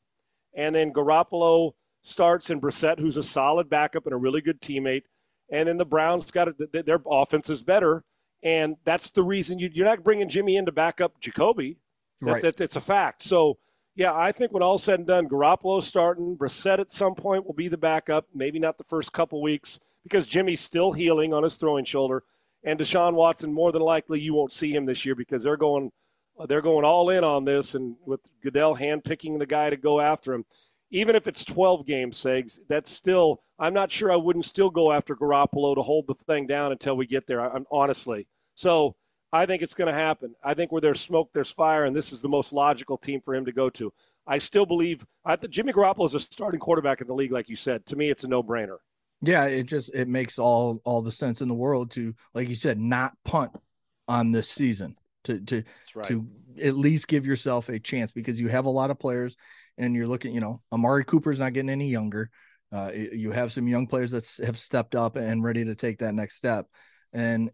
and 0.55 0.73
then 0.73 0.93
Garoppolo 0.93 1.73
starts 2.01 2.49
and 2.49 2.61
Brissett, 2.61 2.99
who's 2.99 3.17
a 3.17 3.23
solid 3.23 3.69
backup 3.69 4.05
and 4.05 4.13
a 4.13 4.17
really 4.17 4.39
good 4.39 4.61
teammate, 4.61 5.03
and 5.51 5.67
then 5.67 5.77
the 5.77 5.85
Browns 5.85 6.31
got 6.31 6.47
it. 6.47 6.85
Their 6.85 7.01
offense 7.05 7.49
is 7.49 7.61
better, 7.61 8.03
and 8.43 8.75
that's 8.83 9.11
the 9.11 9.23
reason 9.23 9.59
you, 9.59 9.69
are 9.81 9.85
not 9.85 10.03
bringing 10.03 10.29
Jimmy 10.29 10.57
in 10.57 10.65
to 10.65 10.71
back 10.71 11.01
up 11.01 11.19
Jacoby. 11.19 11.77
That, 12.21 12.31
right. 12.31 12.41
That, 12.41 12.57
that's 12.57 12.75
a 12.75 12.81
fact. 12.81 13.23
So 13.23 13.57
yeah, 13.95 14.13
I 14.13 14.31
think 14.31 14.51
when 14.51 14.61
all's 14.61 14.83
said 14.83 14.99
and 14.99 15.07
done, 15.07 15.27
Garoppolo 15.27 15.81
starting, 15.81 16.37
Brissett 16.37 16.79
at 16.79 16.91
some 16.91 17.15
point 17.15 17.45
will 17.45 17.53
be 17.53 17.67
the 17.67 17.77
backup. 17.77 18.27
Maybe 18.33 18.59
not 18.59 18.77
the 18.77 18.83
first 18.83 19.11
couple 19.11 19.41
weeks 19.41 19.79
because 20.03 20.27
Jimmy's 20.27 20.61
still 20.61 20.91
healing 20.91 21.33
on 21.33 21.43
his 21.43 21.57
throwing 21.57 21.83
shoulder, 21.83 22.23
and 22.63 22.79
Deshaun 22.79 23.13
Watson 23.13 23.51
more 23.51 23.71
than 23.71 23.81
likely 23.81 24.19
you 24.19 24.35
won't 24.35 24.51
see 24.51 24.73
him 24.73 24.85
this 24.85 25.03
year 25.03 25.15
because 25.15 25.41
they're 25.43 25.57
going 25.57 25.91
they're 26.47 26.61
going 26.61 26.85
all 26.85 27.09
in 27.09 27.23
on 27.23 27.43
this, 27.43 27.73
and 27.73 27.95
with 28.05 28.21
Goodell 28.43 28.75
handpicking 28.75 29.39
the 29.39 29.47
guy 29.47 29.71
to 29.71 29.77
go 29.77 29.99
after 29.99 30.33
him. 30.33 30.45
Even 30.91 31.15
if 31.15 31.27
it's 31.27 31.43
12 31.43 31.85
game 31.85 32.11
Segs, 32.11 32.59
that's 32.69 32.91
still 32.91 33.41
I'm 33.59 33.73
not 33.73 33.91
sure 33.91 34.11
I 34.11 34.15
wouldn't 34.15 34.45
still 34.45 34.69
go 34.69 34.91
after 34.91 35.15
Garoppolo 35.15 35.75
to 35.75 35.81
hold 35.81 36.07
the 36.07 36.13
thing 36.13 36.47
down 36.47 36.71
until 36.71 36.95
we 36.95 37.07
get 37.07 37.27
there. 37.27 37.41
I'm 37.41 37.65
honestly 37.71 38.27
so. 38.55 38.95
I 39.33 39.45
think 39.45 39.61
it's 39.61 39.73
going 39.73 39.93
to 39.93 39.93
happen. 39.93 40.33
I 40.41 40.53
think 40.53 40.71
where 40.71 40.79
there's 40.79 41.01
smoke, 41.01 41.31
there's 41.33 41.51
fire, 41.51 41.83
and 41.83 41.93
this 41.93 42.13
is 42.13 42.21
the 42.21 42.29
most 42.29 42.53
logical 42.53 42.97
team 42.97 43.19
for 43.19 43.35
him 43.35 43.43
to 43.43 43.51
go 43.51 43.69
to. 43.71 43.91
I 44.25 44.37
still 44.37 44.65
believe 44.65 45.05
I 45.25 45.35
think 45.35 45.51
Jimmy 45.51 45.73
Garoppolo 45.73 46.05
is 46.05 46.13
a 46.13 46.21
starting 46.21 46.61
quarterback 46.61 47.01
in 47.01 47.07
the 47.07 47.13
league, 47.13 47.33
like 47.33 47.49
you 47.49 47.57
said. 47.57 47.85
To 47.87 47.97
me, 47.97 48.09
it's 48.09 48.23
a 48.23 48.27
no-brainer. 48.29 48.77
Yeah, 49.21 49.45
it 49.45 49.63
just 49.63 49.93
it 49.93 50.07
makes 50.07 50.37
all 50.39 50.81
all 50.85 51.01
the 51.01 51.11
sense 51.11 51.41
in 51.41 51.47
the 51.47 51.53
world 51.55 51.91
to, 51.91 52.13
like 52.33 52.49
you 52.49 52.55
said, 52.55 52.79
not 52.79 53.17
punt 53.25 53.51
on 54.07 54.31
this 54.31 54.49
season 54.49 54.95
to 55.25 55.39
to 55.41 55.63
right. 55.95 56.05
to 56.07 56.27
at 56.61 56.75
least 56.75 57.07
give 57.07 57.25
yourself 57.25 57.69
a 57.69 57.79
chance 57.79 58.11
because 58.11 58.39
you 58.39 58.47
have 58.47 58.65
a 58.65 58.69
lot 58.69 58.91
of 58.91 58.99
players, 58.99 59.35
and 59.77 59.95
you're 59.95 60.07
looking, 60.07 60.33
you 60.33 60.41
know, 60.41 60.61
Amari 60.71 61.05
Cooper's 61.05 61.39
not 61.39 61.53
getting 61.53 61.69
any 61.69 61.89
younger. 61.89 62.29
Uh, 62.71 62.91
you 62.93 63.31
have 63.31 63.51
some 63.51 63.67
young 63.67 63.87
players 63.87 64.11
that 64.11 64.45
have 64.45 64.57
stepped 64.57 64.95
up 64.95 65.15
and 65.15 65.43
ready 65.43 65.63
to 65.65 65.75
take 65.75 65.99
that 65.99 66.13
next 66.13 66.35
step, 66.35 66.67
and 67.13 67.49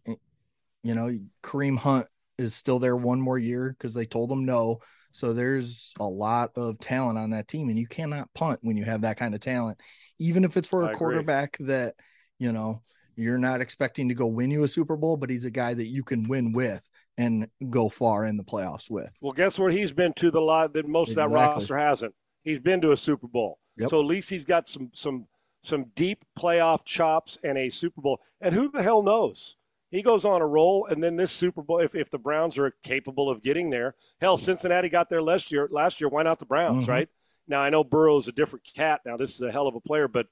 you 0.84 0.96
know, 0.96 1.18
Kareem 1.44 1.78
Hunt 1.78 2.08
is 2.38 2.56
still 2.56 2.80
there 2.80 2.96
one 2.96 3.22
more 3.22 3.38
year 3.38 3.76
because 3.78 3.94
they 3.94 4.06
told 4.06 4.32
him 4.32 4.46
no. 4.46 4.80
So 5.12 5.34
there's 5.34 5.94
a 6.00 6.06
lot 6.06 6.52
of 6.58 6.80
talent 6.80 7.20
on 7.20 7.30
that 7.30 7.48
team, 7.48 7.70
and 7.70 7.78
you 7.78 7.88
cannot 7.88 8.34
punt 8.34 8.60
when 8.64 8.78
you 8.78 8.84
have 8.84 9.02
that 9.02 9.18
kind 9.18 9.36
of 9.36 9.42
talent, 9.42 9.80
even 10.18 10.44
if 10.44 10.58
it's 10.58 10.68
for 10.68 10.90
a 10.90 10.96
quarterback 10.96 11.58
that 11.60 11.96
you 12.40 12.52
know 12.52 12.82
you're 13.16 13.38
not 13.38 13.62
expecting 13.62 14.10
to 14.10 14.16
go 14.16 14.26
win 14.26 14.50
you 14.50 14.64
a 14.64 14.68
Super 14.68 14.96
Bowl, 14.96 15.18
but 15.18 15.30
he's 15.30 15.46
a 15.46 15.52
guy 15.52 15.76
that 15.76 15.86
you 15.86 16.04
can 16.04 16.28
win 16.28 16.52
with 16.52 16.82
and 17.18 17.48
go 17.70 17.90
far 17.90 18.26
in 18.26 18.38
the 18.38 18.44
playoffs 18.44 18.90
with. 18.90 19.10
Well, 19.22 19.34
guess 19.34 19.60
where 19.60 19.70
he's 19.70 19.92
been 19.92 20.14
to 20.14 20.32
the 20.32 20.42
lot 20.42 20.74
that 20.74 20.88
most 20.88 21.12
exactly. 21.12 21.36
of 21.36 21.40
that 21.40 21.48
roster 21.54 21.78
hasn't. 21.78 22.16
He's 22.44 22.60
been 22.60 22.82
to 22.82 22.92
a 22.92 22.98
Super 22.98 23.28
Bowl. 23.28 23.60
Yep. 23.78 23.90
So 23.90 24.00
at 24.00 24.06
least 24.06 24.30
he's 24.30 24.46
got 24.46 24.68
some 24.68 24.90
some 24.94 25.28
some 25.64 25.86
deep 25.96 26.26
playoff 26.38 26.84
chops 26.84 27.38
and 27.44 27.58
a 27.58 27.70
Super 27.70 28.02
Bowl. 28.02 28.20
And 28.42 28.54
who 28.54 28.70
the 28.70 28.84
hell 28.84 29.02
knows? 29.02 29.56
he 29.94 30.02
goes 30.02 30.26
on 30.26 30.42
a 30.42 30.48
roll, 30.48 30.88
and 30.88 31.04
then 31.04 31.16
this 31.16 31.32
Super 31.32 31.62
Bowl, 31.62 31.78
if, 31.78 31.94
if 31.94 32.10
the 32.10 32.18
Browns 32.18 32.58
are 32.58 32.74
capable 32.84 33.30
of 33.30 33.44
getting 33.44 33.70
there, 33.70 33.94
hell, 34.20 34.38
Cincinnati 34.38 34.90
got 34.90 35.08
there 35.08 35.22
last 35.22 35.52
year. 35.52 35.70
Last 35.72 36.02
year, 36.02 36.10
why 36.10 36.24
not 36.24 36.40
the 36.40 36.48
Browns, 36.48 36.86
mm-hmm. 36.86 36.92
right? 36.92 37.10
Now 37.48 37.62
I 37.62 37.70
know 37.70 37.84
Burrow's 37.84 38.28
a 38.28 38.32
different 38.32 38.66
cat. 38.76 39.02
Now 39.06 39.18
this 39.18 39.36
is 39.36 39.42
a 39.42 39.52
hell 39.52 39.68
of 39.68 39.76
a 39.76 39.80
player, 39.80 40.08
but 40.08 40.26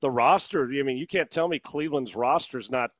the 0.00 0.10
roster, 0.10 0.66
I 0.66 0.82
mean, 0.84 0.98
you 0.98 1.06
can't 1.08 1.32
tell 1.32 1.48
me 1.48 1.58
Cleveland's 1.58 2.14
roster 2.14 2.58
is 2.58 2.70
not 2.70 2.92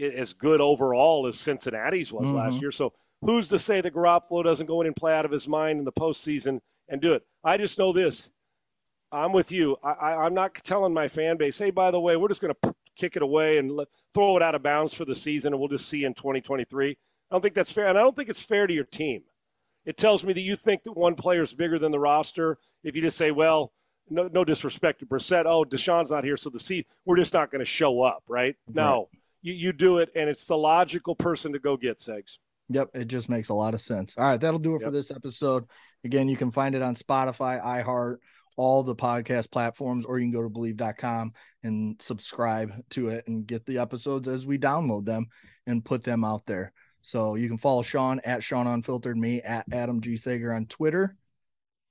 as 0.00 0.32
good 0.32 0.60
overall 0.60 1.26
as 1.26 1.38
Cincinnati's 1.38 2.12
was 2.12 2.26
mm-hmm. 2.26 2.36
last 2.36 2.60
year. 2.60 2.70
So 2.70 2.92
who's 3.20 3.48
to 3.48 3.58
say 3.58 3.80
that 3.80 3.94
Garoppolo 3.94 4.44
doesn't 4.44 4.66
go 4.66 4.80
in 4.80 4.86
and 4.86 4.96
play 4.96 5.14
out 5.14 5.24
of 5.24 5.30
his 5.30 5.48
mind 5.48 5.78
in 5.78 5.84
the 5.84 5.92
postseason 5.92 6.60
and 6.88 7.00
do 7.00 7.14
it? 7.14 7.24
I 7.44 7.56
just 7.56 7.78
know 7.78 7.92
this. 7.92 8.32
I'm 9.10 9.32
with 9.32 9.50
you. 9.52 9.76
I, 9.82 10.26
am 10.26 10.34
not 10.34 10.54
telling 10.64 10.92
my 10.92 11.08
fan 11.08 11.38
base, 11.38 11.56
hey, 11.56 11.70
by 11.70 11.90
the 11.90 12.00
way, 12.00 12.16
we're 12.16 12.28
just 12.28 12.42
going 12.42 12.54
to 12.62 12.74
kick 12.94 13.16
it 13.16 13.22
away 13.22 13.58
and 13.58 13.70
let, 13.70 13.88
throw 14.12 14.36
it 14.36 14.42
out 14.42 14.54
of 14.54 14.62
bounds 14.62 14.92
for 14.92 15.06
the 15.06 15.14
season, 15.14 15.54
and 15.54 15.60
we'll 15.60 15.68
just 15.68 15.88
see 15.88 16.04
in 16.04 16.12
2023. 16.12 16.90
I 16.90 16.94
don't 17.34 17.40
think 17.40 17.54
that's 17.54 17.72
fair, 17.72 17.86
and 17.88 17.96
I 17.96 18.02
don't 18.02 18.14
think 18.14 18.28
it's 18.28 18.44
fair 18.44 18.66
to 18.66 18.74
your 18.74 18.84
team. 18.84 19.22
It 19.86 19.96
tells 19.96 20.24
me 20.24 20.34
that 20.34 20.40
you 20.40 20.56
think 20.56 20.82
that 20.82 20.92
one 20.92 21.14
player 21.14 21.42
is 21.42 21.54
bigger 21.54 21.78
than 21.78 21.92
the 21.92 21.98
roster. 21.98 22.58
If 22.84 22.94
you 22.94 23.00
just 23.00 23.16
say, 23.16 23.30
well, 23.30 23.72
no, 24.10 24.28
no 24.28 24.44
disrespect 24.44 25.00
to 25.00 25.06
Brissett, 25.06 25.46
oh, 25.46 25.64
Deshaun's 25.64 26.10
not 26.10 26.24
here, 26.24 26.36
so 26.36 26.50
the 26.50 26.58
seat 26.58 26.86
we're 27.06 27.16
just 27.16 27.32
not 27.32 27.50
going 27.50 27.60
to 27.60 27.64
show 27.64 28.02
up, 28.02 28.22
right? 28.28 28.56
No, 28.68 29.08
you, 29.42 29.52
you 29.52 29.72
do 29.72 29.98
it, 29.98 30.10
and 30.14 30.28
it's 30.28 30.44
the 30.44 30.56
logical 30.56 31.14
person 31.14 31.52
to 31.52 31.58
go 31.58 31.76
get 31.76 31.98
Segs. 31.98 32.38
Yep, 32.70 32.90
it 32.94 33.04
just 33.06 33.28
makes 33.28 33.48
a 33.48 33.54
lot 33.54 33.74
of 33.74 33.80
sense. 33.80 34.14
All 34.18 34.24
right, 34.24 34.40
that'll 34.40 34.58
do 34.58 34.74
it 34.74 34.80
yep. 34.80 34.88
for 34.88 34.90
this 34.90 35.10
episode. 35.10 35.64
Again, 36.04 36.28
you 36.28 36.36
can 36.36 36.50
find 36.50 36.74
it 36.74 36.82
on 36.82 36.94
Spotify, 36.94 37.62
iHeart, 37.62 38.18
all 38.56 38.82
the 38.82 38.94
podcast 38.94 39.50
platforms, 39.50 40.04
or 40.04 40.18
you 40.18 40.24
can 40.24 40.32
go 40.32 40.42
to 40.42 40.50
bleav.com 40.50 41.32
and 41.62 41.96
subscribe 42.00 42.72
to 42.90 43.08
it 43.08 43.26
and 43.26 43.46
get 43.46 43.64
the 43.64 43.78
episodes 43.78 44.28
as 44.28 44.46
we 44.46 44.58
download 44.58 45.06
them 45.06 45.26
and 45.66 45.84
put 45.84 46.02
them 46.02 46.24
out 46.24 46.44
there. 46.44 46.72
So 47.00 47.36
you 47.36 47.48
can 47.48 47.56
follow 47.56 47.82
Sean 47.82 48.20
at 48.24 48.42
Sean 48.42 48.66
Unfiltered, 48.66 49.16
me 49.16 49.40
at 49.40 49.64
Adam 49.72 50.00
G. 50.00 50.16
Sager 50.16 50.52
on 50.52 50.66
Twitter. 50.66 51.16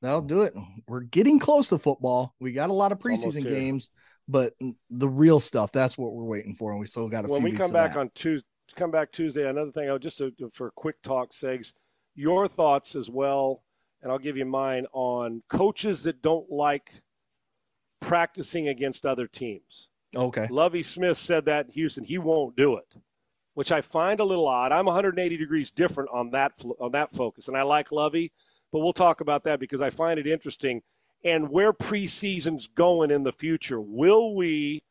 That'll 0.02 0.22
do 0.22 0.42
it. 0.42 0.54
We're 0.88 1.02
getting 1.02 1.40
close 1.40 1.70
to 1.70 1.80
football. 1.80 2.36
We 2.40 2.52
got 2.52 2.70
a 2.70 2.74
lot 2.74 2.92
of 2.92 3.00
preseason 3.00 3.44
games, 3.44 3.90
but 4.28 4.54
the 4.90 5.08
real 5.08 5.40
stuff, 5.40 5.72
that's 5.72 5.98
what 5.98 6.14
we're 6.14 6.24
waiting 6.24 6.56
for. 6.56 6.72
And 6.72 6.80
we 6.80 6.86
still 6.86 7.08
got 7.08 7.26
a 7.26 7.28
few. 7.28 7.34
when 7.34 7.44
we 7.44 7.52
come 7.52 7.72
back 7.72 7.94
that. 7.94 8.00
on 8.00 8.12
Tuesday, 8.14 8.48
come 8.76 8.92
back 8.92 9.12
Tuesday, 9.12 9.50
another 9.50 9.72
thing, 9.72 9.90
I'll 9.90 10.00
just 10.00 10.18
to, 10.18 10.32
for 10.52 10.68
a 10.68 10.72
quick 10.72 11.02
talk, 11.02 11.32
Segs, 11.32 11.74
your 12.16 12.48
thoughts 12.48 12.96
as 12.96 13.10
well 13.10 13.64
and 14.02 14.12
I'll 14.12 14.20
give 14.20 14.38
you 14.38 14.46
mine 14.46 14.86
on 14.94 15.42
coaches 15.50 16.04
that 16.04 16.22
don't 16.22 16.50
like 16.52 16.92
practicing 18.02 18.68
against 18.68 19.06
other 19.06 19.28
teams. 19.28 19.88
Okay. 20.16 20.48
Lovie 20.50 20.84
Smith 20.84 21.18
said 21.18 21.46
that 21.46 21.66
in 21.66 21.72
Houston. 21.72 22.04
He 22.04 22.18
won't 22.18 22.56
do 22.56 22.78
it, 22.78 22.94
which 23.56 23.72
I 23.72 23.82
find 23.82 24.20
a 24.20 24.24
little 24.24 24.48
odd. 24.48 24.72
I'm 24.72 24.86
180 24.86 25.36
degrees 25.38 25.72
different 25.72 26.10
on 26.14 26.30
that 26.32 26.54
on 26.80 26.92
that 26.92 27.12
focus, 27.12 27.48
and 27.48 27.58
I 27.58 27.64
like 27.64 27.92
Lovie 27.92 28.32
but 28.72 28.80
we'll 28.80 28.94
talk 28.94 29.22
about 29.22 29.44
that 29.46 29.60
because 29.60 29.82
I 29.82 29.90
find 29.90 30.20
it 30.20 30.28
interesting. 30.28 30.82
And 31.24 31.50
where 31.50 31.74
preseason's 31.74 32.68
going 32.68 33.12
in 33.12 33.24
the 33.24 33.32
future, 33.32 33.82
will 33.82 34.36
we 34.36 34.82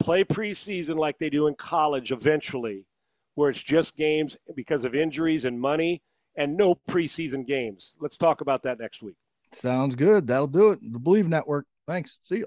play 0.00 0.24
preseason 0.24 0.96
like 0.96 1.18
they 1.18 1.30
do 1.30 1.46
in 1.46 1.54
college 1.54 2.12
eventually, 2.12 2.84
where 3.36 3.50
it's 3.50 3.62
just 3.62 3.96
games 3.96 4.36
because 4.54 4.84
of 4.84 4.94
injuries 4.94 5.44
and 5.44 5.60
money? 5.60 6.02
and 6.36 6.56
no 6.56 6.74
preseason 6.88 7.46
games. 7.46 7.94
Let's 8.00 8.16
talk 8.16 8.40
about 8.40 8.62
that 8.62 8.78
next 8.78 9.02
week. 9.02 9.16
Sounds 9.52 9.94
good. 9.94 10.26
That'll 10.26 10.46
do 10.46 10.70
it. 10.70 10.80
The 10.92 10.98
Bleav 10.98 11.26
Network. 11.26 11.66
Thanks. 11.86 12.18
See 12.24 12.38
you. 12.38 12.46